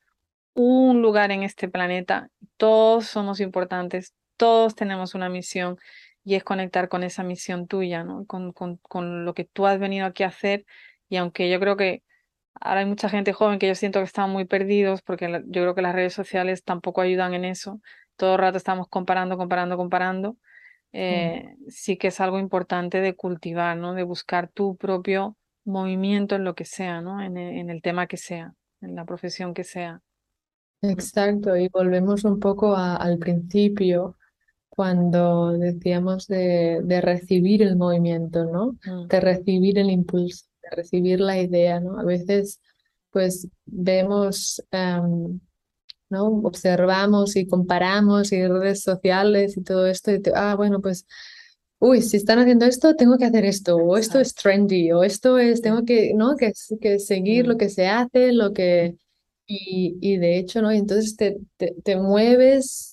un 0.54 1.02
lugar 1.02 1.30
en 1.32 1.42
este 1.42 1.68
planeta. 1.68 2.30
Todos 2.56 3.06
somos 3.06 3.40
importantes, 3.40 4.14
todos 4.40 4.74
tenemos 4.76 5.14
una 5.14 5.30
misión 5.30 5.78
y 6.24 6.36
es 6.36 6.44
conectar 6.44 6.88
con 6.90 7.04
esa 7.04 7.24
misión 7.24 7.68
tuya, 7.68 8.04
¿no? 8.04 8.26
Con, 8.26 8.52
con, 8.54 8.78
con 8.78 9.24
lo 9.26 9.34
que 9.34 9.44
tú 9.46 9.66
has 9.68 9.78
venido 9.80 10.06
aquí 10.06 10.24
a 10.24 10.28
hacer. 10.28 10.66
Y 11.10 11.18
aunque 11.18 11.50
yo 11.50 11.60
creo 11.60 11.76
que 11.78 12.04
ahora 12.60 12.80
hay 12.80 12.86
mucha 12.86 13.08
gente 13.08 13.32
joven 13.32 13.58
que 13.58 13.68
yo 13.68 13.74
siento 13.76 14.00
que 14.00 14.04
están 14.06 14.30
muy 14.30 14.44
perdidos 14.46 15.02
porque 15.02 15.30
yo 15.46 15.62
creo 15.62 15.74
que 15.74 15.82
las 15.82 15.94
redes 15.94 16.14
sociales 16.14 16.64
tampoco 16.64 17.00
ayudan 17.02 17.34
en 17.34 17.44
eso. 17.46 17.80
Todo 18.16 18.34
el 18.34 18.40
rato 18.40 18.58
estamos 18.58 18.88
comparando, 18.88 19.36
comparando, 19.38 19.76
comparando. 19.76 20.36
eh, 20.92 21.56
sí 21.68 21.96
que 21.98 22.08
es 22.08 22.20
algo 22.20 22.38
importante 22.38 23.00
de 23.00 23.14
cultivar, 23.16 23.76
¿no? 23.76 23.94
De 23.94 24.02
buscar 24.04 24.48
tu 24.50 24.76
propio 24.76 25.36
movimiento 25.64 26.36
en 26.36 26.44
lo 26.44 26.54
que 26.54 26.64
sea, 26.66 27.00
¿no? 27.02 27.22
En 27.22 27.36
el, 27.38 27.58
en 27.58 27.70
el 27.70 27.82
tema 27.82 28.06
que 28.08 28.16
sea, 28.18 28.54
en 28.82 28.96
la 28.96 29.04
profesión 29.04 29.54
que 29.54 29.64
sea. 29.64 30.02
Exacto, 30.82 31.56
y 31.56 31.68
volvemos 31.68 32.24
un 32.24 32.38
poco 32.40 32.74
a- 32.76 32.96
al 32.96 33.18
principio, 33.18 34.16
cuando 34.80 35.52
decíamos 35.52 36.26
de, 36.26 36.80
de 36.84 37.00
recibir 37.02 37.62
el 37.62 37.76
movimiento, 37.76 38.44
¿no? 38.46 38.78
mm. 38.86 39.10
De 39.10 39.20
recibir 39.20 39.78
el 39.78 39.90
impulso, 39.90 40.46
de 40.62 40.70
recibir 40.76 41.20
la 41.20 41.38
idea, 41.40 41.80
¿no? 41.80 41.98
A 42.00 42.04
veces, 42.04 42.60
pues, 43.10 43.48
vemos, 43.66 44.62
em, 44.70 45.40
¿no? 46.10 46.26
Observamos 46.44 47.36
y 47.36 47.46
comparamos 47.46 48.32
y 48.32 48.46
redes 48.46 48.82
sociales 48.82 49.56
y 49.56 49.62
todo 49.64 49.86
esto, 49.86 50.12
y 50.12 50.20
te- 50.22 50.32
ah, 50.34 50.54
bueno, 50.56 50.80
pues, 50.80 51.06
uy, 51.78 52.02
si 52.02 52.16
están 52.16 52.38
haciendo 52.38 52.66
esto, 52.66 52.94
tengo 52.96 53.16
que 53.18 53.24
hacer 53.26 53.44
esto, 53.44 53.76
o 53.76 53.96
esto 53.96 54.20
es 54.20 54.34
trendy, 54.34 54.92
o 54.92 55.02
esto 55.04 55.38
es, 55.38 55.62
tengo 55.62 55.84
que, 55.84 56.12
¿no? 56.14 56.36
Que, 56.36 56.52
que 56.80 56.98
seguir 56.98 57.46
lo 57.46 57.56
Mm, 57.56 57.58
que 57.58 57.68
se 57.70 57.86
hace, 57.88 58.32
lo 58.32 58.52
que... 58.52 58.96
Y, 59.46 59.98
y 60.00 60.16
de 60.18 60.38
hecho, 60.38 60.62
¿no? 60.62 60.72
Y 60.72 60.78
entonces 60.78 61.16
te, 61.16 61.38
te, 61.56 61.74
te 61.84 61.96
mueves 61.96 62.89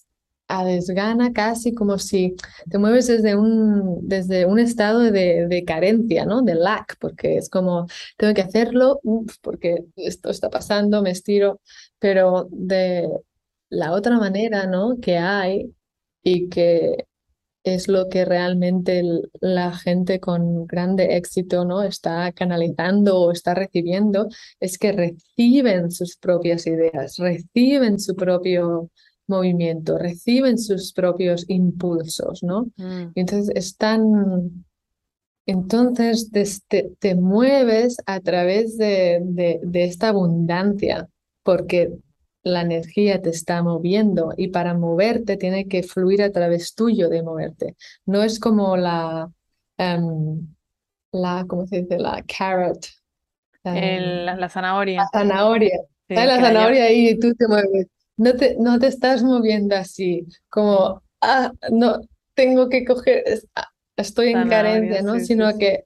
a 0.48 0.66
desgana 0.66 1.34
casi 1.34 1.74
como 1.74 1.98
si 2.00 2.36
te 2.70 2.78
mueves 2.78 3.08
desde 3.08 3.36
un, 3.36 4.08
desde 4.08 4.46
un 4.46 4.60
estado 4.60 5.00
de, 5.00 5.48
de 5.48 5.66
carencia, 5.66 6.26
¿no? 6.26 6.42
De 6.42 6.56
lack, 6.56 6.98
porque 7.00 7.38
es 7.38 7.50
como, 7.50 7.88
tengo 8.18 8.34
que 8.34 8.42
hacerlo, 8.42 9.00
uf, 9.04 9.36
porque 9.42 9.86
esto 9.96 10.30
está 10.30 10.50
pasando, 10.50 11.02
me 11.02 11.12
estiro, 11.12 11.60
pero 12.00 12.48
de 12.52 13.10
la 13.70 13.92
otra 13.94 14.18
manera, 14.18 14.68
¿no? 14.68 14.98
Que 15.02 15.18
hay 15.18 15.74
y 16.24 16.50
que 16.50 17.06
es 17.64 17.88
lo 17.88 18.10
que 18.10 18.26
realmente 18.26 19.04
la 19.42 19.74
gente 19.74 20.20
con 20.20 20.66
grande 20.68 21.18
éxito, 21.18 21.66
¿no? 21.66 21.84
está 21.84 22.32
canalizando 22.32 23.20
o 23.20 23.32
está 23.32 23.54
recibiendo, 23.54 24.30
es 24.60 24.78
que 24.78 24.92
reciben 24.94 25.92
sus 25.92 26.16
propias 26.18 26.66
ideas, 26.68 27.18
reciben 27.18 28.00
su 28.00 28.16
propio 28.16 28.90
movimiento, 29.28 29.98
reciben 29.98 30.58
sus 30.58 30.94
propios 30.94 31.46
impulsos, 31.50 32.44
¿no? 32.44 32.70
mm, 32.78 33.16
Y 33.16 33.22
entonces 33.22 33.52
están, 33.56 34.66
entonces 35.46 36.30
te, 36.68 36.92
te 37.00 37.16
mueves 37.16 37.98
a 38.06 38.20
través 38.20 38.78
de, 38.78 39.20
de, 39.24 39.60
de 39.64 39.84
esta 39.86 40.10
abundancia, 40.10 41.08
porque 41.44 41.92
la 42.44 42.62
energía 42.62 43.22
te 43.22 43.30
está 43.30 43.64
moviendo 43.64 44.34
y 44.38 44.50
para 44.50 44.74
moverte 44.74 45.38
tiene 45.38 45.68
que 45.68 45.84
fluir 45.84 46.22
a 46.24 46.32
través 46.32 46.76
tuyo 46.76 47.10
de 47.10 47.24
moverte. 47.24 47.76
No 48.06 48.24
es 48.24 48.40
como 48.40 48.78
la, 48.78 49.32
em, 49.78 50.48
la, 51.12 51.46
¿cómo 51.48 51.68
se 51.68 51.82
dice? 51.84 52.00
La 52.00 52.24
carrot, 52.24 52.86
El- 53.72 54.26
la, 54.26 54.36
em, 54.36 54.40
la 54.40 54.50
la 54.98 55.06
zanahoria, 55.10 55.10
zanahoria. 55.14 55.78
¿Sabes? 56.14 56.30
sí, 56.30 56.30
La 56.30 56.40
la 56.42 56.42
zanahoria 56.42 56.86
ahí 56.86 57.10
y 57.10 57.20
tú 57.20 57.34
te 57.36 57.48
mueves. 57.48 57.88
No 58.18 58.34
te, 58.36 58.56
no 58.60 58.80
te 58.80 58.88
estás 58.88 59.24
moviendo 59.24 59.76
así, 59.76 60.28
como, 60.50 61.04
ah, 61.22 61.52
no, 61.72 62.02
tengo 62.34 62.68
que 62.70 62.84
coger, 62.86 63.24
ah, 63.56 63.68
estoy 63.96 64.30
en 64.30 64.48
carencia, 64.48 65.02
¿no? 65.04 65.20
sí, 65.20 65.20
Sino 65.20 65.46
sí. 65.48 65.58
que 65.58 65.86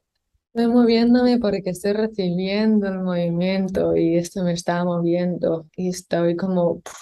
estoy 0.55 0.73
moviéndome 0.73 1.39
porque 1.39 1.71
estoy 1.71 1.93
recibiendo 1.93 2.88
el 2.89 2.99
movimiento 3.01 3.95
y 3.97 4.17
esto 4.17 4.43
me 4.43 4.53
está 4.53 4.84
moviendo 4.86 5.67
y 5.77 5.89
estoy 5.89 6.36
como 6.38 6.82
pf, 6.82 6.95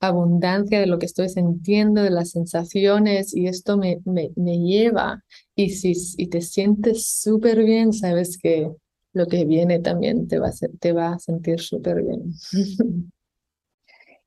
abundancia 0.00 0.80
de 0.80 0.86
lo 0.86 0.98
que 0.98 1.06
estoy 1.06 1.28
sintiendo, 1.28 2.02
de 2.02 2.10
las 2.10 2.30
sensaciones 2.30 3.34
y 3.34 3.46
esto 3.46 3.76
me, 3.78 4.00
me, 4.04 4.30
me 4.36 4.58
lleva. 4.58 5.22
Y 5.54 5.70
si 5.70 5.92
y 6.16 6.28
te 6.28 6.40
sientes 6.40 7.06
súper 7.06 7.62
bien, 7.64 7.92
sabes 7.92 8.38
que 8.38 8.70
lo 9.12 9.26
que 9.26 9.44
viene 9.44 9.78
también 9.80 10.28
te 10.28 10.38
va 10.38 10.46
a, 10.48 10.50
hacer- 10.50 10.70
te 10.80 10.92
va 10.92 11.12
a 11.14 11.18
sentir 11.18 11.60
súper 11.60 12.02
bien. 12.02 12.32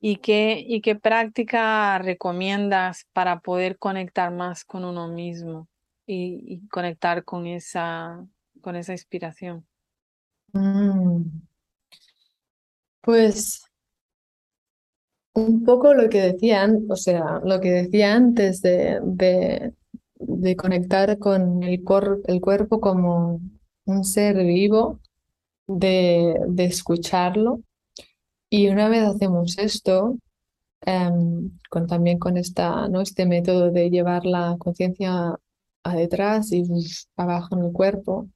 ¿Y 0.06 0.18
qué, 0.18 0.64
y 0.68 0.82
qué 0.82 0.96
práctica 0.98 1.98
recomiendas 2.00 3.08
para 3.14 3.40
poder 3.42 3.78
conectar 3.80 4.32
más 4.32 4.66
con 4.66 4.84
uno 4.86 5.08
mismo 5.08 5.70
y, 6.06 6.68
conectar 6.70 7.24
con 7.24 7.48
esa, 7.48 8.26
con 8.62 8.76
esa 8.76 8.92
inspiración? 8.94 9.66
Mm, 10.54 11.44
Pues 13.02 13.62
un 15.34 15.64
poco 15.66 15.94
lo 15.94 16.10
que 16.10 16.22
decía, 16.22 16.64
an- 16.64 16.86
o 16.90 16.96
sea, 16.96 17.42
lo 17.44 17.60
que 17.60 17.72
decía 17.72 18.14
antes 18.16 18.62
de, 18.62 19.00
de, 19.04 19.74
de 20.16 20.56
conectar 20.56 21.18
con 21.20 21.64
el, 21.64 21.84
cor- 21.84 22.22
el 22.28 22.40
cuerpo 22.42 22.80
como 22.82 23.42
un 23.86 24.04
ser 24.04 24.38
vivo, 24.46 25.00
de, 25.68 26.36
de 26.50 26.66
escucharlo. 26.66 27.62
Y 28.56 28.68
una 28.68 28.88
vez 28.88 29.02
hacemos 29.02 29.58
esto, 29.58 30.16
em, 30.82 31.58
con, 31.72 31.88
también 31.88 32.20
con 32.20 32.38
esta, 32.38 32.88
¿no? 32.88 33.02
este 33.02 33.26
método 33.26 33.72
de 33.72 33.90
llevar 33.90 34.28
la 34.28 34.58
conciencia 34.60 35.40
a 35.84 35.96
detrás 35.96 36.52
y 36.52 36.62
uf, 36.62 36.86
abajo 37.18 37.58
en 37.58 37.66
el 37.66 37.72
cuerpo, 37.72 38.28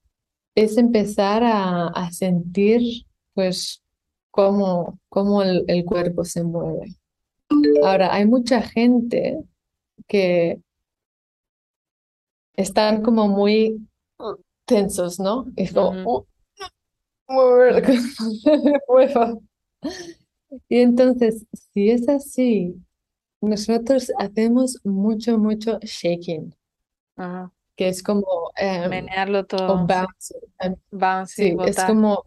es 0.56 0.80
empezar 0.80 1.44
a, 1.44 1.90
a 1.90 2.12
sentir 2.12 2.82
pues 3.36 3.84
cómo, 4.32 4.98
cómo 5.08 5.44
el, 5.44 5.66
el 5.68 5.86
cuerpo 5.86 6.26
se 6.26 6.44
mueve. 6.44 6.96
Ahora, 7.84 8.12
hay 8.12 8.26
mucha 8.26 8.64
gente 8.64 9.38
que 10.08 10.60
están 12.56 13.04
como 13.04 13.28
muy 13.28 13.88
tensos, 14.66 15.20
¿no? 15.20 15.46
Es 15.56 15.74
como. 15.74 16.26
Y 20.70 20.80
entonces, 20.80 21.46
si 21.74 21.90
es 21.92 22.08
así, 22.10 22.76
nosotros 23.42 24.12
hacemos 24.18 24.80
mucho, 24.84 25.38
mucho 25.38 25.80
shaking, 25.82 26.56
Ajá. 27.16 27.52
que 27.76 27.90
es 27.90 28.02
como, 28.02 28.26
em, 28.56 28.90
Menearlo 28.90 29.40
o 29.40 29.46
todo, 29.46 29.78
sí. 29.80 29.94
bouncing. 29.94 30.38
em, 30.60 30.76
Bouncy, 30.92 31.44
Sí, 31.52 31.56
es 31.66 31.78
como, 31.84 32.24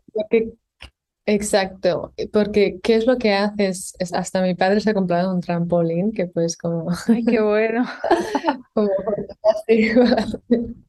exacto, 1.26 2.12
porque 2.32 2.78
¿qué 2.82 2.96
es 2.96 3.06
lo 3.06 3.16
que 3.18 3.32
haces? 3.32 3.94
Es, 3.98 4.12
hasta 4.12 4.42
mi 4.42 4.54
padre 4.54 4.80
se 4.80 4.90
ha 4.90 4.94
comprado 4.94 5.32
un 5.34 5.40
trampolín 5.40 6.12
que 6.12 6.26
pues 6.26 6.56
como, 6.56 6.90
Ay, 7.08 7.24
qué 7.24 7.40
bueno. 7.40 7.84
como 8.74 8.88
así. 9.42 9.90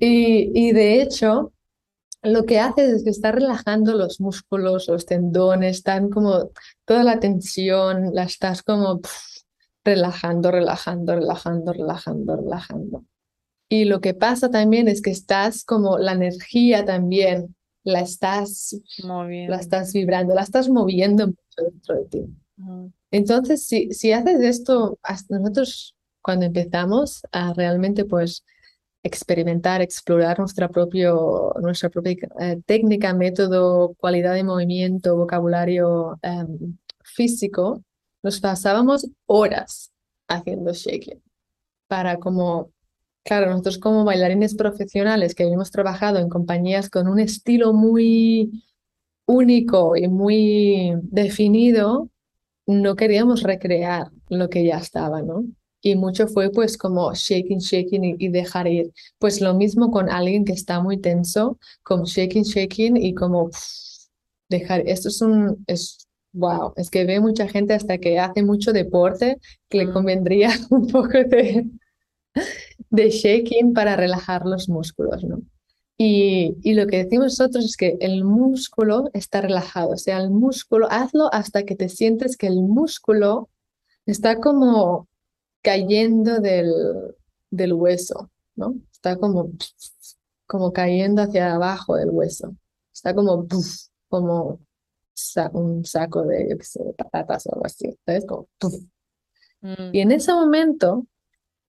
Y, 0.00 0.50
y 0.54 0.72
de 0.72 1.02
hecho, 1.02 1.52
lo 2.22 2.44
que 2.44 2.60
haces 2.60 2.90
es 2.90 3.04
que 3.04 3.10
está 3.10 3.32
relajando 3.32 3.94
los 3.94 4.20
músculos, 4.20 4.88
los 4.88 5.06
tendones, 5.06 5.78
están 5.78 6.10
como 6.10 6.50
toda 6.84 7.02
la 7.04 7.20
tensión, 7.20 8.10
la 8.14 8.24
estás 8.24 8.62
como 8.62 9.00
pf, 9.00 9.42
relajando, 9.84 10.50
relajando, 10.50 11.14
relajando, 11.14 11.72
relajando, 11.72 12.36
relajando. 12.36 13.04
Y 13.68 13.84
lo 13.84 14.00
que 14.00 14.14
pasa 14.14 14.50
también 14.50 14.88
es 14.88 15.00
que 15.00 15.10
estás 15.10 15.64
como 15.64 15.98
la 15.98 16.12
energía 16.12 16.84
también 16.84 17.54
la 17.84 18.00
estás, 18.00 18.76
la 18.98 19.08
Moviendo. 19.08 19.54
estás 19.54 19.92
vibrando, 19.92 20.34
la 20.34 20.42
estás 20.42 20.68
moviendo 20.68 21.28
mucho 21.28 21.70
dentro 21.70 21.94
de 21.96 22.04
ti. 22.06 22.24
Ujú. 22.58 22.92
Entonces, 23.10 23.66
si, 23.66 23.90
si 23.92 24.12
haces 24.12 24.40
esto, 24.40 24.98
nosotros 25.28 25.96
cuando 26.22 26.46
empezamos 26.46 27.22
a 27.32 27.54
realmente 27.54 28.04
pues 28.04 28.44
experimentar, 29.02 29.80
explorar 29.80 30.38
nuestra 30.38 30.68
propio, 30.68 31.52
nuestra 31.60 31.88
propia 31.88 32.16
eh, 32.40 32.60
técnica, 32.66 33.14
método, 33.14 33.94
cualidad 33.94 34.34
de 34.34 34.44
movimiento, 34.44 35.16
vocabulario 35.16 36.18
em, 36.22 36.76
físico, 37.02 37.82
nos 38.22 38.40
pasábamos 38.40 39.08
horas 39.26 39.90
haciendo 40.28 40.72
shaking 40.72 41.22
para 41.88 42.18
como, 42.18 42.70
claro, 43.24 43.50
nosotros 43.50 43.78
como 43.78 44.04
bailarines 44.04 44.54
profesionales 44.54 45.34
que 45.34 45.44
hemos 45.44 45.70
trabajado 45.70 46.18
en 46.18 46.28
compañías 46.28 46.88
con 46.90 47.08
un 47.08 47.18
estilo 47.18 47.72
muy 47.72 48.62
único 49.26 49.96
y 49.96 50.08
muy 50.08 50.92
definido, 51.02 52.08
no 52.66 52.96
queríamos 52.96 53.42
recrear 53.42 54.10
lo 54.28 54.48
que 54.48 54.64
ya 54.64 54.78
estaba, 54.78 55.22
¿no? 55.22 55.44
Y 55.82 55.94
mucho 55.96 56.26
fue 56.28 56.50
pues 56.50 56.76
como 56.78 57.12
shaking, 57.14 57.58
shaking 57.58 58.04
y, 58.04 58.16
y 58.18 58.28
dejar 58.28 58.66
ir. 58.68 58.92
Pues 59.18 59.40
lo 59.40 59.54
mismo 59.54 59.90
con 59.90 60.10
alguien 60.10 60.44
que 60.44 60.52
está 60.52 60.80
muy 60.80 60.98
tenso, 60.98 61.58
con 61.82 62.04
shaking, 62.04 62.42
shaking 62.44 62.96
y 62.96 63.14
como 63.14 63.48
pff, 63.50 64.08
dejar. 64.48 64.82
Esto 64.86 65.08
es 65.08 65.20
un, 65.22 65.64
es, 65.66 66.06
wow, 66.32 66.72
es 66.76 66.90
que 66.90 67.04
ve 67.04 67.20
mucha 67.20 67.48
gente 67.48 67.74
hasta 67.74 67.98
que 67.98 68.18
hace 68.18 68.42
mucho 68.42 68.72
deporte 68.72 69.38
que 69.68 69.78
le 69.78 69.86
Mm. 69.86 69.92
convendría 69.92 70.50
un 70.70 70.86
poco 70.88 71.08
de, 71.24 71.66
de 72.90 73.10
shaking 73.10 73.72
para 73.74 73.96
relajar 73.96 74.46
los 74.46 74.68
músculos, 74.68 75.24
¿no? 75.24 75.42
Y, 75.98 76.56
y 76.62 76.74
lo 76.74 76.86
que 76.86 77.04
decimos 77.04 77.38
nosotros 77.38 77.64
es 77.66 77.76
que 77.76 77.96
el 78.00 78.24
músculo 78.24 79.10
está 79.12 79.42
relajado, 79.42 79.90
o 79.90 79.96
sea, 79.98 80.18
el 80.18 80.30
músculo, 80.30 80.88
hazlo 80.90 81.32
hasta 81.32 81.64
que 81.64 81.76
te 81.76 81.88
sientes 81.90 82.36
que 82.38 82.46
el 82.46 82.62
músculo 82.62 83.50
está 84.06 84.40
como 84.40 85.08
cayendo 85.62 86.40
del, 86.40 86.72
del 87.50 87.72
hueso, 87.74 88.30
¿no? 88.56 88.74
Está 88.92 89.16
como, 89.16 89.52
como 90.46 90.72
cayendo 90.72 91.22
hacia 91.22 91.54
abajo 91.54 91.96
del 91.96 92.10
hueso. 92.10 92.54
Está 92.92 93.14
como, 93.14 93.46
como 94.08 94.60
un 95.52 95.84
saco 95.84 96.22
de, 96.24 96.48
yo 96.50 96.58
qué 96.58 96.64
sé, 96.64 96.82
de 96.84 96.92
patatas 96.94 97.46
o 97.46 97.54
algo 97.54 97.66
así, 97.66 97.96
¿sabes? 98.06 98.26
Como, 98.26 98.48
Mm. 99.62 99.90
y 99.92 100.00
en 100.00 100.12
ese 100.12 100.32
momento, 100.32 101.06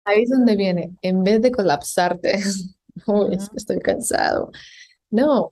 ahí 0.05 0.23
es 0.23 0.29
donde 0.29 0.55
viene, 0.55 0.95
en 1.01 1.23
vez 1.23 1.41
de 1.41 1.51
colapsarte, 1.51 2.33
"Uy, 3.07 3.35
es 3.35 3.43
Ujú. 3.45 3.51
que 3.51 3.57
estoy 3.57 3.79
cansado. 3.79 4.51
No, 5.11 5.51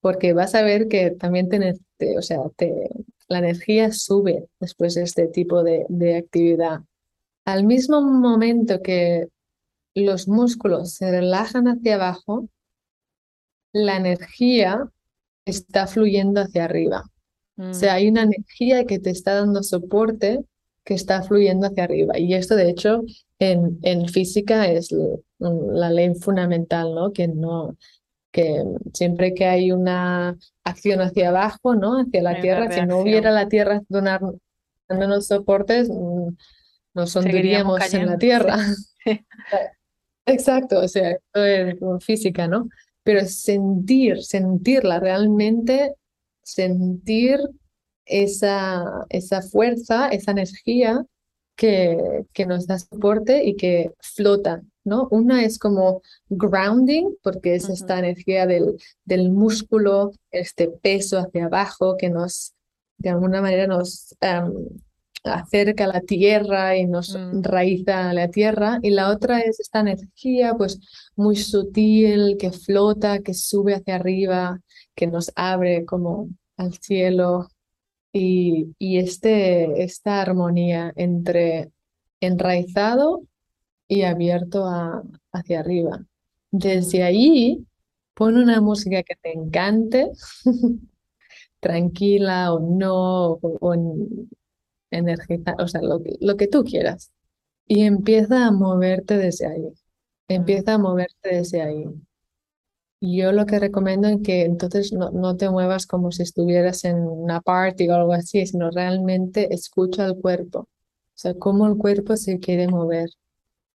porque 0.00 0.32
vas 0.34 0.54
a 0.54 0.62
ver 0.62 0.88
que 0.88 1.12
también 1.12 1.48
te, 1.48 1.78
te- 1.98 2.18
o 2.18 2.22
sea, 2.22 2.40
te, 2.56 2.90
la 3.28 3.38
energía 3.40 3.92
sube 3.92 4.48
después 4.60 4.94
de 4.96 5.02
este 5.04 5.28
tipo 5.28 5.62
de, 5.64 5.86
de 5.88 6.16
actividad. 6.18 6.80
Al 7.52 7.64
mismo 7.64 8.00
momento 8.02 8.80
que 8.82 9.28
los 9.94 10.28
músculos 10.28 10.94
se 10.94 11.10
relajan 11.10 11.66
hacia 11.68 11.96
abajo, 11.96 12.48
la 13.72 13.96
energía 13.96 14.88
está 15.44 15.86
fluyendo 15.86 16.40
hacia 16.40 16.64
arriba. 16.64 17.04
O 17.56 17.74
sea, 17.74 17.92
Mm. 17.92 17.96
hay 17.96 18.08
una 18.08 18.22
energía 18.22 18.84
que 18.86 18.98
te 18.98 19.10
está 19.10 19.34
dando 19.34 19.62
soporte 19.62 20.40
que 20.84 20.94
está 20.94 21.22
fluyendo 21.22 21.66
hacia 21.66 21.84
arriba. 21.84 22.18
Y 22.18 22.34
esto, 22.34 22.56
de 22.56 22.70
hecho, 22.70 23.02
en, 23.38 23.78
en 23.82 24.08
física 24.08 24.66
es 24.66 24.88
la 25.38 25.90
ley 25.90 26.14
fundamental, 26.14 26.94
¿no? 26.94 27.12
Que 27.12 27.28
no, 27.28 27.76
que 28.32 28.64
siempre 28.94 29.34
que 29.34 29.44
hay 29.46 29.72
una 29.72 30.36
acción 30.64 31.00
hacia 31.00 31.28
abajo, 31.28 31.74
¿no? 31.74 32.00
Hacia 32.00 32.22
la 32.22 32.30
Hay 32.30 32.42
Tierra, 32.42 32.70
si 32.72 32.86
no 32.86 32.98
hubiera 32.98 33.30
la 33.30 33.48
Tierra 33.48 33.82
donar, 33.88 34.20
dándonos 34.88 35.26
soportes, 35.26 35.88
mm, 35.90 36.28
nos 36.94 37.14
hundiríamos 37.16 37.92
en 37.94 38.06
la. 38.06 38.18
Tierra. 38.18 38.58
Sí. 39.04 39.24
Exacto, 40.26 40.80
o 40.80 40.88
sea, 40.88 41.12
esto 41.12 41.44
es 41.44 41.78
como 41.78 42.00
física, 42.00 42.46
¿no? 42.46 42.68
Pero 43.02 43.24
sentir, 43.26 44.22
sentirla 44.22 45.00
realmente, 45.00 45.94
sentir 46.42 47.40
esa, 48.04 48.84
esa 49.08 49.42
fuerza, 49.42 50.08
esa 50.08 50.32
energía 50.32 51.04
que, 51.56 52.24
que 52.32 52.46
nos 52.46 52.66
da 52.66 52.78
soporte 52.78 53.44
y 53.44 53.56
que 53.56 53.92
flota, 54.00 54.62
¿no? 54.84 55.08
Una 55.10 55.44
es 55.44 55.58
como 55.58 56.02
grounding, 56.28 57.16
porque 57.22 57.54
es 57.54 57.68
esta 57.68 57.98
energía 57.98 58.46
del, 58.46 58.76
del 59.04 59.30
músculo, 59.30 60.12
este 60.30 60.68
peso 60.68 61.18
hacia 61.18 61.46
abajo 61.46 61.96
que 61.96 62.10
nos, 62.10 62.54
de 62.98 63.10
alguna 63.10 63.42
manera, 63.42 63.66
nos 63.66 64.16
em, 64.20 64.52
acerca 65.24 65.84
a 65.84 65.88
la 65.88 66.00
tierra 66.00 66.76
y 66.76 66.86
nos 66.86 67.14
Mm. 67.14 67.30
enraiza 67.36 68.10
a 68.10 68.14
la 68.14 68.28
tierra. 68.28 68.78
Y 68.82 68.90
la 68.90 69.10
otra 69.10 69.40
es 69.40 69.60
esta 69.60 69.80
energía, 69.80 70.54
pues, 70.56 70.80
muy 71.16 71.36
sutil, 71.36 72.36
que 72.38 72.52
flota, 72.52 73.20
que 73.20 73.34
sube 73.34 73.74
hacia 73.74 73.96
arriba, 73.96 74.60
que 74.94 75.06
nos 75.06 75.30
abre 75.36 75.84
como 75.84 76.28
al 76.56 76.72
cielo. 76.74 77.48
Y, 78.12 78.74
y 78.78 78.98
este, 78.98 79.82
esta 79.84 80.20
armonía 80.22 80.92
entre 80.96 81.70
enraizado 82.20 83.22
y 83.88 84.02
abierto 84.02 84.64
a- 84.66 85.02
hacia 85.32 85.60
arriba. 85.60 86.04
Desde 86.50 87.00
Mm. 87.00 87.02
ahí, 87.04 87.66
pon 88.14 88.36
una 88.36 88.60
música 88.60 89.02
que 89.04 89.14
te 89.16 89.32
encante, 89.32 90.10
tranquila 91.60 92.52
o 92.54 92.60
no, 92.60 93.32
o, 93.32 93.38
o 93.60 93.74
en- 94.90 95.06
energiza- 95.08 95.56
o 95.58 95.68
sea, 95.68 95.82
lo 95.82 96.02
que, 96.02 96.16
lo 96.20 96.36
que 96.36 96.48
tú 96.48 96.64
quieras. 96.64 97.12
Y 97.66 97.82
empieza 97.84 98.46
a 98.46 98.52
moverte 98.52 99.16
desde 99.18 99.46
ahí. 99.46 99.62
Mm. 99.62 99.72
Empieza 100.28 100.74
a 100.74 100.78
moverte 100.78 101.34
desde 101.36 101.62
ahí. 101.62 101.84
Yo 103.02 103.32
lo 103.32 103.46
que 103.46 103.58
recomiendo 103.58 104.08
es 104.08 104.18
que 104.22 104.42
entonces 104.42 104.92
no, 104.92 105.10
no 105.10 105.36
te 105.36 105.48
muevas 105.48 105.86
como 105.86 106.12
si 106.12 106.22
estuvieras 106.22 106.84
en 106.84 106.96
una 106.98 107.40
party 107.40 107.88
o 107.88 107.94
algo 107.94 108.12
así, 108.12 108.44
sino 108.46 108.70
realmente 108.70 109.54
escucha 109.54 110.04
al 110.04 110.18
cuerpo. 110.18 110.60
O 110.60 110.68
sea, 111.14 111.34
cómo 111.34 111.66
el 111.66 111.76
cuerpo 111.78 112.16
se 112.16 112.38
quiere 112.38 112.68
mover. 112.68 113.08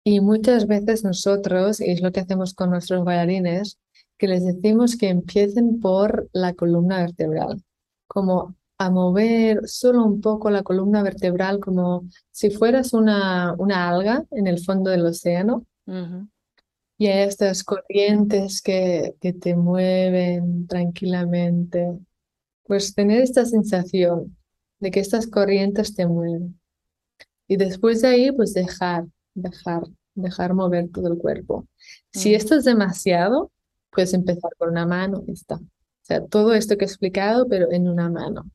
Y 0.03 0.21
muchas 0.21 0.67
veces 0.67 1.03
nosotros, 1.03 1.81
y 1.81 1.91
es 1.91 2.01
lo 2.01 2.11
que 2.11 2.19
hacemos 2.21 2.53
con 2.53 2.69
nuestros 2.69 3.03
bailarines, 3.03 3.79
que 4.17 4.27
les 4.27 4.45
decimos 4.45 4.95
que 4.95 5.09
empiecen 5.09 5.79
por 5.79 6.29
la 6.31 6.53
columna 6.53 6.99
vertebral, 6.99 7.63
como 8.07 8.55
a 8.77 8.89
mover 8.89 9.61
solo 9.67 10.03
un 10.05 10.19
poco 10.21 10.49
la 10.49 10.63
columna 10.63 11.01
vertebral, 11.01 11.59
como 11.59 12.05
si 12.31 12.49
fueras 12.49 12.93
una, 12.93 13.53
una 13.57 13.89
alga 13.89 14.25
en 14.31 14.47
el 14.47 14.59
fondo 14.63 14.89
del 14.91 15.05
océano. 15.05 15.65
Y 16.97 17.07
hay 17.07 17.27
estas 17.27 17.63
corrientes 17.63 18.61
que, 18.61 19.15
que 19.19 19.33
te 19.33 19.55
mueven 19.55 20.67
tranquilamente. 20.67 21.97
Pues 22.63 22.95
tener 22.95 23.21
esta 23.21 23.45
sensación 23.45 24.35
de 24.79 24.91
que 24.91 24.99
estas 24.99 25.27
corrientes 25.27 25.95
te 25.95 26.07
mueven. 26.07 26.59
Y 27.47 27.57
después 27.57 28.01
de 28.01 28.07
ahí, 28.07 28.31
pues 28.31 28.53
dejar, 28.53 29.05
dejar, 29.35 29.83
dejar 30.15 30.53
mover 30.53 30.89
todo 30.89 31.11
el 31.13 31.17
cuerpo. 31.17 31.67
Si 32.11 32.31
Mm. 32.31 32.35
esto 32.35 32.55
es 32.55 32.63
demasiado, 32.65 33.51
puedes 33.91 34.13
empezar 34.13 34.51
con 34.57 34.69
una 34.69 34.85
mano 34.85 35.23
y 35.27 35.33
está. 35.33 35.55
O 35.55 35.61
sea, 36.07 36.25
todo 36.25 36.53
esto 36.53 36.77
que 36.77 36.85
he 36.85 36.87
explicado, 36.87 37.47
pero 37.47 37.71
en 37.71 37.87
una 37.87 38.09
mano, 38.09 38.49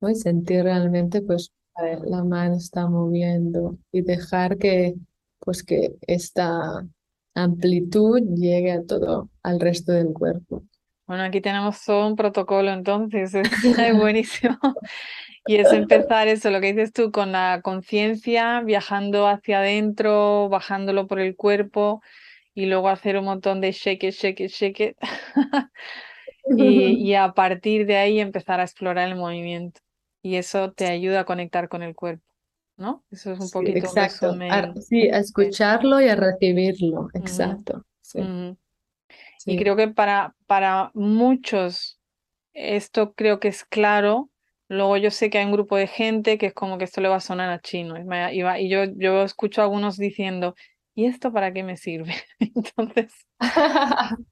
¿no? 0.00 0.10
Y 0.10 0.14
sentir 0.14 0.64
realmente, 0.64 1.22
pues, 1.22 1.52
ver, 1.82 2.00
la 2.06 2.24
mano 2.24 2.56
está 2.56 2.88
moviendo 2.88 3.78
y 3.92 4.02
dejar 4.02 4.58
que, 4.58 4.94
pues, 5.40 5.62
que 5.62 5.92
esta 6.06 6.86
amplitud 7.34 8.20
llegue 8.34 8.72
a 8.72 8.84
todo, 8.84 9.30
al 9.42 9.60
resto 9.60 9.92
del 9.92 10.12
cuerpo. 10.12 10.64
Bueno, 11.06 11.22
aquí 11.22 11.40
tenemos 11.40 11.82
todo 11.84 12.06
un 12.06 12.16
protocolo 12.16 12.70
entonces, 12.70 13.34
es, 13.34 13.48
es 13.64 13.96
buenísimo. 13.96 14.58
Y 15.46 15.56
es 15.56 15.72
empezar 15.72 16.28
eso, 16.28 16.50
lo 16.50 16.60
que 16.60 16.74
dices 16.74 16.92
tú, 16.92 17.10
con 17.10 17.32
la 17.32 17.60
conciencia, 17.62 18.60
viajando 18.60 19.26
hacia 19.26 19.60
adentro, 19.60 20.50
bajándolo 20.50 21.06
por 21.06 21.20
el 21.20 21.36
cuerpo 21.36 22.02
y 22.54 22.66
luego 22.66 22.90
hacer 22.90 23.16
un 23.16 23.24
montón 23.24 23.62
de 23.62 23.72
shake 23.72 24.04
it, 24.04 24.14
shake 24.14 24.40
it, 24.40 24.50
shake 24.50 24.80
it. 24.80 24.96
y, 26.56 27.08
y 27.08 27.14
a 27.14 27.32
partir 27.32 27.86
de 27.86 27.96
ahí 27.96 28.20
empezar 28.20 28.60
a 28.60 28.64
explorar 28.64 29.08
el 29.08 29.16
movimiento. 29.16 29.80
Y 30.22 30.36
eso 30.36 30.72
te 30.72 30.86
ayuda 30.86 31.20
a 31.20 31.24
conectar 31.24 31.68
con 31.68 31.82
el 31.82 31.94
cuerpo. 31.94 32.28
¿no? 32.78 33.04
Eso 33.10 33.32
es 33.32 33.40
un 33.40 33.50
poquito 33.50 33.78
exacto. 33.78 34.34
sí, 34.80 35.08
a 35.08 35.18
escucharlo 35.18 36.00
y 36.00 36.08
a 36.08 36.14
recibirlo, 36.14 37.08
exacto. 37.12 37.84
Y 39.44 39.58
creo 39.58 39.76
que 39.76 39.88
para, 39.88 40.34
para 40.46 40.90
muchos 40.94 41.98
esto 42.52 43.14
creo 43.14 43.40
que 43.40 43.48
es 43.48 43.64
claro. 43.64 44.30
Luego 44.68 44.96
yo 44.96 45.10
sé 45.10 45.30
que 45.30 45.38
hay 45.38 45.44
un 45.44 45.52
grupo 45.52 45.76
de 45.76 45.86
gente 45.86 46.38
que 46.38 46.46
es 46.46 46.54
como 46.54 46.78
que 46.78 46.84
esto 46.84 47.00
le 47.00 47.08
va 47.08 47.16
a 47.16 47.20
sonar 47.20 47.50
a 47.50 47.60
chino. 47.60 47.96
Y, 47.98 48.42
y 48.42 48.68
yo, 48.68 48.84
yo 48.96 49.22
escucho 49.22 49.60
a 49.60 49.64
algunos 49.64 49.96
diciendo, 49.96 50.54
¿y 50.94 51.06
esto 51.06 51.32
para 51.32 51.52
qué 51.52 51.62
me 51.62 51.76
sirve? 51.76 52.14
Entonces, 52.38 53.12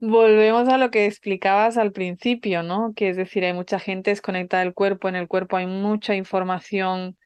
volvemos 0.00 0.68
a 0.68 0.78
lo 0.78 0.90
que 0.90 1.06
explicabas 1.06 1.76
al 1.76 1.92
principio, 1.92 2.62
¿no? 2.62 2.92
Que 2.94 3.10
es 3.10 3.16
decir, 3.16 3.44
hay 3.44 3.52
mucha 3.52 3.78
gente 3.78 4.10
desconectada 4.10 4.64
del 4.64 4.74
cuerpo, 4.74 5.08
en 5.08 5.16
el 5.16 5.28
cuerpo 5.28 5.56
hay 5.56 5.66
mucha 5.66 6.14
información 6.14 7.16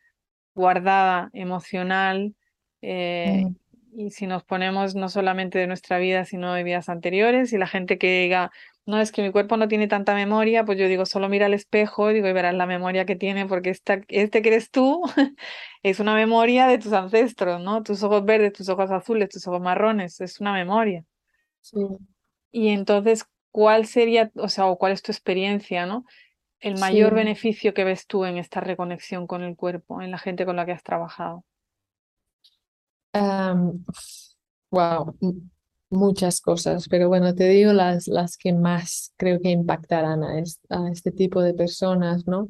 guardada, 0.55 1.31
emocional, 1.33 2.35
eh, 2.83 3.45
mm. 3.47 4.01
y 4.01 4.11
si 4.11 4.27
nos 4.27 4.45
ponemos 4.45 4.95
no 4.95 5.09
solamente 5.09 5.59
de 5.59 5.66
nuestra 5.66 5.99
vida, 5.99 6.25
sino 6.25 6.53
de 6.55 6.64
vidas 6.64 6.89
anteriores, 6.89 7.53
y 7.53 7.59
la 7.59 7.66
gente 7.66 7.99
que 7.99 8.22
diga, 8.22 8.51
no, 8.87 9.01
es 9.01 9.12
que 9.12 9.22
mi 9.22 9.33
cuerpo 9.33 9.57
no 9.57 9.68
tiene 9.68 9.89
tanta 9.89 10.14
memoria, 10.14 10.64
pues 10.64 10.79
yo 10.79 10.89
digo, 10.89 11.07
solo 11.07 11.29
mira 11.29 11.47
al 11.47 11.55
espejo 11.55 12.09
digo, 12.09 12.29
y 12.29 12.33
verás 12.33 12.55
la 12.55 12.66
memoria 12.66 13.07
que 13.07 13.16
tiene, 13.16 13.47
porque 13.47 13.70
esta, 13.70 14.01
este 14.09 14.43
que 14.43 14.49
eres 14.49 14.70
tú 14.70 15.03
es 15.83 16.01
una 16.01 16.14
memoria 16.14 16.66
de 16.66 16.79
tus 16.79 16.93
ancestros, 16.93 17.62
¿no? 17.62 17.83
Tus 17.83 18.03
ojos 18.03 18.25
verdes, 18.25 18.53
tus 18.53 18.68
ojos 18.68 18.91
azules, 18.91 19.29
tus 19.31 19.47
ojos 19.47 19.61
marrones, 19.62 20.20
es 20.20 20.41
una 20.41 20.53
memoria. 20.53 21.05
Sí. 21.61 21.79
Y 22.55 22.69
entonces, 22.69 23.27
¿cuál 23.51 23.85
sería, 23.87 24.31
o 24.37 24.49
sea, 24.49 24.67
o 24.67 24.79
cuál 24.79 24.93
es 24.93 25.03
tu 25.03 25.11
experiencia, 25.11 25.87
¿no? 25.87 26.05
el 26.65 26.79
mayor 26.79 27.15
beneficio 27.15 27.75
que 27.75 27.85
ves 27.85 28.07
tú 28.07 28.25
en 28.25 28.39
esta 28.39 28.59
reconexión 28.61 29.27
con 29.27 29.43
el 29.43 29.55
cuerpo, 29.55 30.01
en 30.01 30.11
la 30.11 30.17
gente 30.17 30.47
con 30.47 30.57
la 30.57 30.65
que 30.65 30.73
has 30.73 30.83
trabajado? 30.83 31.45
wow, 34.71 35.15
muchas 35.91 36.41
cosas, 36.41 36.89
pero 36.89 37.09
bueno, 37.09 37.35
te 37.35 37.49
digo 37.49 37.73
las, 37.73 38.09
las 38.09 38.37
que 38.39 38.53
más 38.55 39.13
creo 39.17 39.41
que 39.41 39.51
impactarán 39.51 40.25
a, 40.25 40.41
este 40.91 41.13
tipo 41.13 41.43
de 41.43 41.53
personas, 41.53 42.27
¿no? 42.27 42.49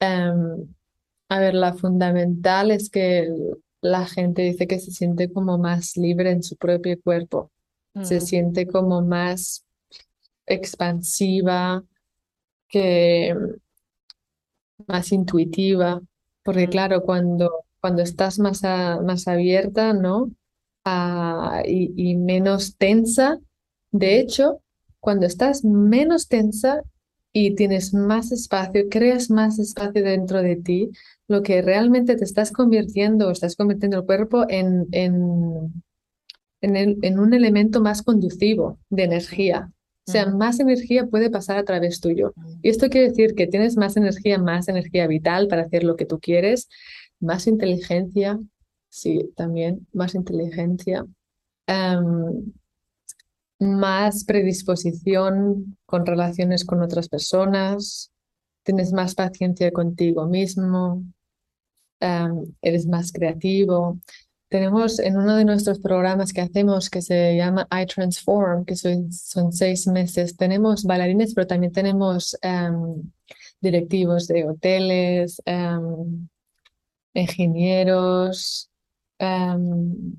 a 0.00 1.40
ver, 1.40 1.54
la 1.54 1.72
fundamental 1.72 2.70
es 2.70 2.90
que 2.90 3.28
la 3.80 4.06
gente 4.06 4.42
dice 4.42 4.66
que 4.66 4.78
se 4.78 4.90
siente 4.90 5.32
como 5.32 5.56
más 5.56 5.96
libre 5.96 6.30
en 6.30 6.42
su 6.42 6.56
propio 6.56 7.00
cuerpo, 7.00 7.50
se 8.02 8.20
siente 8.20 8.66
como 8.66 9.02
más 9.02 9.64
expansiva, 10.46 11.82
que 12.68 13.34
más 14.86 15.12
intuitiva, 15.12 16.00
porque 16.42 16.68
claro, 16.68 17.02
cuando, 17.02 17.64
cuando 17.80 18.02
estás 18.02 18.38
más, 18.38 18.62
más 18.62 19.26
abierta, 19.28 19.92
¿no? 19.92 20.30
Ah, 20.84 21.62
y, 21.66 22.16
menos 22.16 22.76
tensa, 22.76 23.38
de 23.90 24.20
hecho, 24.20 24.60
cuando 25.00 25.26
estás 25.26 25.64
menos 25.64 26.28
tensa 26.28 26.82
y 27.32 27.54
tienes 27.56 27.92
más 27.92 28.30
espacio, 28.30 28.88
creas 28.88 29.30
más 29.30 29.58
espacio 29.58 30.04
dentro 30.04 30.42
de 30.42 30.56
ti, 30.56 30.90
lo 31.28 31.42
que 31.42 31.60
realmente 31.62 32.16
te 32.16 32.24
estás 32.24 32.52
convirtiendo, 32.52 33.30
estás 33.30 33.56
convirtiendo 33.56 33.98
el 33.98 34.06
cuerpo 34.06 34.46
en, 34.48 34.86
en, 34.92 35.82
en, 36.60 36.76
en 36.76 37.18
un 37.18 37.34
elemento 37.34 37.80
más 37.80 38.02
conducivo 38.02 38.78
de 38.90 39.04
energía. 39.04 39.70
O 40.08 40.12
sea, 40.12 40.26
más 40.26 40.60
energía 40.60 41.06
puede 41.06 41.30
pasar 41.30 41.58
a 41.58 41.64
través 41.64 42.00
tuyo. 42.00 42.32
Y 42.62 42.68
esto 42.68 42.88
quiere 42.88 43.08
decir 43.08 43.34
que 43.34 43.48
tienes 43.48 43.76
más 43.76 43.96
energía, 43.96 44.38
más 44.38 44.68
energía 44.68 45.08
vital 45.08 45.48
para 45.48 45.62
hacer 45.62 45.82
lo 45.82 45.96
que 45.96 46.06
tú 46.06 46.20
quieres, 46.20 46.68
más 47.18 47.48
inteligencia, 47.48 48.38
sí, 48.88 49.32
también 49.34 49.86
más 49.92 50.14
inteligencia, 50.14 51.04
em, 51.66 52.52
más 53.58 54.24
predisposición 54.24 55.76
con 55.86 56.06
relaciones 56.06 56.64
con 56.64 56.82
otras 56.82 57.08
personas, 57.08 58.12
tienes 58.62 58.92
más 58.92 59.14
paciencia 59.14 59.72
contigo 59.72 60.26
mismo, 60.26 61.04
em, 62.00 62.54
eres 62.62 62.86
más 62.86 63.12
creativo. 63.12 63.98
Tenemos 64.48 65.00
en 65.00 65.16
uno 65.16 65.36
de 65.36 65.44
nuestros 65.44 65.80
programas 65.80 66.32
que 66.32 66.40
hacemos 66.40 66.88
que 66.88 67.02
se 67.02 67.36
llama 67.36 67.66
I 67.70 67.86
Transform, 67.86 68.64
que 68.64 68.76
son, 68.76 69.12
son 69.12 69.52
seis 69.52 69.86
meses, 69.88 70.36
tenemos 70.36 70.84
bailarines, 70.84 71.34
pero 71.34 71.48
también 71.48 71.72
tenemos 71.72 72.36
em, 72.42 73.02
directivos 73.60 74.28
de 74.28 74.48
hoteles, 74.48 75.42
em, 75.46 76.28
ingenieros, 77.14 78.70
em, 79.18 80.16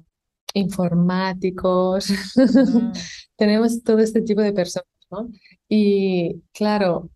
informáticos. 0.54 2.10
Mm. 2.10 2.92
tenemos 3.38 3.84
todo 3.84 4.00
este 4.00 4.22
tipo 4.22 4.42
de 4.42 4.52
personas, 4.54 4.88
¿no? 5.10 5.30
Y 5.70 6.42
claro, 6.54 7.12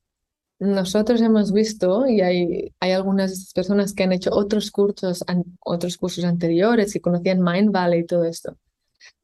nosotros 0.61 1.19
hemos 1.21 1.51
visto, 1.51 2.07
y 2.07 2.21
hay, 2.21 2.71
hay 2.79 2.91
algunas 2.91 3.51
personas 3.51 3.93
que 3.93 4.03
han 4.03 4.11
hecho 4.11 4.29
otros 4.31 4.69
cursos, 4.69 5.25
otros 5.59 5.97
cursos 5.97 6.23
anteriores 6.23 6.93
que 6.93 7.01
conocían 7.01 7.41
Mind 7.41 7.71
Valley 7.71 8.01
y 8.01 8.05
todo 8.05 8.25
esto, 8.25 8.55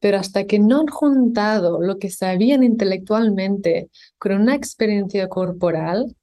pero 0.00 0.18
hasta 0.18 0.46
que 0.48 0.58
no 0.58 0.80
han 0.80 0.88
juntado 0.88 1.80
lo 1.80 1.98
que 1.98 2.10
sabían 2.10 2.64
intelectualmente 2.64 3.88
con 4.18 4.32
una 4.32 4.56
experiencia 4.56 5.28
corporal, 5.28 6.16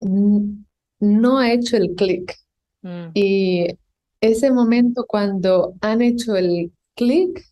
no 0.00 1.38
ha 1.38 1.52
hecho 1.52 1.76
el 1.76 1.94
clic. 1.94 2.34
Mm. 2.80 3.10
Y 3.12 3.66
ese 4.22 4.50
momento 4.50 5.04
cuando 5.06 5.74
han 5.82 6.00
hecho 6.00 6.36
el 6.36 6.72
clic, 6.94 7.44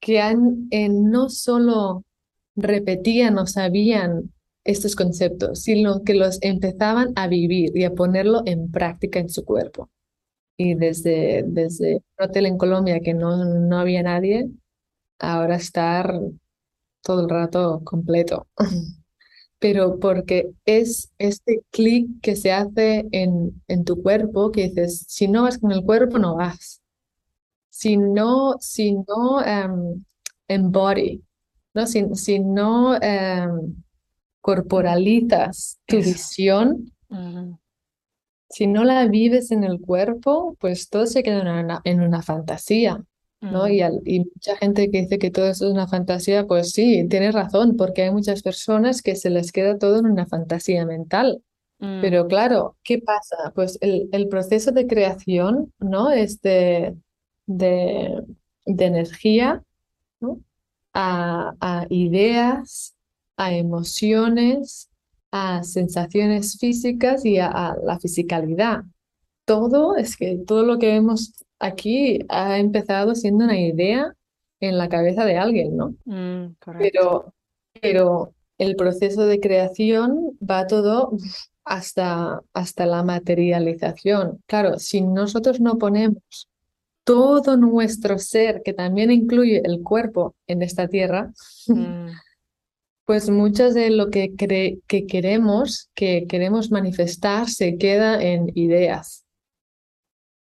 que 0.00 0.22
han, 0.22 0.70
no 0.70 1.28
solo 1.28 2.02
repetían 2.56 3.36
o 3.36 3.46
sabían 3.46 4.33
estos 4.64 4.96
conceptos, 4.96 5.60
sino 5.62 6.02
que 6.04 6.14
los 6.14 6.38
empezaban 6.42 7.12
a 7.16 7.28
vivir 7.28 7.76
y 7.76 7.84
a 7.84 7.94
ponerlo 7.94 8.42
en 8.46 8.70
práctica 8.70 9.18
en 9.18 9.28
su 9.28 9.44
cuerpo. 9.44 9.90
Y 10.56 10.74
desde, 10.74 11.44
desde 11.46 11.96
un 11.96 12.24
hotel 12.26 12.46
en 12.46 12.58
Colombia 12.58 13.00
que 13.00 13.14
no, 13.14 13.44
no 13.44 13.78
había 13.78 14.02
nadie, 14.02 14.48
ahora 15.18 15.56
estar 15.56 16.20
todo 17.02 17.22
el 17.22 17.28
rato 17.28 17.82
completo. 17.84 18.48
Pero 19.58 19.98
porque 19.98 20.50
es 20.66 21.10
este 21.18 21.62
clic 21.70 22.20
que 22.20 22.36
se 22.36 22.52
hace 22.52 23.06
en, 23.12 23.62
en 23.68 23.84
tu 23.84 24.02
cuerpo 24.02 24.50
que 24.52 24.64
dices, 24.64 25.04
si 25.08 25.28
no 25.28 25.42
vas 25.44 25.58
con 25.58 25.72
el 25.72 25.84
cuerpo, 25.84 26.18
no 26.18 26.36
vas. 26.36 26.82
Si 27.70 27.96
no, 27.96 28.56
si 28.60 28.92
no 28.92 29.38
um, 29.38 30.04
embody, 30.48 31.22
¿no? 31.72 31.86
Si, 31.86 32.04
si 32.14 32.38
no 32.40 32.96
em, 33.00 33.83
corporalizas 34.44 35.80
tu 35.86 35.96
visión, 35.96 36.92
si 38.50 38.66
no 38.66 38.84
la 38.84 39.06
vives 39.06 39.50
en 39.52 39.64
el 39.64 39.80
cuerpo, 39.80 40.54
pues 40.60 40.90
todo 40.90 41.06
se 41.06 41.22
queda 41.22 41.40
en 41.40 41.64
una, 41.64 41.80
en 41.82 42.02
una 42.02 42.20
fantasía. 42.20 43.02
¿no? 43.40 43.66
Y, 43.68 43.80
y, 44.04 44.20
mucha 44.20 44.56
gente 44.58 44.90
que 44.90 45.00
dice 45.00 45.18
que 45.18 45.30
todo 45.30 45.46
eso 45.46 45.66
es 45.66 45.72
una 45.72 45.88
fantasía, 45.88 46.46
pues 46.46 46.72
sí, 46.72 47.06
tiene 47.08 47.32
razón, 47.32 47.78
porque 47.78 48.02
hay 48.02 48.10
muchas 48.10 48.42
personas 48.42 49.00
que 49.00 49.16
se 49.16 49.30
les 49.30 49.50
queda 49.50 49.78
todo 49.78 49.98
en 50.00 50.06
una 50.06 50.26
fantasía 50.26 50.84
mental. 50.84 51.42
Pero 51.78 52.26
claro, 52.28 52.76
¿qué 52.82 52.98
pasa? 52.98 53.52
Pues 53.54 53.78
el, 53.80 54.08
el 54.12 54.28
proceso 54.28 54.72
de 54.72 54.86
creación, 54.86 55.72
¿no? 55.78 56.10
Es 56.10 56.40
de, 56.42 56.94
de, 57.46 58.24
energía, 58.66 59.62
¿no? 60.20 60.40
A, 60.92 61.54
a 61.60 61.86
ideas, 61.90 62.94
a 63.36 63.54
emociones, 63.54 64.90
a 65.30 65.62
sensaciones 65.64 66.58
físicas 66.58 67.24
y 67.24 67.38
a, 67.38 67.76
la 67.82 67.98
fisicalidad. 67.98 68.84
Todo 69.44 69.96
es 69.96 70.16
que 70.16 70.38
todo 70.46 70.64
lo 70.64 70.78
que 70.78 70.86
vemos 70.86 71.32
aquí 71.58 72.20
ha 72.28 72.58
empezado 72.58 73.14
siendo 73.14 73.44
una 73.44 73.58
idea 73.58 74.14
en 74.60 74.78
la 74.78 74.88
cabeza 74.88 75.24
de 75.24 75.36
alguien, 75.36 75.76
¿no? 75.76 75.94
Mm, 76.04 76.54
pero, 76.78 77.34
pero 77.80 78.32
el 78.58 78.76
proceso 78.76 79.26
de 79.26 79.40
creación 79.40 80.38
va 80.40 80.66
todo 80.66 81.12
hasta, 81.64 82.40
hasta 82.52 82.86
la 82.86 83.02
materialización. 83.02 84.42
Claro, 84.46 84.78
si 84.78 85.00
nosotros 85.00 85.60
no 85.60 85.78
ponemos 85.78 86.48
todo 87.04 87.56
nuestro 87.56 88.18
ser, 88.18 88.62
que 88.62 88.72
también 88.72 89.10
incluye 89.10 89.60
el 89.64 89.82
cuerpo 89.82 90.34
en 90.46 90.62
esta 90.62 90.88
tierra, 90.88 91.32
mm. 91.66 92.06
Pues 93.04 93.28
muchas 93.28 93.74
de 93.74 93.90
lo 93.90 94.08
que, 94.08 94.34
que 94.34 95.06
queremos, 95.06 95.90
que 95.94 96.26
queremos 96.26 96.70
manifestar, 96.70 97.50
se 97.50 97.76
queda 97.76 98.22
en 98.22 98.50
ideas. 98.54 99.26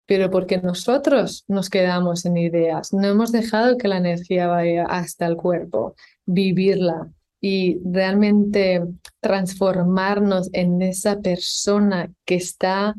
Pero 0.05 0.29
porque 0.29 0.57
nosotros 0.59 1.45
nos 1.47 1.69
quedamos 1.69 2.25
en 2.25 2.37
ideas, 2.37 2.93
no 2.93 3.07
hemos 3.07 3.31
dejado 3.31 3.77
que 3.77 3.87
la 3.87 3.97
energía 3.97 4.47
vaya 4.47 4.85
hasta 4.85 5.25
el 5.25 5.37
cuerpo, 5.37 5.95
vivirla 6.25 7.09
y 7.39 7.79
realmente 7.83 8.83
transformarnos 9.19 10.49
en 10.53 10.81
esa 10.81 11.19
persona 11.19 12.11
que 12.25 12.35
está 12.35 12.95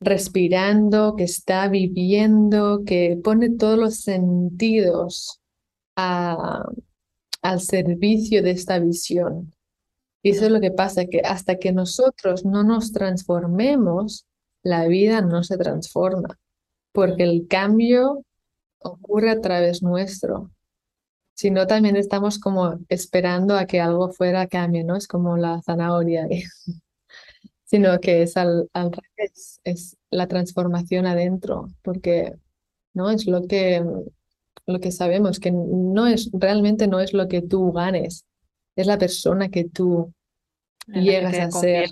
respirando, 0.00 1.14
que 1.16 1.24
está 1.24 1.68
viviendo, 1.68 2.82
que 2.84 3.18
pone 3.22 3.50
todos 3.50 3.78
los 3.78 4.00
sentidos 4.00 5.40
a, 5.96 6.64
al 7.44 7.60
servicio 7.60 8.42
de 8.42 8.52
esta 8.52 8.78
visión. 8.78 9.54
Y 10.22 10.30
eso 10.30 10.46
es 10.46 10.50
lo 10.50 10.60
que 10.60 10.70
pasa, 10.70 11.04
que 11.04 11.20
hasta 11.20 11.58
que 11.58 11.72
nosotros 11.72 12.46
no 12.46 12.64
nos 12.64 12.90
transformemos, 12.92 14.26
la 14.62 14.86
vida 14.86 15.20
no 15.20 15.44
se 15.44 15.58
transforma, 15.58 16.38
porque 16.92 17.24
el 17.24 17.46
cambio 17.46 18.24
ocurre 18.78 19.30
a 19.30 19.40
través 19.42 19.82
nuestro. 19.82 20.50
Si 21.34 21.50
no, 21.50 21.66
también 21.66 21.96
estamos 21.96 22.38
como 22.38 22.78
esperando 22.88 23.56
a 23.56 23.66
que 23.66 23.80
algo 23.80 24.10
fuera 24.10 24.46
cambie, 24.46 24.82
¿no? 24.82 24.96
Es 24.96 25.06
como 25.06 25.36
la 25.36 25.60
zanahoria, 25.60 26.26
sino 27.64 28.00
que 28.00 28.22
es 28.22 28.38
al, 28.38 28.70
al 28.72 28.90
revés, 28.90 29.60
es 29.64 29.98
la 30.10 30.28
transformación 30.28 31.04
adentro, 31.04 31.68
porque 31.82 32.38
¿no? 32.94 33.10
Es 33.10 33.26
lo 33.26 33.46
que 33.46 33.84
lo 34.66 34.80
que 34.80 34.92
sabemos, 34.92 35.40
que 35.40 35.52
no 35.52 36.06
es, 36.06 36.30
realmente 36.32 36.86
no 36.86 37.00
es 37.00 37.12
lo 37.12 37.28
que 37.28 37.42
tú 37.42 37.72
ganes, 37.72 38.24
es 38.76 38.86
la 38.86 38.98
persona 38.98 39.48
que 39.48 39.64
tú 39.64 40.12
llegas 40.86 41.38
a 41.38 41.50
ser. 41.50 41.90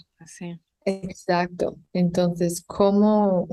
Exacto. 0.85 1.77
Entonces, 1.93 2.65
¿cómo, 2.67 3.47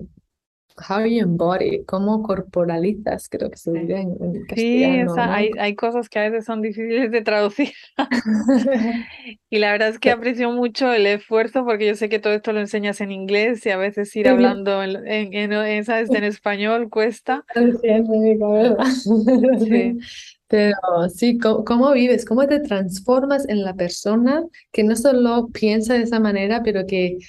how 0.88 1.06
you 1.06 1.22
embody, 1.22 1.84
cómo 1.86 2.24
corporalizas, 2.24 3.30
creo 3.30 3.50
que 3.50 3.58
se 3.58 3.72
diría 3.72 4.02
en, 4.02 4.46
castellano. 4.46 5.14
Sí, 5.14 5.20
hay, 5.20 5.52
hay 5.60 5.76
cosas 5.76 6.10
que 6.10 6.20
a 6.20 6.30
veces 6.30 6.46
son 6.46 6.62
difíciles 6.62 7.12
de 7.12 7.22
traducir. 7.22 7.74
y 9.50 9.60
la 9.60 9.72
verdad 9.72 9.90
es 9.90 10.00
que 10.00 10.12
aprecio 10.12 10.52
mucho 10.52 10.92
el 10.94 11.06
esfuerzo 11.06 11.66
porque 11.66 11.88
yo 11.88 11.96
sé 11.96 12.10
que 12.10 12.20
todo 12.20 12.34
esto 12.34 12.54
lo 12.54 12.60
enseñas 12.60 13.02
en 13.02 13.12
inglés 13.12 13.66
y 13.66 13.70
a 13.70 13.78
veces 13.78 14.16
ir 14.16 14.28
hablando 14.28 14.84
en, 14.84 15.08
en, 15.08 15.34
en, 15.34 15.54
en 15.54 16.24
español 16.24 16.90
cuesta. 16.90 17.46
Sí. 19.60 20.00
Pero 20.50 20.76
sí, 21.14 21.38
¿cómo, 21.38 21.94
vives? 21.94 22.26
¿Cómo 22.26 22.48
te 22.48 22.60
transformas 22.60 23.48
en 23.48 23.64
la 23.64 23.76
persona 23.76 24.44
que 24.72 24.84
no 24.84 24.96
solo 24.96 25.50
piensa 25.54 25.94
de 25.94 26.04
esa 26.04 26.20
manera, 26.20 26.64
pero 26.64 26.88
que 26.88 27.20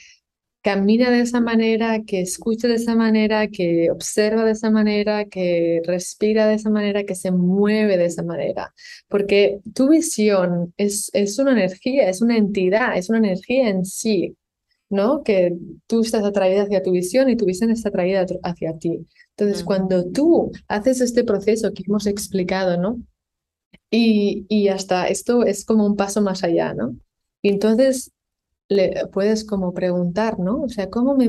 camina 0.62 1.10
de 1.10 1.20
esa 1.20 1.40
manera, 1.40 2.02
que 2.02 2.20
escucha 2.20 2.68
de 2.68 2.74
esa 2.74 2.94
manera, 2.94 3.48
que 3.48 3.90
observa 3.90 4.44
de 4.44 4.52
esa 4.52 4.70
manera, 4.70 5.24
que 5.24 5.80
respira 5.84 6.46
de 6.46 6.54
esa 6.54 6.70
manera, 6.70 7.04
que 7.04 7.14
se 7.14 7.30
mueve 7.30 7.96
de 7.96 8.04
esa 8.06 8.22
manera. 8.22 8.74
Porque 9.08 9.60
tu 9.74 9.88
visión 9.88 10.74
es, 10.76 11.10
es 11.14 11.38
una 11.38 11.52
energía, 11.52 12.08
es 12.08 12.20
una 12.20 12.36
entidad, 12.36 12.96
es 12.96 13.08
una 13.08 13.18
energía 13.18 13.68
en 13.68 13.84
sí, 13.84 14.36
¿no? 14.90 15.22
Que 15.22 15.56
tú 15.86 16.02
estás 16.02 16.24
atraída 16.24 16.64
hacia 16.64 16.82
tu 16.82 16.92
visión 16.92 17.30
y 17.30 17.36
tu 17.36 17.46
visión 17.46 17.70
está 17.70 17.88
atraída 17.88 18.26
hacia 18.42 18.76
ti. 18.76 19.06
Entonces, 19.36 19.64
cuando 19.64 20.10
tú 20.10 20.52
haces 20.68 21.00
este 21.00 21.24
proceso 21.24 21.72
que 21.72 21.84
hemos 21.86 22.06
explicado, 22.06 22.76
¿no? 22.76 23.02
Y, 23.90 24.46
y 24.48 24.68
hasta 24.68 25.08
esto 25.08 25.44
es 25.44 25.64
como 25.64 25.86
un 25.86 25.96
paso 25.96 26.20
más 26.20 26.44
allá, 26.44 26.74
¿no? 26.74 26.96
Y 27.42 27.48
entonces 27.48 28.12
le 28.70 29.06
puedes 29.12 29.44
como 29.44 29.74
preguntar, 29.74 30.38
¿no? 30.38 30.62
O 30.62 30.68
sea, 30.68 30.88
¿cómo 30.88 31.16
me, 31.16 31.28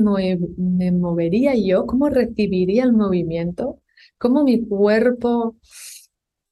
movería 0.92 1.54
yo? 1.56 1.86
¿Cómo 1.86 2.08
recibiría 2.08 2.84
el 2.84 2.92
movimiento? 2.92 3.80
¿Cómo 4.16 4.44
mi 4.44 4.64
cuerpo 4.64 5.56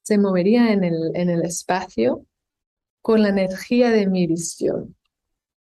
se 0.02 0.18
movería 0.18 0.72
en 0.72 0.82
el, 0.82 1.12
en 1.14 1.30
el 1.30 1.44
espacio 1.44 2.26
con 3.02 3.22
la 3.22 3.28
energía 3.28 3.90
de 3.90 4.08
mi 4.08 4.26
visión? 4.26 4.96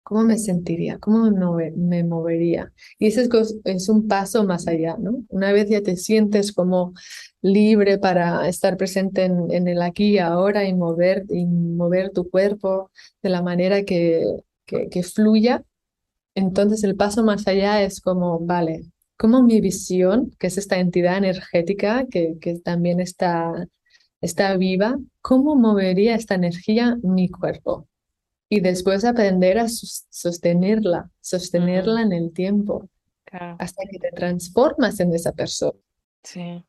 ¿Cómo 0.02 0.24
me 0.24 0.38
sentiría? 0.38 0.98
¿Cómo 1.00 1.30
me, 1.76 2.04
movería? 2.06 2.72
Y 2.98 3.08
ese 3.08 3.24
es, 3.24 3.58
es, 3.66 3.90
un 3.90 4.08
paso 4.08 4.46
más 4.46 4.66
allá, 4.66 4.96
¿no? 4.98 5.26
Una 5.28 5.52
vez 5.52 5.70
ya 5.70 5.82
te 5.82 5.98
sientes 5.98 6.54
como 6.54 6.94
libre 7.42 7.98
para 7.98 8.48
estar 8.48 8.78
presente 8.78 9.26
en, 9.26 9.52
en 9.52 9.68
el 9.68 9.82
aquí 9.82 10.14
y 10.14 10.20
ahora 10.20 10.64
y 10.64 10.74
mover, 10.74 11.26
y 11.30 11.46
mover 11.46 12.12
tu 12.12 12.30
cuerpo 12.30 12.90
de 13.22 13.30
la 13.30 13.42
manera 13.42 13.84
que, 13.84 14.24
que, 14.68 15.04
fluya, 15.04 15.64
entonces 16.36 16.84
el 16.84 16.96
paso 16.96 17.24
más 17.24 17.48
allá 17.48 17.82
es 17.82 18.02
como, 18.02 18.40
vale, 18.40 18.84
como 19.18 19.42
mi 19.42 19.62
visión, 19.62 20.32
que 20.38 20.48
es 20.48 20.58
esta 20.58 20.78
entidad 20.78 21.18
energética 21.18 22.06
que, 22.06 22.36
que 22.40 22.60
también 22.60 23.00
está, 23.00 23.68
está 24.22 24.56
viva, 24.58 24.98
¿cómo 25.22 25.56
movería 25.56 26.16
esta 26.16 26.36
energía 26.36 26.98
mi 27.02 27.30
cuerpo? 27.30 27.88
Y 28.50 28.60
después 28.60 29.04
aprender 29.04 29.58
a 29.58 29.68
sostenerla, 29.68 31.10
sostenerla 31.22 32.02
en 32.02 32.14
el 32.14 32.32
tiempo, 32.32 32.90
hasta 33.32 33.84
que 33.90 34.00
te 34.00 34.12
transformas 34.12 35.00
en 35.00 35.14
esa 35.14 35.34
persona. 35.34 35.78
Sí. 36.24 36.64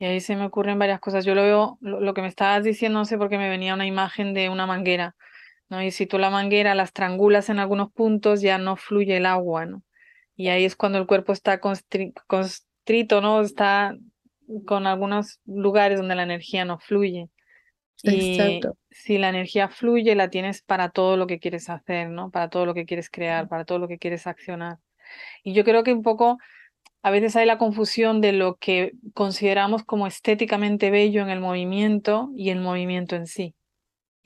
Y 0.00 0.04
ahí 0.04 0.20
se 0.20 0.36
me 0.36 0.44
ocurren 0.44 0.78
varias 0.78 1.00
cosas. 1.00 1.24
Yo 1.24 1.34
lo 1.34 1.42
veo, 1.42 1.78
lo, 1.80 2.00
lo 2.00 2.14
que 2.14 2.22
me 2.22 2.28
estabas 2.28 2.64
diciendo, 2.64 3.00
no 3.00 3.04
sé 3.04 3.18
por 3.18 3.28
qué 3.28 3.38
me 3.38 3.48
venía 3.48 3.74
una 3.74 3.86
imagen 3.86 4.34
de 4.34 4.48
una 4.48 4.66
manguera 4.66 5.14
¿no? 5.68 5.82
Y 5.82 5.90
si 5.90 6.06
tú 6.06 6.18
la 6.18 6.30
manguera 6.30 6.74
la 6.74 6.84
estrangulas 6.84 7.48
en 7.48 7.58
algunos 7.58 7.92
puntos, 7.92 8.40
ya 8.40 8.58
no 8.58 8.76
fluye 8.76 9.16
el 9.16 9.26
agua, 9.26 9.66
¿no? 9.66 9.82
Y 10.36 10.48
ahí 10.48 10.64
es 10.64 10.76
cuando 10.76 10.98
el 10.98 11.06
cuerpo 11.06 11.32
está 11.32 11.60
constrito, 11.60 13.20
¿no? 13.20 13.40
Está 13.40 13.96
con 14.66 14.86
algunos 14.86 15.40
lugares 15.44 15.98
donde 15.98 16.14
la 16.14 16.22
energía 16.22 16.64
no 16.64 16.78
fluye. 16.78 17.28
Y 18.02 18.60
si 18.90 19.18
la 19.18 19.28
energía 19.28 19.68
fluye, 19.68 20.14
la 20.14 20.30
tienes 20.30 20.62
para 20.62 20.90
todo 20.90 21.16
lo 21.16 21.26
que 21.26 21.40
quieres 21.40 21.68
hacer, 21.68 22.08
¿no? 22.08 22.30
Para 22.30 22.48
todo 22.48 22.64
lo 22.64 22.74
que 22.74 22.86
quieres 22.86 23.10
crear, 23.10 23.48
para 23.48 23.64
todo 23.64 23.78
lo 23.78 23.88
que 23.88 23.98
quieres 23.98 24.26
accionar. 24.26 24.78
Y 25.42 25.52
yo 25.52 25.64
creo 25.64 25.82
que 25.82 25.92
un 25.92 26.02
poco 26.02 26.38
a 27.02 27.10
veces 27.10 27.36
hay 27.36 27.46
la 27.46 27.58
confusión 27.58 28.20
de 28.20 28.32
lo 28.32 28.56
que 28.56 28.92
consideramos 29.14 29.84
como 29.84 30.06
estéticamente 30.06 30.90
bello 30.90 31.22
en 31.22 31.30
el 31.30 31.40
movimiento 31.40 32.30
y 32.36 32.50
el 32.50 32.60
movimiento 32.60 33.16
en 33.16 33.26
sí. 33.26 33.54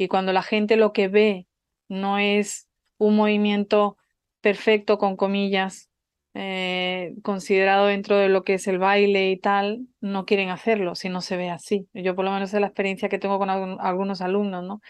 Y 0.02 0.08
cuando 0.08 0.32
la 0.32 0.42
gente 0.42 0.76
lo 0.76 0.92
que 0.92 1.06
ve 1.08 1.46
no 1.88 2.18
es 2.18 2.68
un 2.98 3.14
movimiento 3.16 3.96
perfecto, 4.40 4.98
con 4.98 5.16
comillas, 5.16 5.90
eh, 6.34 7.14
considerado 7.22 7.86
dentro 7.86 8.16
de 8.16 8.28
lo 8.28 8.42
que 8.42 8.54
es 8.54 8.66
el 8.66 8.78
baile 8.78 9.30
y 9.30 9.38
tal, 9.38 9.86
no 10.00 10.24
quieren 10.24 10.48
hacerlo 10.48 10.96
si 10.96 11.08
no 11.08 11.20
se 11.20 11.36
ve 11.36 11.50
así. 11.50 11.88
Yo 11.94 12.16
por 12.16 12.24
lo 12.24 12.32
menos 12.32 12.52
es 12.52 12.60
la 12.60 12.66
experiencia 12.66 13.08
que 13.08 13.20
tengo 13.20 13.38
con 13.38 13.50
algunos 13.50 14.20
alumnos, 14.22 14.64
¿no? 14.64 14.80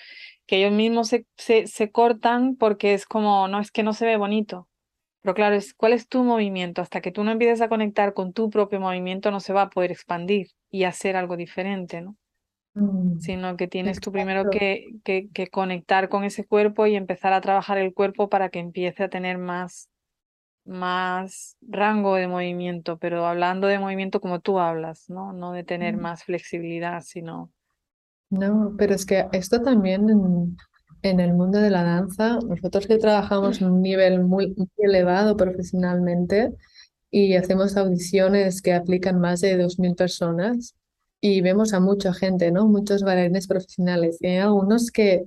Que 0.47 0.59
ellos 0.59 0.73
mismos 0.73 1.09
se, 1.09 1.27
se, 1.37 1.67
se, 1.67 1.91
cortan 1.93 2.57
porque 2.57 2.95
es 2.95 3.07
como, 3.07 3.49
no, 3.49 3.61
es 3.61 3.71
que 3.71 3.83
no 3.83 3.93
se 3.93 4.07
ve 4.07 4.17
bonito. 4.17 4.69
Pero 5.23 5.35
claro, 5.35 5.57
es, 5.57 5.75
¿cuál 5.75 5.93
es 5.93 6.09
tu 6.09 6.25
movimiento? 6.25 6.83
Hasta 6.83 7.03
que 7.03 7.13
tú 7.13 7.25
no 7.25 7.33
empieces 7.33 7.61
a 7.61 7.69
conectar 7.69 8.15
con 8.15 8.33
tu 8.33 8.51
propio 8.51 8.81
movimiento, 8.81 9.31
no 9.31 9.41
se 9.41 9.53
va 9.53 9.63
a 9.63 9.71
poder 9.71 9.93
expandir 9.93 10.49
y 10.71 10.85
hacer 10.85 11.17
algo 11.17 11.37
diferente, 11.37 12.01
¿no? 12.01 12.17
Mm, 12.75 13.19
sino 13.19 13.57
que 13.57 13.69
tienes 13.69 14.01
tú 14.01 14.13
primero 14.13 14.49
que, 14.49 14.87
que, 15.05 15.29
que, 15.31 15.49
conectar 15.49 16.09
con 16.09 16.25
ese 16.25 16.47
cuerpo 16.47 16.87
y 16.87 16.97
empezar 16.97 17.35
a 17.35 17.43
trabajar 17.43 17.77
el 17.77 17.93
cuerpo 17.93 18.31
para 18.31 18.49
que 18.49 18.61
empiece 18.61 19.05
a 19.05 19.11
tener 19.11 19.37
más, 19.37 19.91
más 20.65 21.57
rango 21.61 22.15
de 22.15 22.29
movimiento, 22.29 22.97
pero 22.97 23.27
hablando 23.27 23.67
de 23.67 23.79
movimiento 23.79 24.21
como 24.21 24.41
tú 24.41 24.59
hablas, 24.59 25.11
¿no? 25.11 25.35
No 25.35 25.53
de 25.53 25.65
tener 25.65 25.99
mm. 25.99 26.01
más 26.01 26.25
flexibilidad, 26.25 27.03
sino... 27.03 27.51
No, 28.31 28.75
pero 28.79 28.95
es 28.95 29.05
que 29.05 29.27
esto 29.33 29.61
también 29.61 30.09
en, 30.09 30.57
en 31.03 31.21
el 31.21 31.35
mundo 31.35 31.59
de 31.59 31.69
la 31.69 31.83
danza, 31.83 32.39
nosotros 32.39 32.87
que 32.87 32.97
trabajamos 32.97 33.61
en 33.61 33.71
un 33.71 33.83
nivel 33.83 34.25
muy, 34.25 34.55
muy 34.57 34.69
elevado 34.79 35.37
profesionalmente 35.37 36.55
y 37.11 37.35
hacemos 37.35 37.77
audiciones 37.77 38.63
que 38.63 38.73
aplican 38.73 39.21
más 39.21 39.43
de 39.43 39.63
2.000 39.63 39.95
personas, 39.95 40.75
y 41.25 41.41
vemos 41.41 41.73
a 41.73 41.81
mucha 41.81 42.13
gente, 42.13 42.51
¿no? 42.51 42.67
Muchos 42.67 43.05
bailarines 43.05 43.47
profesionales. 43.47 44.19
Y 44.21 44.27
hay 44.27 44.39
algunos 44.39 44.91
que 44.91 45.25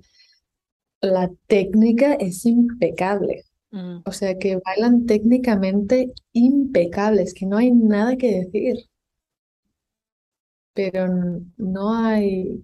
la 1.02 1.32
técnica 1.48 2.16
es 2.16 2.46
impecable. 2.46 3.46
Mm. 3.72 4.00
O 4.06 4.12
sea, 4.12 4.38
que 4.38 4.58
bailan 4.58 5.06
técnicamente 5.06 6.12
impecables, 6.34 7.34
que 7.34 7.46
no 7.46 7.56
hay 7.58 7.72
nada 7.72 8.18
que 8.18 8.42
decir. 8.42 8.90
Pero 10.74 11.08
no 11.56 11.96
hay, 11.96 12.62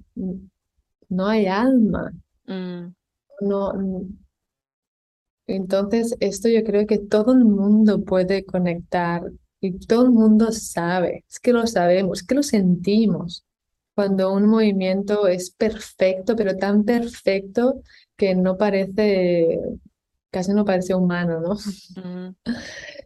no 1.07 1.27
hay 1.27 1.45
alma. 1.47 2.11
Mm. 2.47 2.93
No, 3.39 3.73
entonces, 5.47 6.17
esto 6.19 6.49
yo 6.49 6.63
creo 6.65 6.86
que 6.86 6.97
todo 6.99 7.32
el 7.32 7.45
mundo 7.45 8.03
puede 8.03 8.45
conectar 8.45 9.23
y 9.62 9.78
todo 9.80 10.05
el 10.05 10.12
mundo 10.12 10.51
sabe, 10.51 11.24
es 11.30 11.39
que 11.39 11.53
lo 11.53 11.68
sabemos, 11.68 12.22
es 12.22 12.28
que 12.28 12.36
lo 12.36 12.43
sentimos. 12.43 13.45
Cuando 13.93 14.34
un 14.34 14.47
movimiento 14.47 15.28
es 15.28 15.51
perfecto, 15.51 16.36
pero 16.36 16.57
tan 16.57 16.84
perfecto 16.84 17.82
que 18.18 18.34
no 18.36 18.57
parece, 18.57 19.59
casi 20.32 20.53
no 20.53 20.66
parece 20.66 20.95
humano, 20.95 21.39
¿no? 21.41 21.57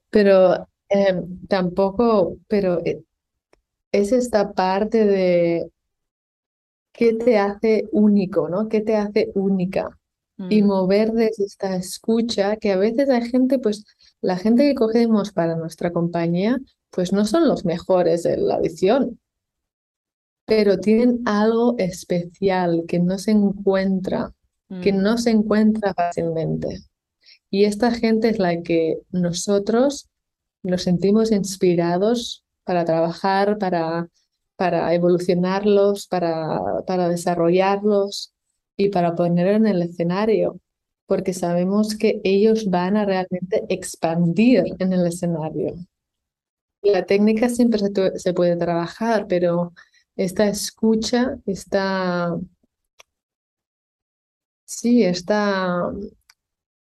Pero 0.10 0.68
em, 0.88 1.46
tampoco, 1.48 2.38
pero 2.48 2.80
eh, 2.86 3.04
es 3.92 4.14
esta 4.14 4.54
parte 4.54 5.06
de 5.06 5.70
qué 6.94 7.14
te 7.14 7.38
hace 7.38 7.90
único, 7.92 8.48
¿no? 8.48 8.70
¿Qué 8.70 8.82
te 8.82 8.96
hace 8.96 9.32
única? 9.36 10.00
Y 10.50 10.64
mover 10.64 11.12
desde 11.12 11.46
esta 11.46 11.76
escucha, 11.76 12.58
que 12.58 12.72
a 12.72 12.78
veces 12.78 13.10
hay 13.10 13.30
gente, 13.30 13.60
pues 13.60 13.86
la 14.22 14.38
gente 14.38 14.64
que 14.64 14.76
cogemos 14.76 15.32
para 15.32 15.56
nuestra 15.56 15.92
compañía, 15.92 16.58
pues 16.90 17.14
no 17.14 17.26
son 17.26 17.48
los 17.48 17.66
mejores 17.66 18.26
en 18.26 18.48
la 18.48 18.60
visión, 18.60 19.20
pero 20.46 20.80
tienen 20.80 21.22
algo 21.26 21.76
especial 21.78 22.84
que 22.88 23.00
no 23.00 23.18
se 23.18 23.32
encuentra, 23.32 24.34
que 24.82 24.94
mm. 24.94 25.02
no 25.02 25.18
se 25.18 25.32
encuentra 25.32 25.94
fácilmente. 25.94 26.84
Y 27.50 27.66
esta 27.66 27.92
gente 27.92 28.30
es 28.30 28.40
la 28.40 28.62
que 28.62 29.00
nosotros 29.12 30.10
nos 30.64 30.84
sentimos 30.84 31.32
inspirados 31.32 32.44
para 32.64 32.86
trabajar, 32.86 33.58
para, 33.58 34.10
para 34.56 34.94
evolucionarlos, 34.94 36.08
para, 36.08 36.60
para 36.88 37.08
desarrollarlos 37.10 38.34
y 38.78 38.90
para 38.90 39.16
poner 39.16 39.48
en 39.48 39.68
el 39.68 39.82
escenario, 39.82 40.60
porque 41.06 41.34
sabemos 41.34 41.96
que 41.96 42.22
ellos 42.24 42.70
van 42.70 42.98
a 42.98 43.06
realmente 43.06 43.64
expandir 43.70 44.64
en 44.80 44.94
el 44.94 45.08
escenario. 45.08 45.76
La 46.82 47.06
técnica 47.06 47.50
siempre 47.50 47.80
se, 47.80 48.20
se 48.20 48.34
puede 48.34 48.56
trabajar, 48.58 49.26
pero 49.28 49.74
esta 50.16 50.48
escucha, 50.48 51.38
esta, 51.46 52.38
sí, 54.66 55.04
esta 55.04 55.92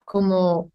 como 0.05 0.71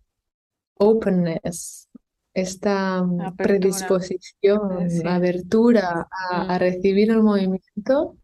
openness, 0.79 1.89
esta 2.33 3.03
predisposición, 3.35 4.89
abertura 5.05 6.07
a, 6.11 6.55
mm. 6.55 6.59
recibir 6.59 7.11
el 7.11 7.23
movimiento, 7.23 8.17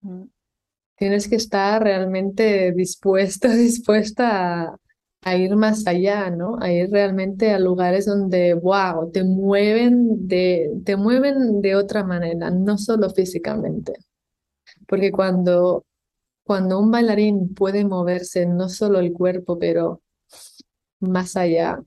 mm. 0.00 0.22
Tienes 1.02 1.28
que 1.28 1.34
estar 1.34 1.82
realmente 1.82 2.70
dispuesto, 2.70 3.48
dispuesta 3.48 4.78
a, 5.22 5.36
ir 5.36 5.56
más 5.56 5.84
allá, 5.88 6.30
¿no? 6.30 6.58
A 6.60 6.70
ir 6.70 6.90
realmente 6.92 7.50
a 7.50 7.58
lugares 7.58 8.06
donde, 8.06 8.54
wow, 8.54 9.10
te 9.10 9.24
mueven 9.24 10.28
de, 10.28 10.70
te 10.84 10.94
mueven 10.96 11.60
de 11.60 11.74
otra 11.74 12.04
manera, 12.04 12.50
no 12.50 12.78
solo 12.78 13.10
físicamente. 13.10 13.94
Porque 14.86 15.10
cuando, 15.10 15.84
cuando 16.44 16.78
un 16.78 16.92
bailarín 16.92 17.52
puede 17.52 17.84
moverse 17.84 18.46
no 18.46 18.68
solo 18.68 19.00
el 19.00 19.12
cuerpo, 19.12 19.58
pero 19.58 20.02
más 21.00 21.36
allá. 21.36 21.82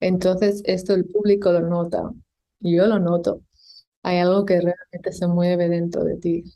Entonces 0.00 0.62
esto 0.64 0.94
el 0.94 1.04
público 1.04 1.52
lo 1.52 1.60
nota, 1.60 2.10
yo 2.60 2.86
lo 2.86 2.98
noto. 3.00 3.42
Hay 4.02 4.18
algo 4.18 4.46
que 4.46 4.60
realmente 4.60 5.12
se 5.12 5.26
mueve 5.26 5.68
dentro 5.68 6.04
de 6.04 6.16
ti. 6.16 6.55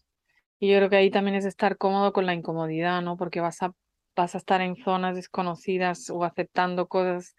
Y 0.60 0.70
yo 0.70 0.76
creo 0.76 0.90
que 0.90 0.96
ahí 0.96 1.10
también 1.10 1.36
es 1.36 1.46
estar 1.46 1.78
cómodo 1.78 2.12
con 2.12 2.26
la 2.26 2.34
incomodidad, 2.34 3.00
¿no? 3.00 3.16
Porque 3.16 3.40
vas 3.40 3.62
a, 3.62 3.72
vas 4.14 4.34
a 4.34 4.38
estar 4.38 4.60
en 4.60 4.76
zonas 4.76 5.16
desconocidas 5.16 6.10
o 6.10 6.22
aceptando 6.22 6.86
cosas 6.86 7.34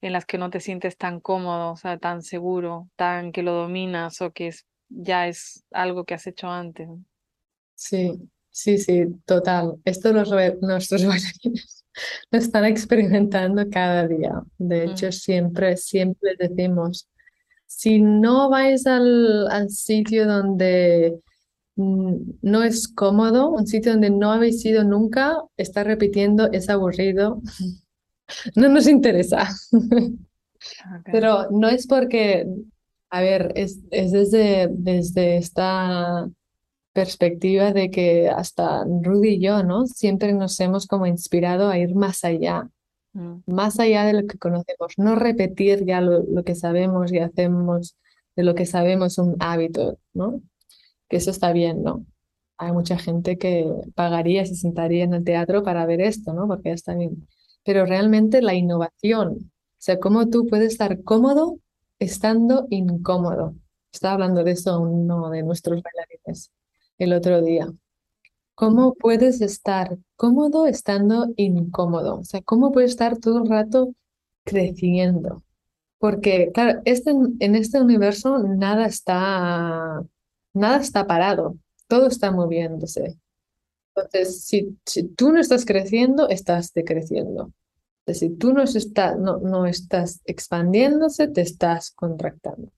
en 0.00 0.12
las 0.12 0.26
que 0.26 0.36
no 0.36 0.50
te 0.50 0.60
sientes 0.60 0.96
tan 0.96 1.20
cómodo, 1.20 1.72
o 1.72 1.76
sea, 1.76 1.96
tan 1.98 2.22
seguro, 2.22 2.88
tan 2.96 3.32
que 3.32 3.42
lo 3.42 3.52
dominas 3.52 4.20
o 4.20 4.32
que 4.32 4.48
es, 4.48 4.66
ya 4.88 5.28
es 5.28 5.64
algo 5.70 6.04
que 6.04 6.14
has 6.14 6.26
hecho 6.26 6.48
antes. 6.48 6.88
Sí, 7.76 8.12
sí, 8.50 8.78
sí, 8.78 9.06
total. 9.24 9.76
Esto 9.84 10.12
los, 10.12 10.30
nuestros 10.60 11.04
bailarines 11.04 11.84
lo 12.30 12.38
están 12.38 12.64
experimentando 12.64 13.64
cada 13.70 14.08
día. 14.08 14.42
De 14.58 14.84
hecho, 14.84 15.12
siempre, 15.12 15.76
siempre 15.76 16.34
decimos, 16.38 17.08
si 17.66 18.00
no 18.00 18.50
vais 18.50 18.86
al, 18.86 19.48
al 19.48 19.70
sitio 19.70 20.26
donde 20.26 21.14
mm, 21.14 21.25
no 21.76 22.62
es 22.62 22.88
cómodo, 22.88 23.50
un 23.50 23.66
sitio 23.66 23.92
donde 23.92 24.10
no 24.10 24.32
habéis 24.32 24.64
ido 24.64 24.82
nunca, 24.82 25.36
está 25.56 25.84
repitiendo, 25.84 26.50
es 26.50 26.70
aburrido, 26.70 27.42
no 28.56 28.68
nos 28.68 28.88
interesa. 28.88 29.48
Pero 31.04 31.50
no 31.50 31.68
es 31.68 31.86
porque, 31.86 32.46
a 33.10 33.20
ver, 33.20 33.52
es, 33.54 33.80
es 33.90 34.12
desde, 34.12 34.68
desde 34.70 35.36
esta 35.36 36.28
perspectiva 36.96 37.72
de 37.72 37.90
que 37.90 38.30
hasta 38.30 38.84
Rudy 38.84 39.34
y 39.34 39.40
yo, 39.40 39.62
¿no? 39.62 39.86
Siempre 39.86 40.32
nos 40.32 40.58
hemos 40.60 40.86
como 40.86 41.06
inspirado 41.06 41.68
a 41.68 41.78
ir 41.78 41.94
más 41.94 42.24
allá, 42.24 42.70
mm. 43.12 43.40
más 43.46 43.78
allá 43.78 44.06
de 44.06 44.14
lo 44.14 44.26
que 44.26 44.38
conocemos, 44.38 44.94
no 44.96 45.14
repetir 45.14 45.84
ya 45.84 46.00
lo, 46.00 46.42
que 46.42 46.54
sabemos 46.54 47.12
y 47.12 47.18
hacemos 47.18 47.96
de 48.34 48.44
lo 48.44 48.54
que 48.54 48.64
sabemos 48.64 49.18
un 49.18 49.36
hábito, 49.40 49.98
¿no? 50.14 50.40
Que 51.08 51.18
eso 51.18 51.30
está 51.30 51.52
bien, 51.52 51.82
¿no? 51.82 52.04
Hay 52.58 52.72
mucha 52.72 52.98
gente 52.98 53.38
que 53.38 53.70
pagaría, 53.94 54.44
se 54.46 54.54
sentaría 54.54 55.04
en 55.04 55.14
el 55.14 55.24
teatro 55.24 55.62
para 55.62 55.86
ver 55.86 56.00
esto, 56.00 56.32
¿no? 56.32 56.46
Porque 56.48 56.72
está 56.72 56.94
bien. 56.94 57.28
Pero 57.64 57.84
realmente 57.86 58.42
la 58.42 58.54
innovación, 58.54 59.28
o 59.28 59.50
sea, 59.78 59.98
cómo 60.00 60.28
tú 60.28 60.46
puedes 60.46 60.72
estar 60.72 61.02
cómodo 61.02 61.58
estando 61.98 62.66
incómodo. 62.70 63.54
Estaba 63.92 64.14
hablando 64.14 64.44
de 64.44 64.52
eso 64.52 64.80
uno 64.80 65.30
de 65.30 65.42
nuestros 65.42 65.82
bailarines 65.82 66.50
el 66.98 67.12
otro 67.12 67.42
día. 67.42 67.68
¿Cómo 68.54 68.94
puedes 68.94 69.42
estar 69.42 69.98
cómodo 70.16 70.66
estando 70.66 71.28
incómodo? 71.36 72.20
O 72.20 72.24
sea, 72.24 72.40
¿cómo 72.42 72.72
puedes 72.72 72.92
estar 72.92 73.18
todo 73.18 73.42
el 73.42 73.50
rato 73.50 73.94
creciendo? 74.44 75.42
Porque, 75.98 76.50
claro, 76.54 76.80
este, 76.84 77.10
en 77.10 77.54
este 77.54 77.80
universo 77.80 78.38
nada 78.38 78.86
está, 78.86 80.02
nada 80.56 80.78
está 80.78 81.06
parado, 81.06 81.56
todo 81.88 82.06
está 82.06 82.30
moviéndose. 82.30 83.18
Entonces, 83.94 84.44
si, 84.44 84.78
tú 85.16 85.32
no 85.32 85.40
estás 85.40 85.64
creciendo, 85.64 86.28
estás 86.28 86.72
decreciendo. 86.72 87.52
Si 88.06 88.30
tú 88.30 88.52
no, 88.52 88.62
está, 88.62 89.16
no, 89.16 89.66
estás 89.66 90.20
expandiéndose, 90.24 91.28
te 91.28 91.40
estás 91.40 91.90
contractando. 91.90 92.70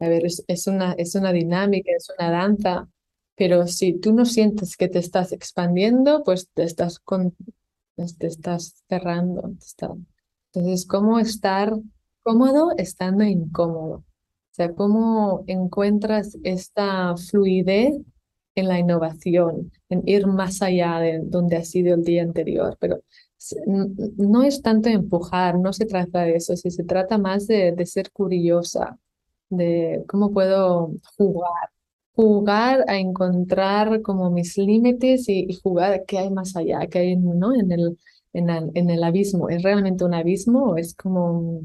A 0.00 0.08
ver, 0.08 0.24
es, 0.26 0.42
es, 0.48 0.66
una, 0.66 0.92
es 0.94 1.14
una 1.14 1.32
dinámica, 1.32 1.92
es 1.94 2.08
una 2.18 2.30
danza 2.30 2.88
pero 3.40 3.66
si 3.66 3.94
tú 3.94 4.12
no 4.12 4.26
sientes 4.26 4.76
que 4.76 4.86
te 4.88 4.98
estás 4.98 5.32
expandiendo, 5.32 6.22
pues 6.24 6.50
te 6.52 6.62
estás, 6.62 6.98
con, 6.98 7.34
pues 7.96 8.18
te 8.18 8.26
estás 8.26 8.84
cerrando. 8.86 9.54
Entonces, 10.52 10.86
¿cómo 10.86 11.18
estar 11.18 11.72
cómodo 12.22 12.72
estando 12.76 13.24
incómodo? 13.24 14.04
Sea, 14.60 14.74
¿cómo 14.74 15.42
encuentras 15.46 16.36
esta 16.44 17.16
fluidez 17.16 17.94
en 18.54 18.68
la 18.68 18.78
innovación, 18.78 19.72
en 19.88 20.02
ir 20.06 20.26
más 20.26 20.60
allá 20.60 21.00
de 21.00 21.20
donde 21.24 21.56
ha 21.56 21.64
sido 21.64 21.94
el 21.94 22.04
día 22.04 22.22
anterior? 22.22 22.76
Pero 22.78 23.00
no 24.18 24.42
es 24.42 24.60
tanto 24.60 24.90
empujar, 24.90 25.58
no 25.58 25.72
se 25.72 25.86
trata 25.86 26.24
de 26.24 26.36
eso, 26.36 26.54
si 26.56 26.70
se 26.70 26.84
trata 26.84 27.16
más 27.16 27.46
de, 27.46 27.72
de 27.72 27.86
ser 27.86 28.10
curiosa, 28.12 28.98
de 29.48 30.04
cómo 30.06 30.30
puedo 30.30 30.92
jugar 31.16 31.70
jugar 32.12 32.84
a 32.86 32.98
encontrar 32.98 34.02
como 34.02 34.30
mis 34.30 34.58
límites 34.58 35.26
y, 35.30 35.58
jugar 35.62 36.04
qué 36.06 36.18
hay 36.18 36.30
más 36.30 36.54
allá, 36.54 36.86
qué 36.86 36.98
hay 36.98 37.16
¿no? 37.16 37.54
en, 37.54 37.72
el, 37.72 37.98
en, 38.34 38.50
el, 38.50 38.70
en 38.74 38.90
el 38.90 39.02
abismo. 39.04 39.48
¿Es 39.48 39.62
realmente 39.62 40.04
un 40.04 40.12
abismo 40.12 40.72
o 40.72 40.76
es 40.76 40.94
como 40.94 41.62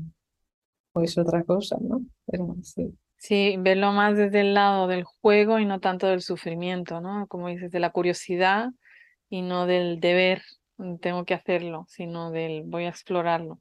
o 0.95 1.01
es 1.01 1.17
otra 1.17 1.43
cosa, 1.43 1.77
¿no? 1.81 2.01
Pero 2.25 2.55
sí. 2.63 2.97
Sí, 3.17 3.55
verlo 3.59 3.91
más 3.91 4.17
desde 4.17 4.41
el 4.41 4.53
lado 4.53 4.87
del 4.87 5.03
juego 5.03 5.59
y 5.59 5.65
no 5.65 5.79
tanto 5.79 6.07
del 6.07 6.21
sufrimiento, 6.21 7.01
¿no? 7.01 7.27
Como 7.27 7.49
dices, 7.49 7.71
de 7.71 7.79
la 7.79 7.91
curiosidad 7.91 8.69
y 9.29 9.41
no 9.41 9.65
del 9.65 9.99
deber, 9.99 10.41
tengo 11.01 11.25
que 11.25 11.33
hacerlo, 11.33 11.85
sino 11.89 12.31
del 12.31 12.63
voy 12.65 12.85
a 12.85 12.89
explorarlo, 12.89 13.59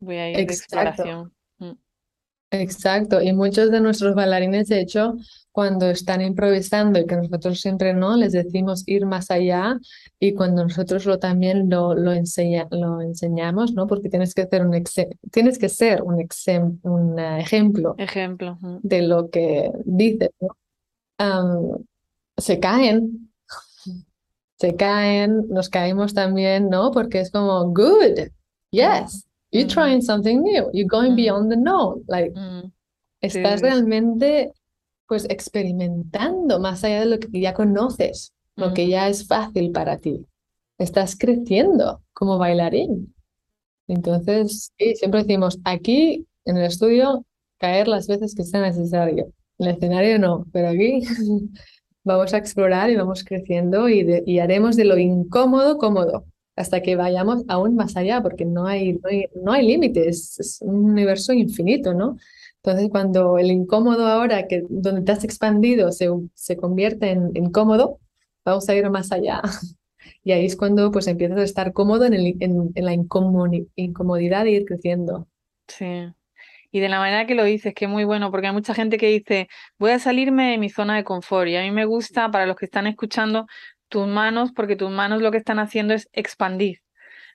voy 0.00 0.16
a 0.16 0.30
ir 0.30 0.36
de 0.36 0.42
exploración. 0.54 1.32
Exacto, 2.50 3.20
y 3.20 3.32
muchos 3.32 3.70
de 3.70 3.80
nuestros 3.80 4.14
bailarines, 4.14 4.68
de 4.68 4.80
hecho, 4.80 5.16
cuando 5.50 5.90
están 5.90 6.20
improvisando 6.20 7.00
y 7.00 7.06
que 7.06 7.16
nosotros 7.16 7.60
siempre 7.60 7.92
no, 7.92 8.16
les 8.16 8.32
decimos 8.32 8.84
ir 8.86 9.06
más 9.06 9.30
allá 9.30 9.78
y 10.20 10.34
cuando 10.34 10.62
nosotros 10.62 11.06
lo 11.06 11.18
también 11.18 11.68
lo, 11.68 11.94
lo, 11.94 12.12
enseña, 12.12 12.68
lo 12.70 13.00
enseñamos, 13.00 13.72
¿no? 13.72 13.86
Porque 13.86 14.08
tienes 14.08 14.34
que, 14.34 14.42
hacer 14.42 14.64
un 14.64 14.84
tienes 15.32 15.58
que 15.58 15.68
ser 15.68 16.02
un, 16.02 16.24
un 16.82 17.18
ejemplo, 17.18 17.94
ejemplo 17.98 18.58
de 18.82 19.02
lo 19.02 19.30
que 19.30 19.72
dices, 19.84 20.30
¿no? 20.40 21.80
se 22.36 22.60
caen, 22.60 23.32
se 24.58 24.76
caen, 24.76 25.48
nos 25.48 25.68
caemos 25.68 26.14
también, 26.14 26.68
¿no? 26.68 26.90
Porque 26.90 27.20
es 27.20 27.30
como, 27.30 27.64
good, 27.72 28.28
yes. 28.70 29.25
You're 29.50 29.66
mm. 29.66 29.72
trying 29.72 30.02
something 30.02 30.42
new. 30.42 30.70
You're 30.72 30.88
going 30.88 31.12
mm. 31.12 31.16
beyond 31.16 31.50
the 31.50 31.56
known. 31.56 32.04
Like, 32.08 32.32
mm. 32.34 32.70
estás 33.20 33.62
realmente 33.62 34.52
pues 35.08 35.24
experimentando 35.30 36.58
más 36.58 36.82
allá 36.82 37.00
de 37.00 37.06
lo 37.06 37.18
que 37.18 37.40
ya 37.40 37.54
conoces, 37.54 38.32
lo 38.56 38.74
que 38.74 38.88
ya 38.88 39.08
es 39.08 39.26
fácil 39.26 39.70
para 39.70 39.98
ti. 39.98 40.26
estás 40.78 41.16
creciendo 41.16 42.02
como 42.12 42.38
bailarín. 42.38 43.14
Entonces, 43.88 44.72
sí, 44.78 44.94
siempre 44.96 45.22
decimos, 45.22 45.58
aquí 45.64 46.26
en 46.44 46.56
el 46.56 46.64
estudio, 46.64 47.24
caer 47.58 47.88
las 47.88 48.06
veces 48.06 48.34
que 48.34 48.44
sea 48.44 48.60
necesario. 48.60 49.32
En 49.58 49.68
el 49.68 49.74
escenario 49.74 50.18
no, 50.18 50.46
pero 50.52 50.68
aquí 50.68 51.00
vamos 52.04 52.34
a 52.34 52.38
explorar 52.38 52.90
y 52.90 52.96
vamos 52.96 53.24
creciendo 53.24 53.88
y, 53.88 54.22
y 54.26 54.38
haremos 54.38 54.76
de 54.76 54.84
lo 54.84 54.98
incómodo 54.98 55.78
cómodo 55.78 56.24
hasta 56.56 56.80
que 56.82 56.96
vayamos 56.96 57.44
aún 57.48 57.76
más 57.76 57.96
allá, 57.96 58.22
porque 58.22 58.44
no 58.44 58.66
hay, 58.66 58.98
no 59.42 59.52
hay, 59.52 59.66
límites, 59.66 60.40
es 60.40 60.58
un 60.62 60.90
universo 60.90 61.32
infinito, 61.32 61.94
¿no? 61.94 62.16
Entonces, 62.62 62.88
cuando 62.90 63.38
el 63.38 63.50
incómodo 63.50 64.06
ahora, 64.06 64.48
que 64.48 64.64
donde 64.68 65.02
te 65.02 65.12
has 65.12 65.22
expandido, 65.22 65.92
se, 65.92 66.08
se 66.34 66.56
convierte 66.56 67.10
en, 67.10 67.30
en 67.34 67.50
cómodo, 67.50 68.00
vamos 68.44 68.68
a 68.68 68.74
ir 68.74 68.88
más 68.90 69.12
allá. 69.12 69.42
Y 70.22 70.32
ahí 70.32 70.44
es 70.44 70.56
cuando 70.56 70.90
pues 70.90 71.06
empiezas 71.06 71.38
a 71.38 71.42
estar 71.44 71.72
cómodo 71.72 72.04
en, 72.04 72.14
el, 72.14 72.36
en 72.40 72.84
la 72.84 72.92
incomodidad 72.92 74.44
de 74.44 74.50
ir 74.50 74.64
creciendo. 74.64 75.28
Sí. 75.68 76.12
Y 76.72 76.80
de 76.80 76.88
la 76.88 76.98
manera 76.98 77.26
que 77.26 77.34
lo 77.34 77.44
dices, 77.44 77.74
que 77.74 77.86
es 77.86 77.90
muy 77.90 78.04
bueno, 78.04 78.30
porque 78.30 78.48
hay 78.48 78.52
mucha 78.52 78.74
gente 78.74 78.98
que 78.98 79.06
dice, 79.06 79.48
voy 79.78 79.92
a 79.92 79.98
salirme 79.98 80.50
de 80.50 80.58
mi 80.58 80.68
zona 80.68 80.96
de 80.96 81.04
confort. 81.04 81.48
Y 81.48 81.56
a 81.56 81.62
mí 81.62 81.70
me 81.70 81.84
gusta, 81.84 82.30
para 82.30 82.46
los 82.46 82.56
que 82.56 82.66
están 82.66 82.86
escuchando, 82.86 83.46
tus 83.88 84.06
manos, 84.06 84.52
porque 84.52 84.76
tus 84.76 84.90
manos 84.90 85.22
lo 85.22 85.30
que 85.30 85.38
están 85.38 85.58
haciendo 85.58 85.94
es 85.94 86.08
expandir. 86.12 86.80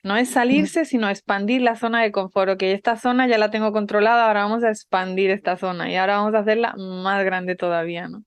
No 0.03 0.17
es 0.17 0.29
salirse, 0.29 0.85
sino 0.85 1.09
expandir 1.09 1.61
la 1.61 1.75
zona 1.75 2.01
de 2.01 2.11
confort. 2.11 2.51
Ok, 2.51 2.63
esta 2.63 2.97
zona 2.97 3.27
ya 3.27 3.37
la 3.37 3.51
tengo 3.51 3.71
controlada, 3.71 4.27
ahora 4.27 4.43
vamos 4.43 4.63
a 4.63 4.69
expandir 4.69 5.29
esta 5.29 5.57
zona 5.57 5.91
y 5.91 5.95
ahora 5.95 6.17
vamos 6.17 6.33
a 6.33 6.39
hacerla 6.39 6.73
más 6.77 7.23
grande 7.23 7.55
todavía, 7.55 8.07
¿no? 8.07 8.23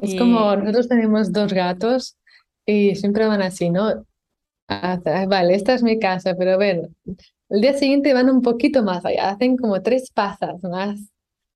Es 0.00 0.16
como 0.16 0.56
nosotros 0.56 0.88
tenemos 0.88 1.32
dos 1.32 1.52
gatos 1.52 2.16
y 2.66 2.94
siempre 2.94 3.26
van 3.26 3.42
así, 3.42 3.70
¿no? 3.70 4.06
vale, 5.28 5.54
esta 5.54 5.74
es 5.74 5.82
mi 5.82 5.98
casa, 5.98 6.34
pero 6.36 6.56
bueno, 6.56 6.88
el 7.50 7.60
día 7.60 7.74
siguiente 7.74 8.14
van 8.14 8.30
un 8.30 8.40
poquito 8.40 8.82
más 8.82 9.04
allá, 9.04 9.30
hacen 9.30 9.56
como 9.56 9.82
tres 9.82 10.10
pasas 10.10 10.62
más 10.62 11.13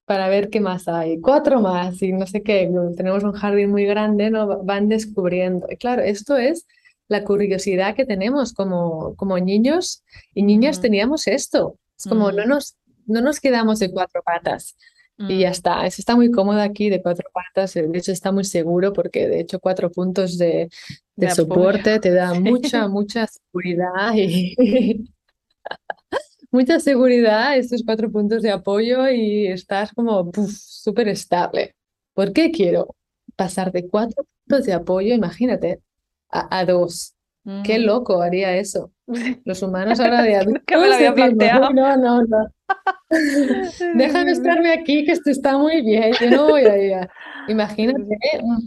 para 0.08 0.28
ver 0.28 0.48
qué 0.48 0.58
más 0.58 0.88
hay, 0.88 1.20
cuatro 1.20 1.60
más 1.60 2.00
y 2.02 2.12
no 2.12 2.26
sé 2.26 2.42
qué, 2.42 2.68
tenemos 2.96 3.22
un 3.24 3.32
jardín 3.32 3.70
muy 3.70 3.84
grande, 3.84 4.30
¿no? 4.30 4.64
Van 4.64 4.88
descubriendo. 4.88 5.66
Y 5.70 5.76
claro, 5.76 6.02
esto 6.02 6.38
es 6.38 6.66
la 7.08 7.24
curiosidad 7.24 7.94
que 7.94 8.06
tenemos 8.06 8.54
como, 8.54 9.14
como 9.16 9.38
niños. 9.38 10.02
Y 10.34 10.44
niñas 10.44 10.80
teníamos 10.80 11.26
esto. 11.28 11.76
Es 11.98 12.06
como 12.06 12.32
no, 12.32 12.46
nos, 12.46 12.76
no 13.04 13.20
nos 13.20 13.38
quedamos 13.38 13.80
de 13.80 13.92
cuatro 13.92 14.22
patas. 14.22 14.76
Y 15.18 15.40
ya 15.40 15.50
está. 15.50 15.84
Es, 15.84 15.98
está 15.98 16.16
muy 16.16 16.30
cómodo 16.30 16.62
aquí 16.62 16.88
de 16.88 17.02
cuatro 17.02 17.28
patas, 17.34 17.74
de 17.74 17.90
hecho 17.92 18.12
está 18.12 18.30
muy 18.32 18.44
seguro 18.44 18.92
porque 18.92 19.26
de 19.26 19.40
hecho 19.40 19.58
cuatro 19.58 19.90
puntos 19.90 20.38
de, 20.38 20.70
de, 21.16 21.30
soporte 21.32 21.98
te 21.98 22.12
da 22.12 22.32
mucha, 22.40 22.86
mucha 22.86 23.26
seguridad 23.26 24.14
y 24.14 24.54
mucha 26.50 26.80
seguridad, 26.80 27.56
estos 27.56 27.82
cuatro 27.84 28.10
puntos 28.10 28.42
de 28.42 28.50
apoyo 28.50 29.08
y 29.08 29.46
estás 29.46 29.92
como 29.92 30.30
súper 30.48 31.08
estable. 31.08 31.74
¿Por 32.14 32.32
qué 32.32 32.50
quiero 32.50 32.94
pasar 33.36 33.72
de 33.72 33.88
cuatro 33.88 34.24
puntos 34.44 34.66
de 34.66 34.72
apoyo, 34.72 35.14
imagínate, 35.14 35.80
a, 36.30 36.64
dos? 36.64 37.14
Qué 37.64 37.78
loco 37.78 38.20
haría 38.20 38.56
eso. 38.56 38.92
Los 39.44 39.62
humanos 39.62 40.00
ahora 40.00 40.22
de 40.22 40.36
adultos. 40.36 40.64
que 40.66 40.76
me 40.76 40.88
lo 40.88 40.94
había 40.94 41.14
planteado. 41.14 41.70
No, 41.70 41.96
no, 41.96 42.22
no. 42.22 42.48
Déjame 43.94 44.32
estarme 44.32 44.72
aquí, 44.72 45.04
que 45.04 45.12
esto 45.12 45.30
está 45.30 45.56
muy 45.56 45.82
bien. 45.82 46.12
Yo 46.20 46.30
no 46.30 46.48
voy 46.48 46.64
a 46.64 46.76
ir. 46.76 47.08
Imagínate 47.48 48.02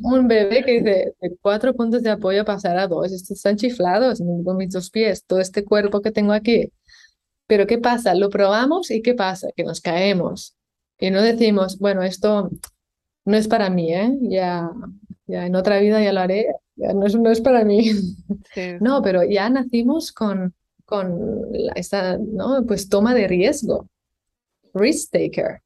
un, 0.01 0.27
bebé 0.27 0.63
que 0.63 0.71
dice 0.71 1.13
de 1.21 1.35
cuatro 1.41 1.75
puntos 1.75 2.01
de 2.01 2.09
apoyo 2.09 2.43
pasar 2.43 2.77
a 2.77 2.87
dos. 2.87 3.11
Estos 3.11 3.37
están 3.37 3.55
chiflados 3.55 4.21
con 4.43 4.57
mis 4.57 4.71
dos 4.71 4.89
pies, 4.89 5.23
todo 5.25 5.39
este 5.39 5.63
cuerpo 5.63 6.01
que 6.01 6.11
tengo 6.11 6.33
aquí. 6.33 6.71
Pero 7.51 7.67
¿qué 7.67 7.79
pasa? 7.79 8.15
Lo 8.15 8.29
probamos 8.29 8.91
y 8.91 9.01
¿qué 9.01 9.13
pasa? 9.13 9.49
Que 9.53 9.65
nos 9.65 9.81
caemos. 9.81 10.55
Y 10.97 11.11
no 11.11 11.21
decimos, 11.21 11.79
bueno, 11.79 12.01
esto 12.01 12.49
no 13.25 13.35
es 13.35 13.49
para 13.49 13.69
mí, 13.69 13.93
¿eh? 13.93 14.17
Ya, 14.21 14.71
ya 15.27 15.47
en 15.47 15.57
otra 15.57 15.79
vida 15.79 16.01
ya 16.01 16.13
lo 16.13 16.21
haré, 16.21 16.47
ya 16.77 16.93
no 16.93 17.05
es, 17.05 17.13
no 17.13 17.29
es 17.29 17.41
para 17.41 17.65
mí. 17.65 17.91
No, 18.79 19.01
pero 19.01 19.25
ya 19.25 19.49
nacimos 19.49 20.13
con, 20.13 20.53
con 20.85 21.19
esta, 21.75 22.17
¿no? 22.17 22.65
Pues 22.65 22.87
toma 22.87 23.13
de 23.13 23.27
riesgo, 23.27 23.89
risk 24.73 25.11
taker. 25.11 25.61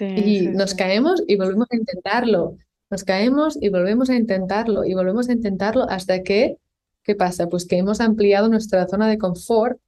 y 0.00 0.48
nos 0.48 0.74
caemos 0.74 1.22
y 1.28 1.36
volvemos 1.36 1.68
a 1.70 1.76
intentarlo. 1.76 2.58
Nos 2.90 3.04
caemos 3.04 3.56
y 3.62 3.68
volvemos 3.68 4.10
a 4.10 4.16
intentarlo 4.16 4.84
y 4.84 4.94
volvemos 4.94 5.28
a 5.28 5.34
intentarlo 5.34 5.88
hasta 5.88 6.24
que, 6.24 6.56
¿qué 7.04 7.14
pasa? 7.14 7.48
Pues 7.48 7.64
que 7.64 7.78
hemos 7.78 8.00
ampliado 8.00 8.48
nuestra 8.48 8.88
zona 8.88 9.08
de 9.08 9.18
confort 9.18 9.78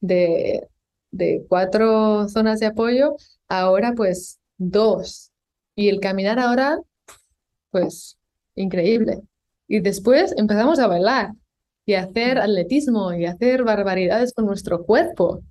de, 0.00 0.68
de 1.10 1.44
cuatro 1.48 2.28
zonas 2.28 2.60
de 2.60 2.66
apoyo, 2.66 3.16
ahora 3.48 3.92
pues 3.94 4.38
dos. 4.58 5.30
Y 5.74 5.88
el 5.88 6.00
caminar 6.00 6.38
ahora, 6.38 6.78
pues 7.70 8.18
increíble. 8.54 9.20
Y 9.66 9.80
después 9.80 10.34
empezamos 10.36 10.78
a 10.78 10.86
bailar 10.86 11.32
y 11.86 11.94
a 11.94 12.02
hacer 12.02 12.38
atletismo 12.38 13.12
y 13.14 13.26
a 13.26 13.32
hacer 13.32 13.64
barbaridades 13.64 14.32
con 14.32 14.46
nuestro 14.46 14.84
cuerpo 14.84 15.42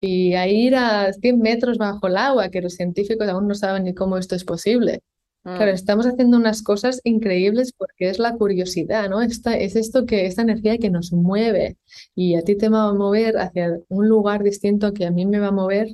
y 0.00 0.34
a 0.34 0.46
ir 0.46 0.76
a 0.76 1.12
100 1.12 1.38
metros 1.40 1.78
bajo 1.78 2.06
el 2.06 2.16
agua, 2.16 2.50
que 2.50 2.60
los 2.60 2.74
científicos 2.74 3.28
aún 3.28 3.48
no 3.48 3.54
saben 3.54 3.84
ni 3.84 3.94
cómo 3.94 4.18
esto 4.18 4.34
es 4.34 4.44
posible. 4.44 5.00
Claro, 5.46 5.70
mm. 5.70 5.74
estamos 5.76 6.06
haciendo 6.06 6.36
unas 6.36 6.60
cosas 6.60 7.00
increíbles 7.04 7.72
porque 7.72 8.10
es 8.10 8.18
la 8.18 8.34
curiosidad, 8.34 9.08
¿no? 9.08 9.22
Esta, 9.22 9.56
es 9.56 9.76
esto 9.76 10.04
que, 10.04 10.26
esta 10.26 10.42
energía 10.42 10.76
que 10.78 10.90
nos 10.90 11.12
mueve 11.12 11.76
y 12.16 12.34
a 12.34 12.42
ti 12.42 12.56
te 12.56 12.68
va 12.68 12.88
a 12.88 12.92
mover 12.92 13.38
hacia 13.38 13.78
un 13.88 14.08
lugar 14.08 14.42
distinto 14.42 14.92
que 14.92 15.06
a 15.06 15.12
mí 15.12 15.24
me 15.24 15.38
va 15.38 15.48
a 15.48 15.52
mover, 15.52 15.90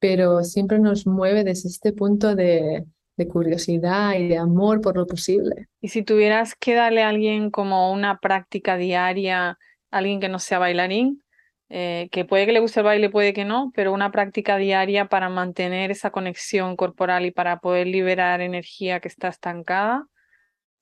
pero 0.00 0.42
siempre 0.42 0.80
nos 0.80 1.06
mueve 1.06 1.44
desde 1.44 1.68
este 1.68 1.92
punto 1.92 2.34
de, 2.34 2.84
de 3.16 3.28
curiosidad 3.28 4.14
y 4.18 4.26
de 4.26 4.38
amor 4.38 4.80
por 4.80 4.96
lo 4.96 5.06
posible. 5.06 5.68
Y 5.80 5.88
si 5.88 6.02
tuvieras 6.02 6.56
que 6.58 6.74
darle 6.74 7.04
a 7.04 7.08
alguien 7.10 7.52
como 7.52 7.92
una 7.92 8.18
práctica 8.18 8.76
diaria, 8.76 9.56
alguien 9.92 10.18
que 10.18 10.28
no 10.28 10.40
sea 10.40 10.58
bailarín, 10.58 11.22
eh, 11.68 12.08
que 12.12 12.24
puede 12.24 12.46
que 12.46 12.52
le 12.52 12.60
guste 12.60 12.80
el 12.80 12.86
baile, 12.86 13.10
puede 13.10 13.32
que 13.32 13.44
no, 13.44 13.72
pero 13.74 13.92
una 13.92 14.12
práctica 14.12 14.56
diaria 14.56 15.08
para 15.08 15.28
mantener 15.28 15.90
esa 15.90 16.10
conexión 16.10 16.76
corporal 16.76 17.26
y 17.26 17.32
para 17.32 17.58
poder 17.58 17.88
liberar 17.88 18.40
energía 18.40 19.00
que 19.00 19.08
está 19.08 19.28
estancada, 19.28 20.06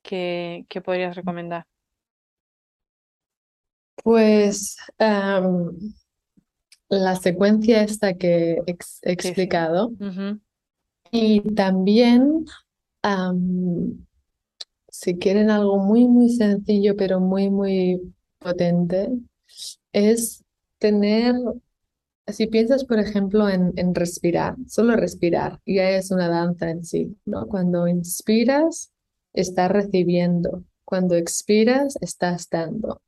¿qué, 0.03 0.65
podrías 0.83 1.15
recomendar? 1.15 1.65
Pues 4.03 4.77
la 6.89 7.15
secuencia 7.15 7.81
esta 7.81 8.13
que 8.13 8.61
he 8.67 9.11
explicado 9.11 9.91
y 11.09 11.41
también 11.55 12.45
si 14.89 15.17
quieren 15.17 15.49
algo 15.49 15.77
muy, 15.77 16.07
muy 16.07 16.29
sencillo 16.29 16.95
pero 16.95 17.19
muy, 17.19 17.49
muy 17.49 18.13
potente, 18.37 19.09
es 19.91 20.44
tener, 20.77 21.35
si 22.27 22.47
piensas, 22.47 22.85
por 22.85 22.99
ejemplo, 22.99 23.49
en, 23.49 23.95
respirar, 23.95 24.55
solo 24.67 24.95
respirar, 24.95 25.59
ya 25.65 25.91
es 25.91 26.11
una 26.11 26.29
danza 26.29 26.69
en 26.69 26.83
sí, 26.83 27.17
¿no? 27.25 27.47
Cuando 27.47 27.87
inspiras, 27.87 28.91
estás 29.33 29.71
recibiendo. 29.71 30.63
Cuando 30.83 31.15
expiras, 31.15 31.97
estás 32.01 32.49
dando. 32.49 33.01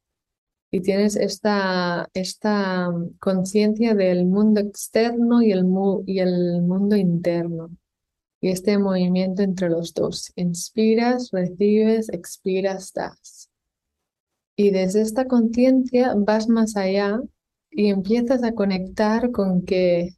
Y 0.72 0.82
tienes 0.82 1.16
esta, 1.16 2.10
esta 2.14 2.90
conciencia 3.20 3.96
del 3.96 4.26
mundo 4.26 4.60
externo 4.60 5.42
y 5.42 5.52
el, 5.52 5.66
y 6.06 6.20
el 6.20 6.62
mundo 6.62 6.96
interno. 6.96 7.70
Y 8.42 8.50
este 8.50 8.78
movimiento 8.78 9.42
entre 9.42 9.70
los 9.70 9.94
dos. 9.94 10.32
Inspiras, 10.36 11.30
recibes, 11.32 12.10
expiras, 12.10 12.94
das. 12.94 13.50
Y 14.56 14.72
desde 14.72 15.02
esta 15.02 15.26
conciencia 15.28 16.14
vas 16.16 16.50
más 16.50 16.76
allá 16.76 17.22
y 17.78 17.90
empiezas 17.90 18.42
a 18.42 18.54
conectar 18.54 19.30
con 19.30 19.64
que 19.64 20.16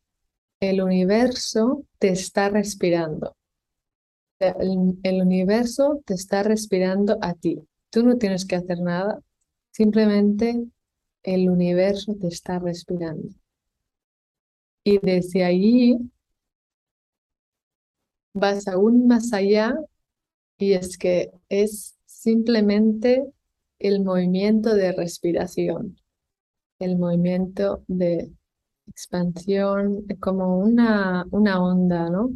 el 0.61 0.81
universo 0.81 1.83
te 1.99 2.07
está 2.07 2.47
respirando. 2.47 3.35
El, 4.39 5.21
universo 5.21 6.01
te 6.05 6.13
está 6.13 6.41
respirando 6.41 7.17
a 7.19 7.33
ti. 7.33 7.61
Tú 7.89 8.03
no 8.03 8.17
tienes 8.17 8.45
que 8.45 8.55
hacer 8.55 8.79
nada, 8.79 9.19
simplemente 9.71 10.63
el 11.21 11.49
universo 11.49 12.15
te 12.15 12.27
está 12.27 12.59
respirando. 12.59 13.27
Y 14.85 14.99
desde 14.99 15.43
allí 15.43 15.97
vas 18.33 18.69
aún 18.69 19.05
más 19.05 19.33
allá 19.33 19.75
y 20.57 20.71
es 20.71 20.97
que 20.97 21.31
es 21.49 21.97
simplemente 22.05 23.25
el 23.79 24.01
movimiento 24.01 24.73
de 24.75 24.93
respiración 24.93 25.97
el 26.79 26.97
movimiento 26.97 27.83
de 27.87 28.31
expansión 28.87 30.05
como 30.19 30.57
una, 30.59 31.25
una 31.31 31.61
onda, 31.61 32.09
¿no? 32.09 32.31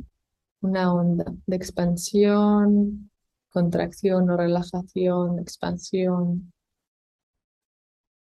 Una 0.61 0.93
onda 0.93 1.25
de 1.47 1.55
expansión, 1.55 3.09
contracción 3.49 4.29
o 4.29 4.37
relajación, 4.37 5.39
expansión. 5.39 6.53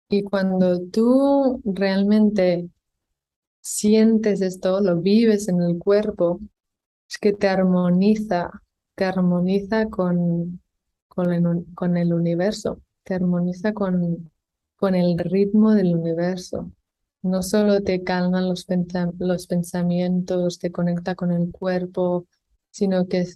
Y 0.09 0.23
cuando 0.23 0.81
tú 0.89 1.61
realmente 1.65 2.69
sientes 3.61 4.43
esto, 4.43 4.81
lo 4.81 5.01
vives 5.01 5.49
en 5.49 5.63
el 5.63 5.79
cuerpo, 5.79 6.41
es 7.09 7.19
que 7.19 7.33
te 7.33 7.49
armoniza, 7.49 8.51
te 8.95 9.05
armoniza 9.05 9.87
con, 9.89 10.61
con, 11.09 11.33
el, 11.33 11.65
con 11.75 11.97
el 11.97 12.13
universo, 12.13 12.83
te 13.05 13.15
armoniza 13.15 13.73
con, 13.73 14.31
con 14.77 14.95
el 14.95 15.19
ritmo 15.19 15.73
del 15.73 15.97
universo. 15.97 16.71
No 17.23 17.43
solo 17.43 17.83
te 17.83 18.03
calman 18.05 18.49
los, 18.49 18.67
pensamientos, 19.47 20.59
te 20.59 20.71
conecta 20.71 21.15
con 21.15 21.33
el 21.33 21.51
cuerpo, 21.51 22.27
sino 22.71 23.09
que 23.09 23.27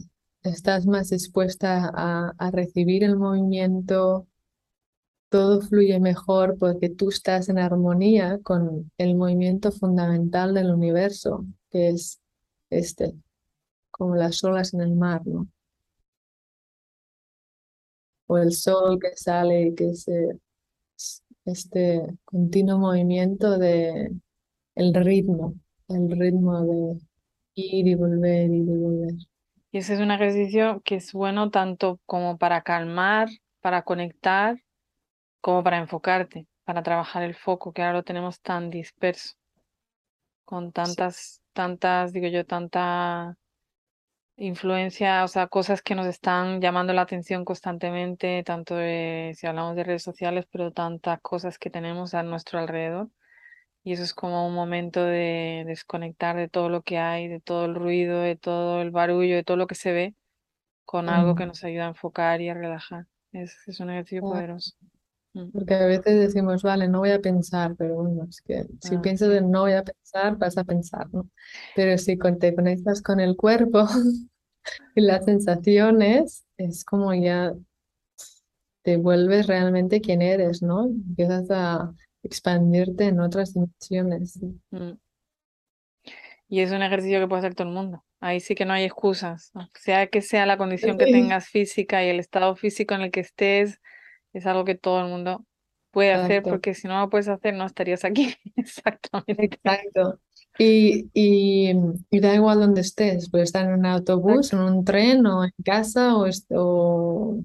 estás 0.43 0.87
más 0.87 1.11
dispuesta 1.11 1.91
a, 1.95 2.35
a 2.39 2.51
recibir 2.51 3.05
el 3.05 3.17
movimiento, 3.17 4.27
todo 5.29 5.61
fluye 5.61 6.01
mejor 6.01 6.57
porque 6.59 6.89
tú 6.89 7.11
estás 7.11 7.49
en 7.49 7.59
armonía 7.59 8.39
con 8.43 8.91
el 8.99 9.15
movimiento 9.15 9.73
fundamental 9.73 10.55
del 10.55 10.71
universo, 10.71 11.45
que 11.71 11.89
es 11.91 12.21
este, 12.71 13.15
como 13.91 14.17
las 14.17 14.43
olas 14.45 14.75
en 14.75 14.81
el 14.81 14.95
mar, 14.95 15.27
¿no? 15.27 15.49
O 18.27 18.39
el 18.39 18.53
sol 18.53 18.99
que 19.01 19.17
sale 19.17 19.69
y 19.69 19.75
que 19.75 19.91
es 19.91 20.07
este 21.51 22.03
continuo 22.25 22.79
movimiento 22.79 23.59
de 23.59 24.13
el 24.75 24.95
ritmo, 24.95 25.55
el 25.89 26.11
ritmo 26.11 26.65
de 26.65 26.99
ir 27.55 27.87
y 27.89 27.95
volver, 27.95 28.51
ir 28.51 28.69
y 28.69 28.77
volver. 28.77 29.15
Y 29.71 29.79
ese 29.79 29.95
es 29.95 30.01
un 30.01 30.11
ejercicio 30.11 30.81
que 30.85 30.97
es 30.97 31.13
bueno 31.13 31.51
tanto 31.51 32.01
como 32.07 32.39
para 32.39 32.63
calmar, 32.63 33.29
para 33.61 33.83
conectar 33.83 34.57
como 35.41 35.63
para 35.63 35.79
enfocarte, 35.79 36.47
para 36.65 36.83
trabajar 36.83 37.23
el 37.23 37.35
foco, 37.35 37.73
que 37.73 37.83
ahora 37.83 37.99
lo 37.99 38.03
tenemos 38.05 38.41
tan 38.41 38.71
disperso, 38.71 39.35
con 40.45 40.73
tantas, 40.73 41.43
tantas, 41.53 42.13
digo 42.13 42.29
yo, 42.29 42.45
tanta 42.45 43.37
influencia, 44.39 45.25
o 45.25 45.29
sea, 45.29 45.49
cosas 45.49 45.83
que 45.83 45.95
nos 45.95 46.07
están 46.07 46.61
llamando 46.61 46.93
la 46.93 47.03
atención 47.03 47.45
constantemente, 47.45 48.43
tanto 48.45 48.77
si 48.77 49.47
hablamos 49.47 49.77
de 49.77 49.85
redes 49.85 50.03
sociales, 50.03 50.47
pero 50.51 50.73
tantas 50.73 51.21
cosas 51.21 51.59
que 51.59 51.71
tenemos 51.71 52.15
a 52.15 52.23
nuestro 52.23 52.59
alrededor. 52.59 53.11
Y 53.85 53.93
eso 53.93 54.03
es 54.03 54.15
como 54.15 54.47
un 54.47 54.55
momento 54.55 55.03
de 55.05 55.65
desconectar 55.67 56.37
de 56.37 56.49
todo 56.49 56.69
lo 56.69 56.83
que 56.83 56.99
hay, 56.99 57.29
de 57.29 57.41
todo 57.41 57.65
el 57.65 57.75
ruido, 57.75 58.21
de 58.21 58.37
todo 58.37 58.81
el 58.83 58.91
barullo, 58.91 59.37
de 59.37 59.45
todo 59.45 59.57
lo 59.57 59.67
que 59.67 59.75
se 59.75 59.93
ve, 59.93 60.15
con 60.85 61.09
algo 61.09 61.35
que 61.35 61.47
nos 61.47 61.65
ayuda 61.65 61.87
a 61.87 61.89
enfocar 61.89 62.41
y 62.41 62.49
a 62.49 62.55
relajar. 62.55 63.07
Es, 63.33 63.57
es 63.67 63.81
un 63.81 63.91
ejercicio 63.91 64.23
poderoso. 64.23 64.77
Porque 65.53 65.75
a 65.75 65.87
veces 65.87 66.19
decimos, 66.19 66.63
vale, 66.63 66.89
no 66.89 67.01
voy 67.01 67.11
a 67.11 67.21
pensar, 67.21 67.75
pero 67.77 67.97
bueno, 67.97 68.27
es 68.29 68.41
que 68.41 68.67
si 68.81 68.97
ah, 68.97 69.03
piensas 69.03 69.31
en 69.31 69.51
no 69.51 69.63
voy 69.63 69.73
a 69.73 69.85
pensar, 69.85 70.37
vas 70.37 70.59
a 70.59 70.65
pensar, 70.65 71.07
¿no? 71.13 71.29
Pero 71.77 71.97
si 71.99 72.17
te 72.17 72.55
conectas 72.55 73.03
con 73.03 73.21
el 73.21 73.37
cuerpo 73.37 73.87
y 74.95 75.01
las 75.01 75.25
sensaciones, 75.25 76.45
es 76.57 76.85
como 76.85 77.15
ya 77.15 77.55
te 78.83 78.97
vuelves 78.97 79.47
realmente 79.47 80.01
quien 80.01 80.23
eres, 80.23 80.63
¿no? 80.63 80.87
Empiezas 80.87 81.51
a 81.51 81.95
expandirte 82.23 83.05
en 83.05 83.21
otras 83.21 83.55
dimensiones. 83.55 84.41
Mm. 84.71 84.93
Y 86.49 86.61
es 86.61 86.73
un 86.73 86.83
ejercicio 86.83 87.21
que 87.21 87.29
puede 87.29 87.41
hacer 87.41 87.55
todo 87.55 87.69
el 87.69 87.75
mundo. 87.75 88.05
Ahí 88.21 88.41
sí 88.41 88.55
que 88.55 88.65
no 88.65 88.73
hay 88.73 88.85
excusas, 88.85 89.53
sea 89.75 90.09
que 90.09 90.23
sea 90.23 90.45
la 90.45 90.57
condición 90.57 90.99
que 90.99 91.05
tengas 91.05 91.49
física 91.49 92.05
y 92.05 92.09
el 92.09 92.19
estado 92.19 92.57
físico 92.57 92.95
en 92.95 93.03
el 93.03 93.11
que 93.13 93.21
estés, 93.21 93.81
es 94.39 94.47
algo 94.47 94.65
que 94.65 94.75
todo 94.75 95.01
el 95.01 95.09
mundo 95.09 95.45
puede 95.91 96.13
hacer 96.13 96.43
porque 96.43 96.75
si 96.75 96.87
no 96.87 97.01
lo 97.01 97.11
puedes 97.11 97.29
hacer 97.29 97.55
no 97.55 97.67
estarías 97.67 98.05
aquí. 98.05 98.35
Exactamente. 98.57 99.45
Exacto. 99.45 100.21
Y, 100.59 101.09
y, 101.15 101.73
da 102.21 102.35
igual 102.35 102.61
donde 102.61 102.81
estés, 102.81 103.31
puedes 103.31 103.49
estar 103.49 103.67
en 103.67 103.79
un 103.79 103.87
autobús, 103.87 104.53
en 104.53 104.59
un 104.59 104.85
tren 104.85 105.25
o 105.27 105.45
en 105.45 105.53
casa 105.65 106.17
o, 106.17 106.27
o 106.51 107.41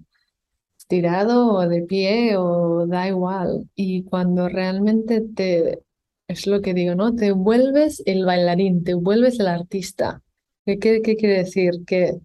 estirado 0.78 1.53
o 1.53 1.68
de 1.68 1.84
pie 1.84 2.38
o 2.38 2.88
da 2.88 3.07
igual. 3.07 3.70
Y 3.76 4.03
cuando 4.03 4.49
realmente 4.49 5.22
te, 5.22 5.84
es 6.28 6.48
lo 6.48 6.61
que 6.61 6.74
digo, 6.74 6.95
¿no? 6.95 7.15
Te 7.15 7.32
vuelves 7.32 8.02
el 8.06 8.26
bailarín, 8.26 8.84
te 8.84 8.95
vuelves 8.95 9.40
el 9.40 9.48
artista. 9.48 10.22
¿Qué, 10.65 10.80
qué, 10.80 11.02
qué 11.02 11.15
quiere 11.15 11.38
decir? 11.38 11.86
Que 11.86 12.20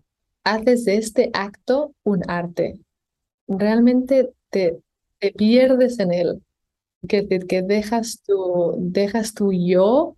haces 0.45 0.85
de 0.86 0.97
este 0.97 1.31
acto 1.35 1.95
un 2.03 2.23
arte. 2.28 2.81
Realmente 3.47 4.31
te, 4.50 4.80
pierdes 5.36 5.98
en 5.98 6.12
él. 6.12 6.42
Que, 7.06 7.26
que 7.28 7.62
dejas 7.62 8.22
tu, 8.26 8.74
dejas 8.78 9.32
tu 9.32 9.52
yo, 9.52 10.16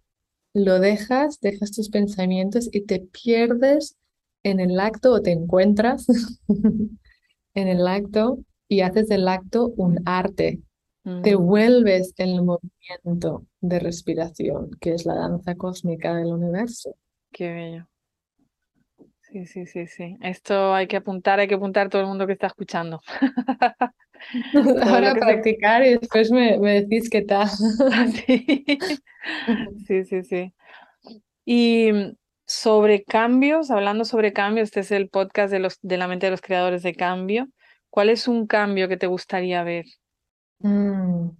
lo 0.54 0.80
dejas, 0.80 1.38
dejas 1.40 1.72
tus 1.72 1.90
pensamientos 1.90 2.68
y 2.72 2.82
te 2.82 3.00
pierdes 3.00 3.96
en 4.42 4.60
el 4.60 4.80
acto 4.80 5.12
o 5.12 5.20
te 5.20 5.32
encuentras 5.32 6.06
en 7.54 7.68
el 7.68 7.86
acto 7.86 8.38
y 8.68 8.80
haces 8.80 9.08
del 9.08 9.28
acto 9.28 9.68
un 9.76 10.00
arte. 10.06 10.60
Te 11.22 11.36
mm. 11.36 11.46
vuelves 11.46 12.12
en 12.18 12.28
el 12.30 12.42
movimiento 12.42 13.46
de 13.60 13.78
respiración, 13.78 14.70
que 14.80 14.94
es 14.94 15.06
la 15.06 15.14
danza 15.14 15.54
cósmica 15.54 16.14
del 16.14 16.28
universo. 16.28 16.94
Qué 17.32 17.52
bello. 17.52 17.88
Sí, 19.22 19.46
sí, 19.46 19.66
sí, 19.66 19.86
sí. 19.86 20.16
Esto 20.20 20.74
hay 20.74 20.86
que 20.88 20.96
apuntar, 20.96 21.40
hay 21.40 21.48
que 21.48 21.54
apuntar 21.54 21.88
todo 21.88 22.02
el 22.02 22.08
mundo 22.08 22.26
que 22.26 22.32
está 22.34 22.48
escuchando. 22.48 23.00
Ahora 24.82 25.14
practicar 25.14 25.84
y 25.84 25.98
después 25.98 26.30
me, 26.30 26.58
decís 26.58 27.10
qué 27.10 27.22
tal. 27.22 27.48
sí, 29.86 30.04
sí, 30.04 30.22
sí. 30.22 30.52
Y 31.44 31.92
mm, 31.92 32.16
sobre 32.46 33.04
cambios, 33.04 33.70
hablando 33.70 34.04
sobre 34.04 34.32
cambios, 34.32 34.68
este 34.68 34.80
es 34.80 34.90
el 34.90 35.08
podcast 35.08 35.52
de, 35.52 35.60
los, 35.60 35.78
de 35.82 35.96
la 35.96 36.08
mente 36.08 36.26
de 36.26 36.32
los 36.32 36.40
creadores 36.40 36.82
de 36.82 36.94
cambio. 36.94 37.48
¿Cuál 37.90 38.10
es 38.10 38.28
un 38.28 38.46
cambio 38.46 38.88
que 38.88 38.96
te 38.96 39.06
gustaría 39.06 39.64
ver? 39.64 39.84
Mm. 40.60 41.30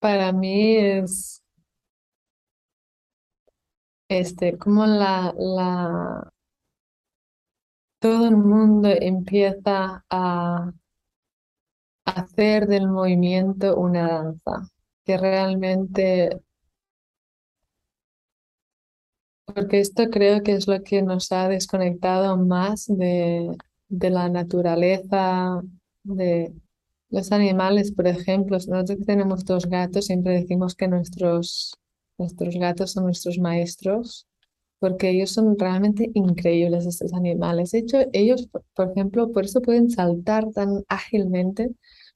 Para 0.00 0.32
mí 0.32 0.76
es 0.76 1.44
este, 4.08 4.58
como 4.58 4.86
la, 4.86 5.34
la, 5.36 6.32
todo 8.04 8.28
el 8.28 8.36
mundo 8.36 8.90
empieza 8.90 10.04
a 10.10 10.70
hacer 12.04 12.66
del 12.66 12.86
movimiento 12.86 13.78
una 13.78 14.08
danza, 14.08 14.68
que 15.06 15.16
realmente, 15.16 16.38
porque 19.46 19.80
esto 19.80 20.10
creo 20.10 20.42
que 20.42 20.52
es 20.52 20.68
lo 20.68 20.82
que 20.82 21.00
nos 21.00 21.32
ha 21.32 21.48
desconectado 21.48 22.36
más 22.36 22.84
de, 22.88 23.56
la 23.88 24.28
naturaleza, 24.28 25.62
de 26.02 26.52
los 27.08 27.32
animales, 27.32 27.90
por 27.90 28.06
ejemplo. 28.06 28.58
Nosotros 28.58 28.98
tenemos 29.06 29.46
dos 29.46 29.64
gatos, 29.64 30.08
siempre 30.08 30.34
decimos 30.34 30.74
que 30.74 30.88
nuestros, 30.88 31.72
nuestros 32.18 32.54
gatos 32.56 32.92
son 32.92 33.04
nuestros 33.04 33.38
maestros 33.38 34.26
porque 34.84 35.08
ellos 35.08 35.30
son 35.30 35.58
realmente 35.58 36.10
increíbles 36.12 36.84
estos 36.84 37.14
animales. 37.14 37.70
De 37.70 37.78
hecho, 37.78 38.00
ellos, 38.12 38.50
por 38.74 38.90
ejemplo, 38.90 39.32
por 39.32 39.46
eso 39.46 39.62
pueden 39.62 39.88
saltar 39.88 40.50
tan 40.52 40.84
ágilmente, 40.88 41.70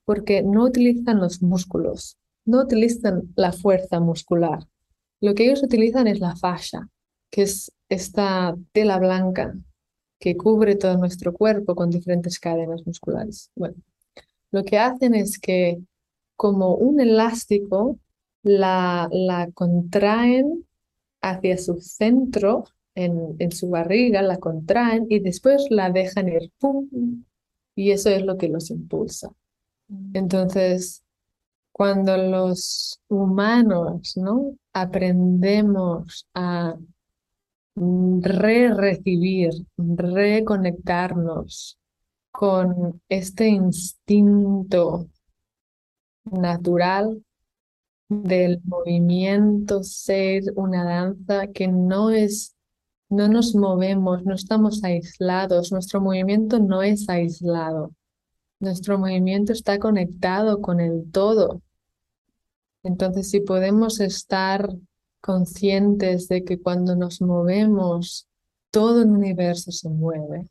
porque 0.05 0.43
no 0.43 0.65
utilizan 0.65 1.19
los 1.19 1.41
músculos, 1.41 2.19
no 2.45 2.61
utilizan 2.61 3.33
la 3.37 3.53
fuerza 3.53 4.01
muscular. 4.01 4.67
Lo 5.23 5.35
que 5.35 5.45
ellos 5.47 5.63
utilizan 5.63 6.09
es 6.09 6.21
la 6.21 6.37
fascia, 6.37 6.87
que 7.31 7.41
es 7.45 7.73
esta 7.89 8.55
tela 8.73 8.99
blanca 8.99 9.55
que 10.21 10.37
cubre 10.37 10.77
todo 10.77 10.99
nuestro 10.99 11.33
cuerpo 11.33 11.75
con 11.75 11.89
diferentes 11.89 12.39
cadenas 12.39 12.87
musculares. 12.87 13.51
Bueno, 13.57 13.77
lo 14.51 14.63
que 14.63 14.77
hacen 14.77 15.15
es 15.15 15.39
que 15.39 15.79
como 16.37 16.75
un 16.75 17.01
elástico 17.01 17.99
la, 18.43 19.09
la 19.11 19.51
contraen 19.53 20.68
hacia 21.21 21.59
su 21.59 21.81
centro, 21.81 22.65
en, 22.95 23.37
en, 23.39 23.53
su 23.53 23.71
barriga, 23.71 24.23
la 24.23 24.39
contraen 24.39 25.07
y 25.09 25.21
después 25.21 25.67
la 25.71 25.91
dejan 25.91 26.29
ir, 26.29 26.53
¡pum! 26.59 26.89
Y 27.75 27.93
eso 27.93 28.11
es 28.11 28.25
lo 28.25 28.37
que 28.37 28.49
los 28.49 28.71
impulsa. 28.71 29.31
Mm. 29.89 30.17
Entonces, 30.17 31.05
cuando 31.73 32.17
los 32.17 33.01
humanos, 33.09 34.17
¿no? 34.17 34.57
Aprendemos 34.73 36.27
a 36.35 36.77
re-recibir, 37.77 39.51
reconectarnos 39.77 41.79
con 42.33 43.01
este 43.09 43.49
instinto 43.49 45.09
natural 46.25 47.23
del 48.09 48.61
movimiento 48.65 49.83
ser 49.83 50.45
una 50.57 50.85
danza 50.85 51.49
que 51.49 51.69
no 51.69 52.11
es 52.11 52.55
no 53.11 53.27
nos 53.29 53.55
movemos, 53.55 54.25
no 54.25 54.35
estamos 54.35 54.85
aislados, 54.85 55.73
nuestro 55.73 56.01
movimiento 56.01 56.59
no 56.59 56.83
es 56.83 57.09
aislado, 57.09 57.95
nuestro 58.61 58.99
movimiento 58.99 59.53
está 59.53 59.79
conectado 59.79 60.61
con 60.61 60.79
el 60.81 61.11
todo. 61.11 61.63
Entonces, 62.83 63.31
si 63.31 63.41
podemos 63.41 64.01
estar 64.01 64.71
conscientes 65.21 66.29
de 66.29 66.45
que 66.45 66.61
cuando 66.61 66.97
nos 66.97 67.21
movemos, 67.21 68.29
todo 68.71 69.03
el 69.03 69.09
universo 69.09 69.73
se 69.73 69.89
mueve, 69.89 70.47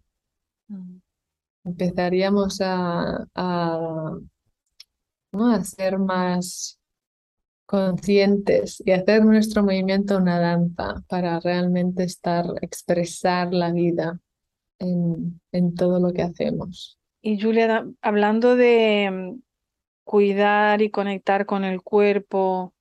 mm. 0.67 0.97
empezaríamos 1.65 2.59
a, 2.61 3.27
a, 3.35 4.17
a 5.31 5.63
ser 5.63 5.99
más 5.99 6.76
conscientes 7.67 8.81
y 8.83 8.91
hacer 8.91 9.25
nuestro 9.25 9.61
movimiento 9.61 10.17
una 10.17 10.39
danza 10.39 11.03
para 11.07 11.39
realmente 11.41 12.03
estar, 12.03 12.45
expresar 12.61 13.53
la 13.53 13.71
vida 13.73 14.19
en, 14.79 15.41
en 15.51 15.75
todo 15.75 15.99
lo 15.99 16.13
que 16.13 16.23
hacemos. 16.23 16.97
Y 17.21 17.39
Julia, 17.41 17.85
hablando 18.01 18.55
de 18.55 19.11
mm, 19.11 19.41
cuidar 20.05 20.81
y 20.81 20.89
conectar 20.89 21.45
con 21.45 21.65
el 21.65 21.81
cuerpo, 21.81 22.73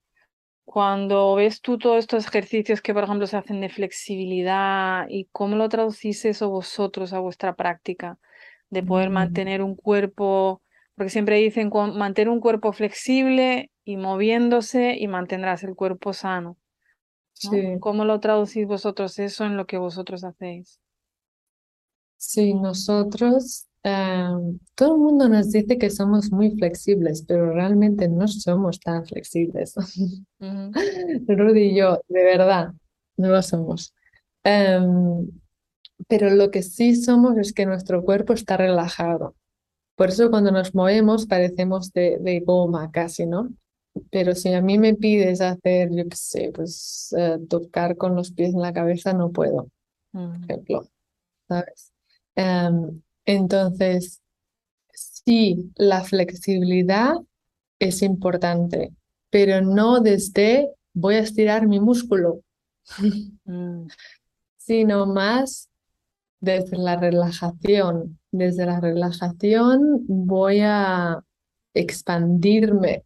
cuando 0.64 1.34
ves 1.34 1.60
tú 1.60 1.78
todos 1.78 1.98
estos 1.98 2.26
ejercicios 2.28 2.80
que, 2.80 2.94
por 2.94 3.04
ejemplo, 3.04 3.26
se 3.26 3.36
hacen 3.36 3.60
de 3.60 3.68
flexibilidad 3.68 5.06
y 5.08 5.26
cómo 5.32 5.56
lo 5.56 5.68
traducís 5.68 6.24
eso 6.24 6.48
vosotros 6.48 7.12
a 7.12 7.18
vuestra 7.18 7.56
práctica, 7.56 8.18
de 8.70 8.84
poder 8.84 9.10
mm. 9.10 9.14
mantener 9.14 9.62
un 9.62 9.74
cuerpo, 9.74 10.62
porque 10.94 11.10
siempre 11.10 11.38
dicen 11.38 11.72
mantener 11.96 12.28
un 12.28 12.40
cuerpo 12.40 12.72
flexible 12.72 13.72
y 13.86 13.96
moviéndose 13.96 14.96
y 14.98 15.06
mantendrás 15.06 15.62
el 15.62 15.76
cuerpo 15.76 16.12
sano. 16.12 16.58
¿Cómo 17.80 18.04
lo 18.04 18.18
traducís 18.18 18.66
vosotros 18.66 19.18
eso 19.20 19.44
en 19.44 19.56
lo 19.56 19.66
que 19.66 19.78
vosotros 19.78 20.24
hacéis? 20.24 20.80
Sí, 22.16 22.52
nosotros, 22.52 23.66
em, 23.84 24.58
todo 24.74 24.94
el 24.96 25.00
mundo 25.00 25.28
nos 25.28 25.52
dice 25.52 25.78
que 25.78 25.90
somos 25.90 26.32
muy 26.32 26.50
flexibles, 26.58 27.22
pero 27.22 27.52
realmente 27.52 28.08
no 28.08 28.26
somos 28.26 28.80
tan 28.80 29.06
flexibles. 29.06 29.74
Rudy 31.28 31.60
y 31.60 31.76
yo, 31.76 32.00
de 32.08 32.24
verdad, 32.24 32.72
no 33.16 33.28
lo 33.28 33.40
somos. 33.40 33.94
Em, 34.42 35.30
pero 36.08 36.30
lo 36.30 36.50
que 36.50 36.62
sí 36.62 36.96
somos 36.96 37.38
es 37.38 37.52
que 37.52 37.66
nuestro 37.66 38.02
cuerpo 38.02 38.32
está 38.32 38.56
relajado. 38.56 39.36
Por 39.94 40.08
eso 40.08 40.28
cuando 40.28 40.50
nos 40.50 40.74
movemos 40.74 41.26
parecemos 41.26 41.92
de, 41.92 42.18
de 42.18 42.40
goma 42.40 42.90
casi, 42.90 43.26
¿no? 43.26 43.50
Pero 44.10 44.34
si 44.34 44.52
a 44.52 44.60
mí 44.60 44.78
me 44.78 44.94
pides 44.94 45.40
hacer, 45.40 45.90
yo 45.92 46.04
qué 46.08 46.16
sé, 46.16 46.50
pues 46.54 47.14
eh, 47.16 47.38
tocar 47.48 47.96
con 47.96 48.14
los 48.14 48.32
pies 48.32 48.54
en 48.54 48.60
la 48.60 48.72
cabeza, 48.72 49.12
no 49.12 49.30
puedo, 49.30 49.68
por 50.12 50.38
mm. 50.38 50.44
ejemplo, 50.44 50.88
¿sabes? 51.48 51.92
Em, 52.34 53.02
entonces, 53.24 54.22
sí, 54.92 55.72
la 55.76 56.02
flexibilidad 56.02 57.14
es 57.78 58.02
importante, 58.02 58.92
pero 59.30 59.60
no 59.60 60.00
desde 60.00 60.70
voy 60.92 61.16
a 61.16 61.20
estirar 61.20 61.66
mi 61.66 61.80
músculo, 61.80 62.40
mm. 63.44 63.86
sino 64.56 65.06
más 65.06 65.68
desde 66.40 66.76
la 66.78 66.96
relajación. 66.96 68.18
Desde 68.30 68.66
la 68.66 68.80
relajación 68.80 70.04
voy 70.06 70.60
a 70.62 71.22
expandirme 71.74 73.04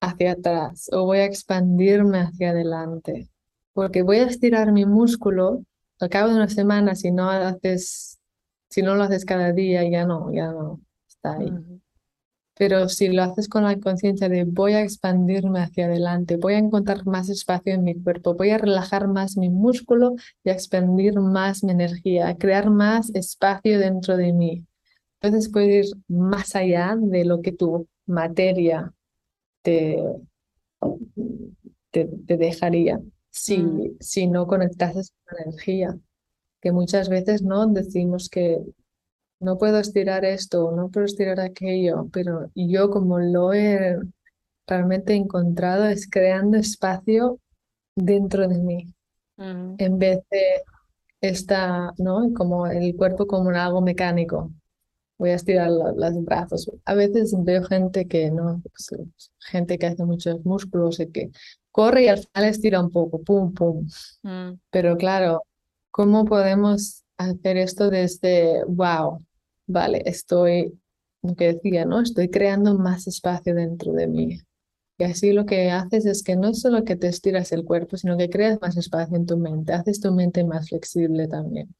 hacia 0.00 0.32
atrás 0.32 0.88
o 0.92 1.04
voy 1.04 1.18
a 1.18 1.24
expandirme 1.24 2.20
hacia 2.20 2.50
adelante, 2.50 3.28
porque 3.72 4.02
voy 4.02 4.18
a 4.18 4.26
estirar 4.26 4.72
mi 4.72 4.86
músculo 4.86 5.64
al 6.00 6.08
cabo 6.08 6.28
de 6.28 6.36
una 6.36 6.48
semana 6.48 6.94
si 6.94 7.10
no 7.10 7.30
haces, 7.30 8.18
si 8.70 8.82
no 8.82 8.94
lo 8.94 9.04
haces 9.04 9.24
cada 9.24 9.52
día, 9.52 9.88
ya 9.88 10.04
no, 10.04 10.32
ya 10.32 10.52
no 10.52 10.80
está 11.08 11.36
ahí. 11.38 11.52
Pero 12.54 12.88
si 12.88 13.08
lo 13.08 13.22
haces 13.22 13.48
con 13.48 13.62
la 13.62 13.78
conciencia 13.78 14.28
de 14.28 14.44
voy 14.44 14.72
a 14.72 14.82
expandirme 14.82 15.60
hacia 15.60 15.86
adelante, 15.86 16.36
voy 16.36 16.54
a 16.54 16.58
encontrar 16.58 17.06
más 17.06 17.28
espacio 17.28 17.72
en 17.72 17.84
mi 17.84 17.94
cuerpo, 17.94 18.34
voy 18.34 18.50
a 18.50 18.58
relajar 18.58 19.06
más 19.06 19.36
mi 19.36 19.48
músculo 19.48 20.16
y 20.42 20.50
a 20.50 20.54
expandir 20.54 21.14
más 21.20 21.62
mi 21.62 21.70
energía, 21.70 22.28
a 22.28 22.36
crear 22.36 22.70
más 22.70 23.10
espacio 23.14 23.78
dentro 23.78 24.16
de 24.16 24.32
mí. 24.32 24.64
Entonces 25.20 25.50
puedes 25.52 25.88
ir 25.90 25.96
más 26.08 26.56
allá 26.56 26.96
de 26.98 27.24
lo 27.24 27.42
que 27.42 27.52
tu 27.52 27.88
materia 28.06 28.92
te, 31.90 32.36
dejaría 32.36 33.00
si, 33.30 33.58
mm. 33.58 33.96
si 34.00 34.26
no 34.26 34.46
conectases 34.46 35.12
con 35.24 35.38
la 35.38 35.44
energía. 35.44 35.98
Que 36.60 36.72
muchas 36.72 37.08
veces 37.08 37.42
no 37.42 37.66
decimos 37.68 38.28
que 38.28 38.58
no 39.40 39.58
puedo 39.58 39.78
estirar 39.78 40.24
esto, 40.24 40.72
no 40.72 40.88
puedo 40.90 41.06
estirar 41.06 41.38
aquello, 41.38 42.08
pero 42.12 42.50
yo 42.54 42.90
como 42.90 43.20
lo 43.20 43.52
he 43.52 43.96
realmente 44.66 45.14
encontrado 45.14 45.86
es 45.86 46.10
creando 46.10 46.56
espacio 46.56 47.38
dentro 47.94 48.48
de 48.48 48.58
mí, 48.58 48.94
mm. 49.36 49.74
en 49.78 49.98
vez 49.98 50.18
de 50.30 50.62
esta, 51.20 51.92
¿no? 51.98 52.32
Como 52.34 52.66
el 52.66 52.96
cuerpo 52.96 53.26
como 53.26 53.50
algo 53.50 53.80
mecánico 53.80 54.50
voy 55.18 55.30
a 55.30 55.34
estirar 55.34 55.70
los 55.70 56.24
brazos. 56.24 56.70
A 56.84 56.94
veces 56.94 57.34
veo 57.44 57.64
gente 57.64 58.06
que 58.06 58.30
no, 58.30 58.62
pues, 58.62 58.94
gente 59.40 59.78
que 59.78 59.86
hace 59.86 60.04
muchos 60.04 60.44
músculos 60.44 61.00
y 61.00 61.08
que 61.10 61.30
corre 61.72 62.04
y 62.04 62.08
al 62.08 62.18
final 62.18 62.44
estira 62.48 62.80
un 62.80 62.90
poco, 62.90 63.22
pum, 63.22 63.52
pum. 63.52 63.86
Mm. 64.22 64.60
Pero 64.70 64.96
claro, 64.96 65.42
¿cómo 65.90 66.24
podemos 66.24 67.04
hacer 67.18 67.56
esto 67.56 67.90
desde, 67.90 68.64
wow, 68.66 69.18
vale, 69.66 70.02
estoy, 70.06 70.78
lo 71.22 71.34
que 71.34 71.54
decía, 71.54 71.84
¿no? 71.84 72.00
Estoy 72.00 72.30
creando 72.30 72.78
más 72.78 73.06
espacio 73.06 73.54
dentro 73.54 73.92
de 73.92 74.06
mí. 74.06 74.40
Y 74.98 75.04
así 75.04 75.32
lo 75.32 75.46
que 75.46 75.70
haces 75.70 76.06
es 76.06 76.22
que 76.24 76.36
no 76.36 76.54
solo 76.54 76.84
que 76.84 76.96
te 76.96 77.08
estiras 77.08 77.52
el 77.52 77.64
cuerpo, 77.64 77.96
sino 77.96 78.16
que 78.16 78.30
creas 78.30 78.60
más 78.60 78.76
espacio 78.76 79.16
en 79.16 79.26
tu 79.26 79.36
mente, 79.36 79.72
haces 79.72 80.00
tu 80.00 80.12
mente 80.12 80.44
más 80.44 80.68
flexible 80.68 81.28
también. 81.28 81.74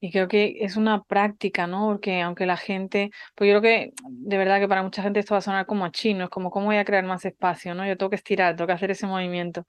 Y 0.00 0.12
creo 0.12 0.28
que 0.28 0.58
es 0.60 0.76
una 0.76 1.02
práctica, 1.02 1.66
¿no? 1.66 1.88
Porque 1.88 2.20
aunque 2.20 2.46
la 2.46 2.56
gente, 2.56 3.10
pues 3.34 3.50
yo 3.50 3.60
creo 3.60 3.62
que 3.62 3.92
de 4.08 4.38
verdad 4.38 4.60
que 4.60 4.68
para 4.68 4.82
mucha 4.82 5.02
gente 5.02 5.18
esto 5.20 5.34
va 5.34 5.38
a 5.38 5.40
sonar 5.40 5.66
como 5.66 5.84
a 5.84 5.90
chino, 5.90 6.24
es 6.24 6.30
como 6.30 6.50
cómo 6.50 6.66
voy 6.66 6.76
a 6.76 6.84
crear 6.84 7.04
más 7.04 7.24
espacio, 7.24 7.74
¿no? 7.74 7.86
Yo 7.86 7.96
tengo 7.96 8.10
que 8.10 8.16
estirar, 8.16 8.54
tengo 8.54 8.68
que 8.68 8.74
hacer 8.74 8.92
ese 8.92 9.06
movimiento. 9.06 9.64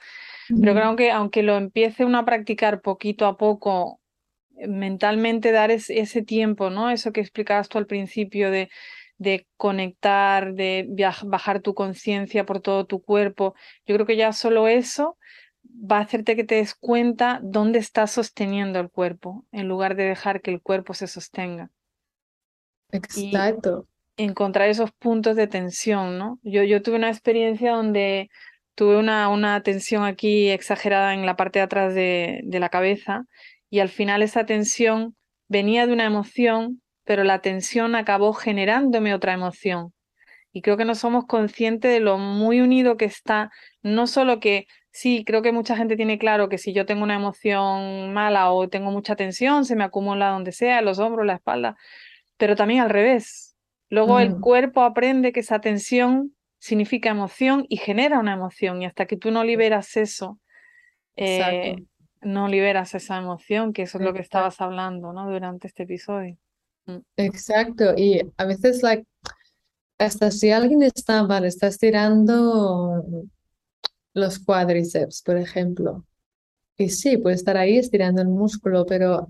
Pero 0.61 0.73
creo 0.75 0.95
que 0.95 1.11
aunque 1.11 1.43
lo 1.43 1.57
empiece 1.57 2.05
uno 2.05 2.19
a 2.19 2.25
practicar 2.25 2.81
poquito 2.81 3.25
a 3.25 3.37
poco, 3.37 3.99
eh, 4.57 4.67
mentalmente 4.67 5.51
dar 5.51 5.71
ese 5.71 6.21
tiempo, 6.23 6.69
¿no? 6.69 6.89
Eso 6.91 7.11
que 7.11 7.21
explicabas 7.21 7.69
tú 7.69 7.77
al 7.79 7.87
principio 7.87 8.51
de, 8.51 8.69
de 9.17 9.47
conectar, 9.57 10.53
de 10.53 10.87
bajar 11.25 11.61
tu 11.61 11.73
conciencia 11.73 12.45
por 12.45 12.61
todo 12.61 12.85
tu 12.85 13.01
cuerpo, 13.01 13.55
yo 13.85 13.95
creo 13.95 14.07
que 14.07 14.15
ya 14.17 14.33
solo 14.33 14.67
eso 14.67 15.17
va 15.63 15.97
a 15.97 16.01
hacerte 16.01 16.35
que 16.35 16.43
te 16.43 16.55
des 16.55 16.75
cuenta 16.75 17.39
dónde 17.41 17.79
estás 17.79 18.11
sosteniendo 18.11 18.79
el 18.79 18.89
cuerpo, 18.89 19.45
en 19.51 19.67
lugar 19.67 19.95
de 19.95 20.03
dejar 20.03 20.41
que 20.41 20.51
el 20.51 20.61
cuerpo 20.61 20.93
se 20.93 21.07
sostenga. 21.07 21.69
Exacto. 22.91 23.87
encontrar 24.17 24.67
esos 24.67 24.91
puntos 24.91 25.35
de 25.35 25.47
tensión, 25.47 26.17
¿no? 26.17 26.39
Yo, 26.41 26.63
yo 26.63 26.81
tuve 26.81 26.95
una 26.95 27.09
experiencia 27.09 27.73
donde 27.73 28.29
tuve 28.75 28.97
una, 28.97 29.29
una 29.29 29.61
tensión 29.61 30.03
aquí 30.03 30.49
exagerada 30.49 31.13
en 31.13 31.25
la 31.25 31.35
parte 31.35 31.59
de 31.59 31.63
atrás 31.63 31.93
de, 31.93 32.41
de 32.43 32.59
la 32.59 32.69
cabeza 32.69 33.25
y 33.69 33.79
al 33.79 33.89
final 33.89 34.23
esa 34.23 34.45
tensión 34.45 35.15
venía 35.47 35.85
de 35.85 35.93
una 35.93 36.05
emoción, 36.05 36.81
pero 37.03 37.23
la 37.23 37.41
tensión 37.41 37.95
acabó 37.95 38.33
generándome 38.33 39.13
otra 39.13 39.33
emoción. 39.33 39.93
Y 40.51 40.61
creo 40.61 40.77
que 40.77 40.85
no 40.85 40.95
somos 40.95 41.25
conscientes 41.25 41.91
de 41.91 41.99
lo 41.99 42.17
muy 42.17 42.59
unido 42.59 42.97
que 42.97 43.05
está, 43.05 43.51
no 43.83 44.07
solo 44.07 44.39
que 44.39 44.65
Sí, 44.99 45.23
creo 45.25 45.41
que 45.41 45.53
mucha 45.53 45.77
gente 45.77 45.95
tiene 45.95 46.19
claro 46.19 46.49
que 46.49 46.57
si 46.57 46.73
yo 46.73 46.85
tengo 46.85 47.03
una 47.03 47.15
emoción 47.15 48.11
mala 48.11 48.51
o 48.51 48.67
tengo 48.67 48.91
mucha 48.91 49.15
tensión, 49.15 49.63
se 49.63 49.77
me 49.77 49.85
acumula 49.85 50.27
donde 50.27 50.51
sea, 50.51 50.81
los 50.81 50.99
hombros, 50.99 51.25
la 51.25 51.35
espalda, 51.35 51.77
pero 52.35 52.57
también 52.57 52.81
al 52.81 52.89
revés. 52.89 53.55
Luego 53.89 54.19
el 54.19 54.31
mm. 54.31 54.41
cuerpo 54.41 54.81
aprende 54.81 55.31
que 55.31 55.39
esa 55.39 55.61
tensión 55.61 56.35
significa 56.57 57.11
emoción 57.11 57.65
y 57.69 57.77
genera 57.77 58.19
una 58.19 58.33
emoción 58.33 58.81
y 58.81 58.87
hasta 58.87 59.05
que 59.05 59.15
tú 59.15 59.31
no 59.31 59.45
liberas 59.45 59.95
eso, 59.95 60.37
eh, 61.15 61.77
no 62.19 62.49
liberas 62.49 62.93
esa 62.93 63.19
emoción, 63.19 63.71
que 63.71 63.83
eso 63.83 63.99
es 63.99 64.03
lo 64.03 64.13
que 64.13 64.19
estabas 64.19 64.59
hablando, 64.59 65.13
¿no? 65.13 65.31
Durante 65.31 65.67
este 65.67 65.83
episodio. 65.83 66.35
Mm. 66.87 66.97
Exacto, 67.15 67.93
y 67.95 68.19
a 68.35 68.43
veces, 68.43 68.83
like, 68.83 69.05
hasta 69.97 70.29
si 70.29 70.51
alguien 70.51 70.83
está, 70.83 71.23
vale, 71.23 71.47
está 71.47 71.67
estirando 71.67 73.01
los 74.13 74.39
cuádriceps, 74.39 75.21
por 75.21 75.37
ejemplo. 75.37 76.05
Y 76.77 76.89
sí, 76.89 77.17
puede 77.17 77.35
estar 77.35 77.57
ahí 77.57 77.77
estirando 77.77 78.21
el 78.21 78.29
músculo, 78.29 78.85
pero 78.85 79.29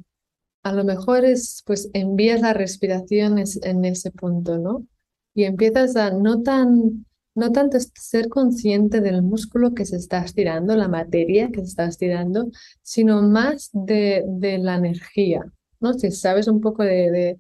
a 0.64 0.72
lo 0.74 0.84
mejor 0.84 1.26
es, 1.26 1.64
pues 1.66 1.90
envías 1.94 2.42
la 2.42 2.54
respiración 2.54 3.38
en 3.40 3.86
ese 3.86 4.12
punto, 4.12 4.58
¿no? 4.58 4.86
Y 5.34 5.44
empiezas 5.46 5.96
a 5.96 6.12
no 6.12 6.42
tan, 6.44 7.06
no 7.36 7.52
tanto 7.52 7.78
ser 7.80 8.28
consciente 8.30 9.02
del 9.02 9.22
músculo 9.22 9.74
que 9.74 9.86
se 9.86 9.96
está 9.96 10.24
estirando, 10.24 10.76
la 10.76 10.88
materia 10.88 11.50
que 11.50 11.62
se 11.62 11.68
está 11.68 11.86
estirando, 11.86 12.50
sino 12.82 13.22
más 13.22 13.70
de, 13.74 14.26
la 14.62 14.76
energía, 14.76 15.44
¿no? 15.80 15.94
Si 15.94 16.12
sabes 16.12 16.48
un 16.48 16.62
poco 16.62 16.84
de, 16.84 17.38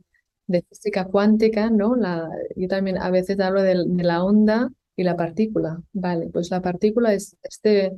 física 0.69 1.05
cuántica, 1.05 1.69
¿no? 1.69 1.95
La, 1.95 2.29
yo 2.55 2.67
también 2.67 2.97
a 2.97 3.11
veces 3.11 3.39
hablo 3.39 3.61
de, 3.61 3.75
la 4.03 4.23
onda 4.23 4.71
y 4.99 5.03
la 5.03 5.15
partícula, 5.15 5.81
¿vale? 5.93 6.27
Pues 6.27 6.51
la 6.51 6.61
partícula 6.61 7.13
es 7.13 7.37
este, 7.41 7.93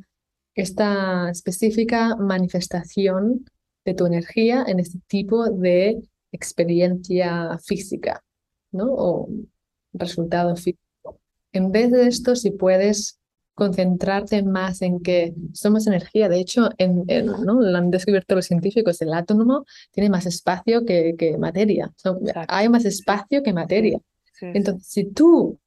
esta 0.54 1.32
específica 1.32 2.16
manifestación 2.16 3.44
de 3.84 3.96
tu 3.96 4.06
energía 4.06 4.64
en 4.68 4.80
este 4.80 5.00
tipo 5.08 5.50
de 5.50 6.00
experiencia 6.32 7.58
física, 7.66 8.24
¿no? 8.72 8.86
O 8.94 9.30
resultado 9.94 10.56
físico. 10.56 11.20
En 11.52 11.72
vez 11.72 11.90
de 11.90 12.06
esto, 12.06 12.36
si 12.36 12.52
puedes 12.52 13.20
concentrarte 13.56 14.44
más 14.44 14.84
en 14.84 15.02
que 15.02 15.34
somos 15.54 15.88
energía, 15.88 16.30
de 16.30 16.40
hecho, 16.40 16.70
en, 16.78 17.06
¿no? 17.44 17.62
lo 17.62 17.76
han 17.76 17.90
descubierto 17.90 18.36
los 18.36 18.46
científicos, 18.46 19.02
el 19.02 19.12
átomo 19.12 19.66
tiene 19.90 20.12
más 20.12 20.28
espacio 20.28 20.86
que, 20.86 21.16
que 21.18 21.40
materia, 21.40 21.92
hay 22.48 22.70
más 22.70 22.86
espacio 22.86 23.42
que 23.42 23.54
materia. 23.54 24.00
Entonces, 24.40 24.88
si 24.88 25.06
tú 25.06 25.60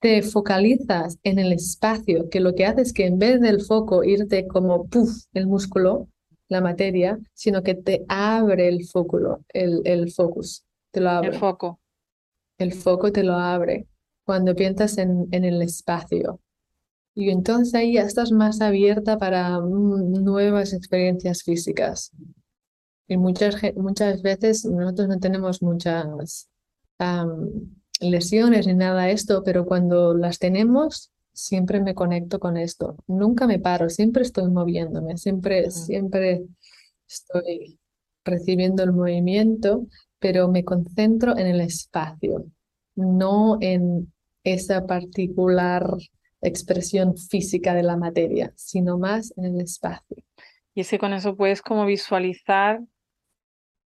te 0.00 0.22
focalizas 0.22 1.18
en 1.22 1.38
el 1.38 1.52
espacio, 1.52 2.28
que 2.30 2.40
lo 2.40 2.54
que 2.54 2.64
hace 2.64 2.82
es 2.82 2.92
que 2.92 3.06
en 3.06 3.18
vez 3.18 3.40
del 3.40 3.60
foco 3.60 4.02
irte 4.02 4.46
como 4.46 4.86
puff, 4.88 5.24
el 5.34 5.46
músculo, 5.46 6.08
la 6.48 6.60
materia, 6.60 7.18
sino 7.34 7.62
que 7.62 7.74
te 7.74 8.04
abre 8.08 8.68
el 8.68 8.86
foco, 8.86 9.44
el, 9.50 9.82
el 9.84 10.10
focus, 10.10 10.64
te 10.90 11.00
lo 11.00 11.10
abre. 11.10 11.28
El 11.28 11.34
foco. 11.34 11.80
El 12.58 12.72
foco 12.72 13.12
te 13.12 13.22
lo 13.22 13.34
abre 13.34 13.86
cuando 14.24 14.54
piensas 14.54 14.98
en, 14.98 15.28
en 15.30 15.44
el 15.44 15.62
espacio. 15.62 16.40
Y 17.14 17.30
entonces 17.30 17.74
ahí 17.74 17.94
ya 17.94 18.02
estás 18.02 18.32
más 18.32 18.60
abierta 18.60 19.18
para 19.18 19.60
mm, 19.60 20.24
nuevas 20.24 20.72
experiencias 20.72 21.42
físicas. 21.42 22.12
Y 23.06 23.16
muchas, 23.16 23.56
muchas 23.76 24.22
veces 24.22 24.64
nosotros 24.64 25.08
no 25.08 25.18
tenemos 25.18 25.62
muchas 25.62 26.48
lesiones 28.00 28.66
ni 28.66 28.74
nada 28.74 29.04
de 29.04 29.12
esto, 29.12 29.42
pero 29.44 29.64
cuando 29.66 30.14
las 30.14 30.38
tenemos, 30.38 31.12
siempre 31.32 31.80
me 31.80 31.94
conecto 31.94 32.40
con 32.40 32.56
esto. 32.56 32.96
Nunca 33.06 33.46
me 33.46 33.58
paro, 33.58 33.88
siempre 33.88 34.22
estoy 34.22 34.50
moviéndome, 34.50 35.16
siempre, 35.16 35.70
siempre 35.70 36.42
estoy 37.08 37.78
recibiendo 38.24 38.82
el 38.82 38.92
movimiento, 38.92 39.86
pero 40.18 40.48
me 40.48 40.64
concentro 40.64 41.36
en 41.36 41.46
el 41.46 41.60
espacio, 41.60 42.46
no 42.94 43.58
en 43.60 44.12
esa 44.44 44.86
particular 44.86 45.86
expresión 46.42 47.16
física 47.16 47.74
de 47.74 47.82
la 47.82 47.96
materia, 47.96 48.52
sino 48.56 48.98
más 48.98 49.32
en 49.36 49.44
el 49.46 49.60
espacio. 49.60 50.16
Y 50.74 50.82
es 50.82 50.90
que 50.90 50.98
con 50.98 51.12
eso 51.12 51.36
puedes 51.36 51.62
como 51.62 51.84
visualizar 51.84 52.80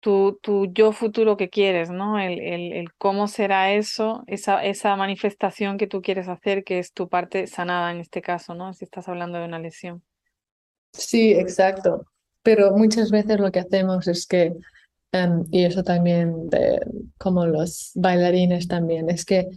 tu, 0.06 0.38
tu 0.40 0.68
yo 0.72 0.92
futuro 0.92 1.36
que 1.36 1.50
quieres, 1.50 1.90
¿no? 1.90 2.20
El, 2.20 2.40
el, 2.40 2.74
el, 2.74 2.94
cómo 2.94 3.28
será 3.28 3.74
eso, 3.74 4.24
esa, 4.28 4.64
esa 4.64 4.96
manifestación 4.96 5.80
que 5.80 5.88
tú 5.88 6.04
quieres 6.04 6.28
hacer, 6.28 6.64
que 6.64 6.78
es 6.78 6.94
tu 6.94 7.10
parte 7.10 7.48
sanada 7.48 7.90
en 7.90 8.02
este 8.02 8.22
caso, 8.22 8.54
¿no? 8.54 8.72
Si 8.76 8.86
estás 8.86 9.10
hablando 9.10 9.40
de 9.40 9.46
una 9.46 9.58
lesión. 9.58 10.04
Sí, 10.94 11.32
exacto. 11.32 12.06
Pero 12.44 12.78
muchas 12.78 13.10
veces 13.10 13.40
lo 13.40 13.52
que 13.52 13.62
hacemos 13.62 14.08
es 14.08 14.28
que, 14.28 14.54
em, 15.12 15.44
y 15.50 15.66
eso 15.66 15.84
también 15.84 16.50
de, 16.52 16.80
como 17.18 17.48
los 17.48 17.90
bailarines 17.96 18.68
también, 18.68 19.10
es 19.10 19.26
que 19.26 19.50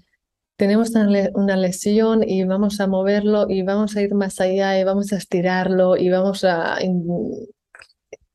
tenemos 0.57 0.93
una 1.35 1.59
lesión 1.59 2.27
y 2.27 2.45
vamos 2.45 2.81
a 2.81 2.87
moverlo 2.87 3.51
y 3.51 3.65
vamos 3.65 3.97
a 3.97 4.01
ir 4.01 4.15
más 4.15 4.41
allá 4.41 4.81
y 4.81 4.85
vamos 4.85 5.13
a 5.13 5.19
estirarlo 5.19 5.99
y 5.99 6.09
vamos 6.09 6.43
a 6.43 6.79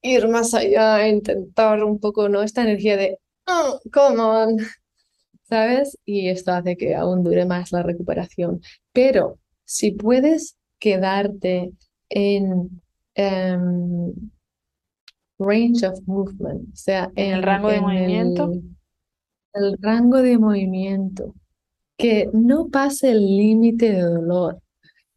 ir 0.03 0.27
más 0.27 0.53
allá, 0.53 1.07
intentar 1.07 1.83
un 1.83 1.99
poco, 1.99 2.29
¿no? 2.29 2.43
Esta 2.43 2.61
energía 2.61 2.97
de, 2.97 3.19
oh, 3.47 3.79
come 3.91 4.21
on, 4.21 4.57
¿sabes? 5.43 5.97
Y 6.05 6.29
esto 6.29 6.51
hace 6.51 6.77
que 6.77 6.93
aún 6.93 7.23
dure 7.23 7.45
más 7.45 7.71
la 7.71 7.81
recuperación. 7.81 8.61
Pero 8.91 9.39
si 9.65 9.91
puedes 9.91 10.57
quedarte 10.77 11.71
en 12.09 12.81
em, 13.15 14.13
range 15.39 15.87
of 15.87 15.99
movement, 16.05 16.69
o 16.73 16.75
sea, 16.75 17.11
en, 17.15 17.35
el 17.35 17.43
rango 17.43 17.69
de 17.69 17.81
movimiento. 17.81 18.51
el 19.53 19.77
rango 19.79 20.21
de 20.21 20.37
movimiento, 20.37 21.33
que 21.97 22.29
no 22.33 22.67
pase 22.67 23.11
el 23.11 23.25
límite 23.25 23.93
de 23.93 24.01
dolor 24.01 24.62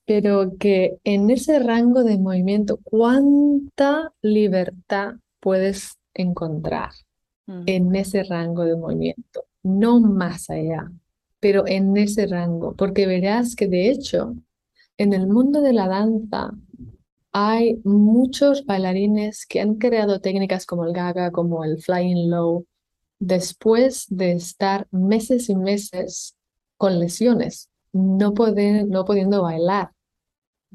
pero 0.06 0.56
que 0.58 0.98
en 1.02 1.30
ese 1.30 1.58
rango 1.58 2.04
de 2.04 2.16
movimiento, 2.16 2.78
¿cuánta 2.84 4.12
libertad 4.22 5.16
puedes 5.40 5.98
encontrar 6.14 6.90
en 7.66 7.94
ese 7.94 8.22
rango 8.22 8.64
de 8.64 8.76
movimiento? 8.76 9.44
No 9.64 10.00
más 10.00 10.48
allá, 10.48 10.90
pero 11.40 11.66
en 11.66 11.96
ese 11.96 12.26
rango, 12.28 12.74
porque 12.76 13.06
verás 13.06 13.56
que 13.56 13.66
de 13.66 13.90
hecho, 13.90 14.36
en 14.96 15.12
el 15.12 15.26
mundo 15.26 15.60
de 15.60 15.72
la 15.72 15.88
danza 15.88 16.52
hay 17.32 17.80
muchos 17.84 18.64
bailarines 18.64 19.44
que 19.44 19.60
han 19.60 19.74
creado 19.74 20.20
técnicas 20.20 20.66
como 20.66 20.84
el 20.86 20.92
gaga, 20.92 21.32
como 21.32 21.64
el 21.64 21.82
flying 21.82 22.30
low, 22.30 22.64
después 23.18 24.06
de 24.08 24.32
estar 24.32 24.86
meses 24.92 25.50
y 25.50 25.56
meses 25.56 26.36
con 26.76 27.00
lesiones, 27.00 27.70
no, 27.92 28.32
no 28.32 29.04
pudiendo 29.04 29.42
bailar 29.42 29.90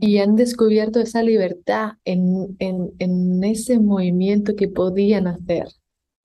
y 0.01 0.17
han 0.17 0.35
descubierto 0.35 0.99
esa 0.99 1.21
libertad 1.21 1.91
en, 2.05 2.57
en, 2.57 3.43
ese 3.43 3.79
movimiento 3.79 4.55
que 4.55 4.67
podían 4.67 5.27
hacer, 5.27 5.67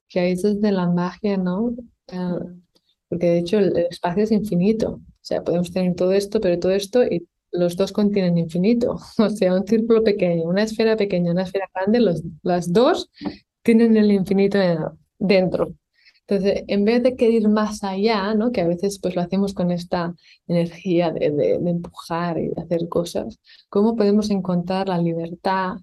que 0.09 0.19
ahí 0.19 0.33
es 0.33 0.61
de 0.63 0.73
la 0.73 0.89
magia, 0.89 1.37
¿no? 1.37 1.77
Ah, 2.11 2.41
porque 3.11 3.27
de 3.27 3.39
hecho 3.39 3.59
el, 3.59 3.77
espacio 3.77 4.25
es 4.25 4.33
infinito, 4.33 4.93
o 4.93 5.01
sea, 5.21 5.45
podemos 5.45 5.71
tener 5.71 5.95
todo 5.95 6.13
esto, 6.13 6.41
pero 6.41 6.59
todo 6.59 6.73
esto 6.73 7.05
y 7.05 7.29
los 7.53 7.77
dos 7.77 7.93
contienen 7.93 8.39
infinito, 8.39 8.97
o 9.19 9.29
sea, 9.29 9.55
un 9.55 9.67
círculo 9.67 10.03
pequeño, 10.03 10.45
una 10.45 10.63
esfera 10.63 10.97
pequeña, 10.97 11.33
una 11.33 11.43
esfera 11.43 11.69
grande, 11.75 12.01
los, 12.01 12.23
las 12.43 12.73
dos 12.73 13.11
tienen 13.63 13.99
el 13.99 14.11
infinito 14.11 14.59
dentro. 15.19 15.75
Entonces, 16.29 16.65
en 16.67 16.85
vez 16.85 17.03
de 17.05 17.15
querer 17.15 17.35
ir 17.43 17.49
más 17.49 17.85
allá, 17.85 18.35
¿no? 18.35 18.51
que 18.51 18.61
a 18.61 18.67
veces 18.67 18.99
pues 18.99 19.15
lo 19.15 19.23
hacemos 19.23 19.55
con 19.55 19.71
esta 19.71 20.15
energía 20.49 21.13
de, 21.13 21.55
empujar 21.55 22.39
y 22.39 22.51
hacer 22.57 22.89
cosas, 22.89 23.39
¿cómo 23.69 23.95
podemos 23.95 24.31
encontrar 24.31 24.89
la 24.89 24.99
libertad 24.99 25.77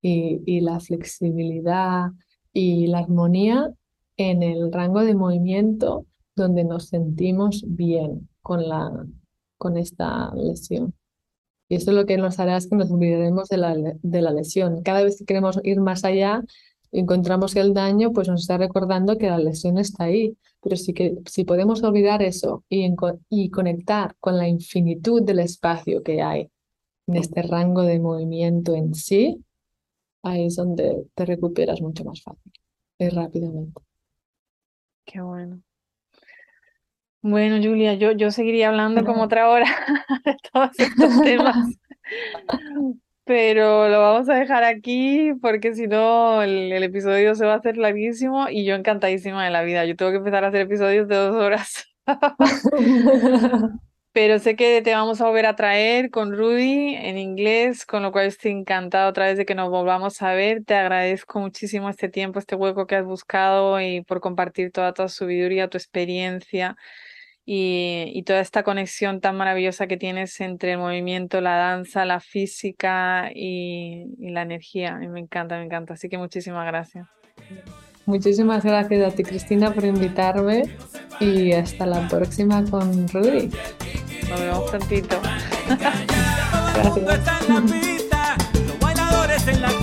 y, 0.00 0.60
la 0.60 0.80
flexibilidad 0.80 2.12
y 2.52 2.86
la 2.86 3.00
armonía 3.00 3.70
en 4.16 4.42
el 4.42 4.72
rango 4.72 5.00
de 5.00 5.14
movimiento 5.14 6.06
donde 6.34 6.64
nos 6.64 6.88
sentimos 6.88 7.62
bien 7.66 8.30
con, 8.40 8.66
la, 8.66 9.06
con 9.58 9.76
esta 9.76 10.34
lesión? 10.34 10.94
Y 11.68 11.76
eso 11.76 11.90
es 11.90 11.96
lo 11.96 12.06
que 12.06 12.16
nos 12.16 12.40
hará 12.40 12.56
es 12.56 12.66
que 12.66 12.74
nos 12.74 12.90
olvidaremos 12.90 13.48
de 13.48 13.58
la, 13.58 13.76
de 13.76 14.22
la 14.22 14.32
lesión. 14.32 14.82
Cada 14.82 15.04
vez 15.04 15.18
que 15.18 15.24
queremos 15.26 15.60
ir 15.62 15.80
más 15.80 16.04
allá, 16.04 16.42
encontramos 16.92 17.56
el 17.56 17.74
daño, 17.74 18.12
pues 18.12 18.28
nos 18.28 18.42
está 18.42 18.58
recordando 18.58 19.16
que 19.18 19.28
la 19.28 19.38
lesión 19.38 19.78
está 19.78 20.04
ahí. 20.04 20.36
Pero 20.62 20.76
sí 20.76 20.92
que, 20.92 21.16
si 21.26 21.44
podemos 21.44 21.82
olvidar 21.82 22.22
eso 22.22 22.64
y, 22.68 22.86
y 23.28 23.50
conectar 23.50 24.14
con 24.20 24.36
la 24.36 24.48
infinitud 24.48 25.22
del 25.22 25.38
espacio 25.40 26.02
que 26.02 26.22
hay 26.22 26.50
en 27.06 27.16
este 27.16 27.42
rango 27.42 27.82
de 27.82 27.98
movimiento 27.98 28.74
en 28.74 28.94
sí, 28.94 29.42
ahí 30.22 30.46
es 30.46 30.56
donde 30.56 31.06
te 31.14 31.24
recuperas 31.24 31.80
mucho 31.80 32.04
más 32.04 32.22
fácil 32.22 32.52
y 32.98 33.08
rápidamente. 33.08 33.80
Qué 35.04 35.20
bueno. 35.20 35.60
Bueno, 37.22 37.56
Julia, 37.56 37.94
yo, 37.94 38.12
yo 38.12 38.30
seguiría 38.30 38.68
hablando 38.68 39.04
como 39.04 39.22
otra 39.24 39.50
hora 39.50 39.66
de 40.24 40.36
todos 40.52 40.70
estos 40.78 41.20
temas 41.22 41.56
pero 43.30 43.88
lo 43.88 44.00
vamos 44.00 44.28
a 44.28 44.34
dejar 44.34 44.64
aquí 44.64 45.32
porque 45.40 45.72
si 45.72 45.86
no 45.86 46.42
el, 46.42 46.72
episodio 46.82 47.36
se 47.36 47.46
va 47.46 47.52
a 47.52 47.56
hacer 47.58 47.76
larguísimo 47.76 48.48
y 48.48 48.64
yo 48.64 48.74
encantadísima 48.74 49.44
de 49.44 49.52
la 49.52 49.62
vida. 49.62 49.84
Yo 49.84 49.94
tengo 49.94 50.10
que 50.10 50.16
empezar 50.16 50.42
a 50.42 50.48
hacer 50.48 50.62
episodios 50.62 51.06
de 51.06 51.14
dos 51.14 51.36
horas. 51.36 51.86
Pero 54.12 54.40
sé 54.40 54.56
que 54.56 54.82
te 54.82 54.94
vamos 54.94 55.20
a 55.20 55.26
volver 55.28 55.46
a 55.46 55.54
traer 55.54 56.10
con 56.10 56.36
Rudy 56.36 56.96
en 56.96 57.18
inglés, 57.18 57.86
con 57.86 58.02
lo 58.02 58.10
cual 58.10 58.26
estoy 58.26 58.50
encantada 58.50 59.08
otra 59.08 59.26
vez 59.26 59.38
de 59.38 59.46
que 59.46 59.54
nos 59.54 59.70
volvamos 59.70 60.20
a 60.22 60.34
ver. 60.34 60.64
Te 60.64 60.74
agradezco 60.74 61.38
muchísimo 61.38 61.88
este 61.88 62.08
tiempo, 62.08 62.40
este 62.40 62.56
hueco 62.56 62.88
que 62.88 62.96
has 62.96 63.04
buscado 63.04 63.80
y 63.80 64.02
por 64.02 64.20
compartir 64.20 64.72
toda 64.72 64.92
tu 64.92 65.08
sabiduría, 65.08 65.68
tu 65.68 65.78
experiencia 65.78 66.76
y, 67.52 68.22
toda 68.22 68.38
esta 68.40 68.62
conexión 68.62 69.20
tan 69.20 69.36
maravillosa 69.36 69.88
que 69.88 69.96
tienes 69.96 70.40
entre 70.40 70.74
el 70.74 70.78
movimiento, 70.78 71.40
la 71.40 71.56
danza, 71.56 72.04
la 72.04 72.20
física 72.20 73.28
y, 73.34 74.06
la 74.20 74.42
energía. 74.42 74.96
me 74.96 75.18
encanta, 75.18 75.58
me 75.58 75.64
encanta. 75.64 75.94
Así 75.94 76.08
que 76.08 76.16
muchísimas 76.16 76.64
gracias. 76.64 77.08
Muchísimas 78.06 78.64
gracias 78.64 79.12
a 79.12 79.16
ti, 79.16 79.24
Cristina, 79.24 79.74
por 79.74 79.84
invitarme 79.84 80.62
y 81.18 81.50
hasta 81.50 81.86
la 81.86 82.06
próxima 82.06 82.64
con 82.70 83.08
Rudy. 83.08 83.50
Nos 84.28 84.40
vemos 84.40 84.70
prontito. 84.70 85.20
Gracias. 89.48 89.79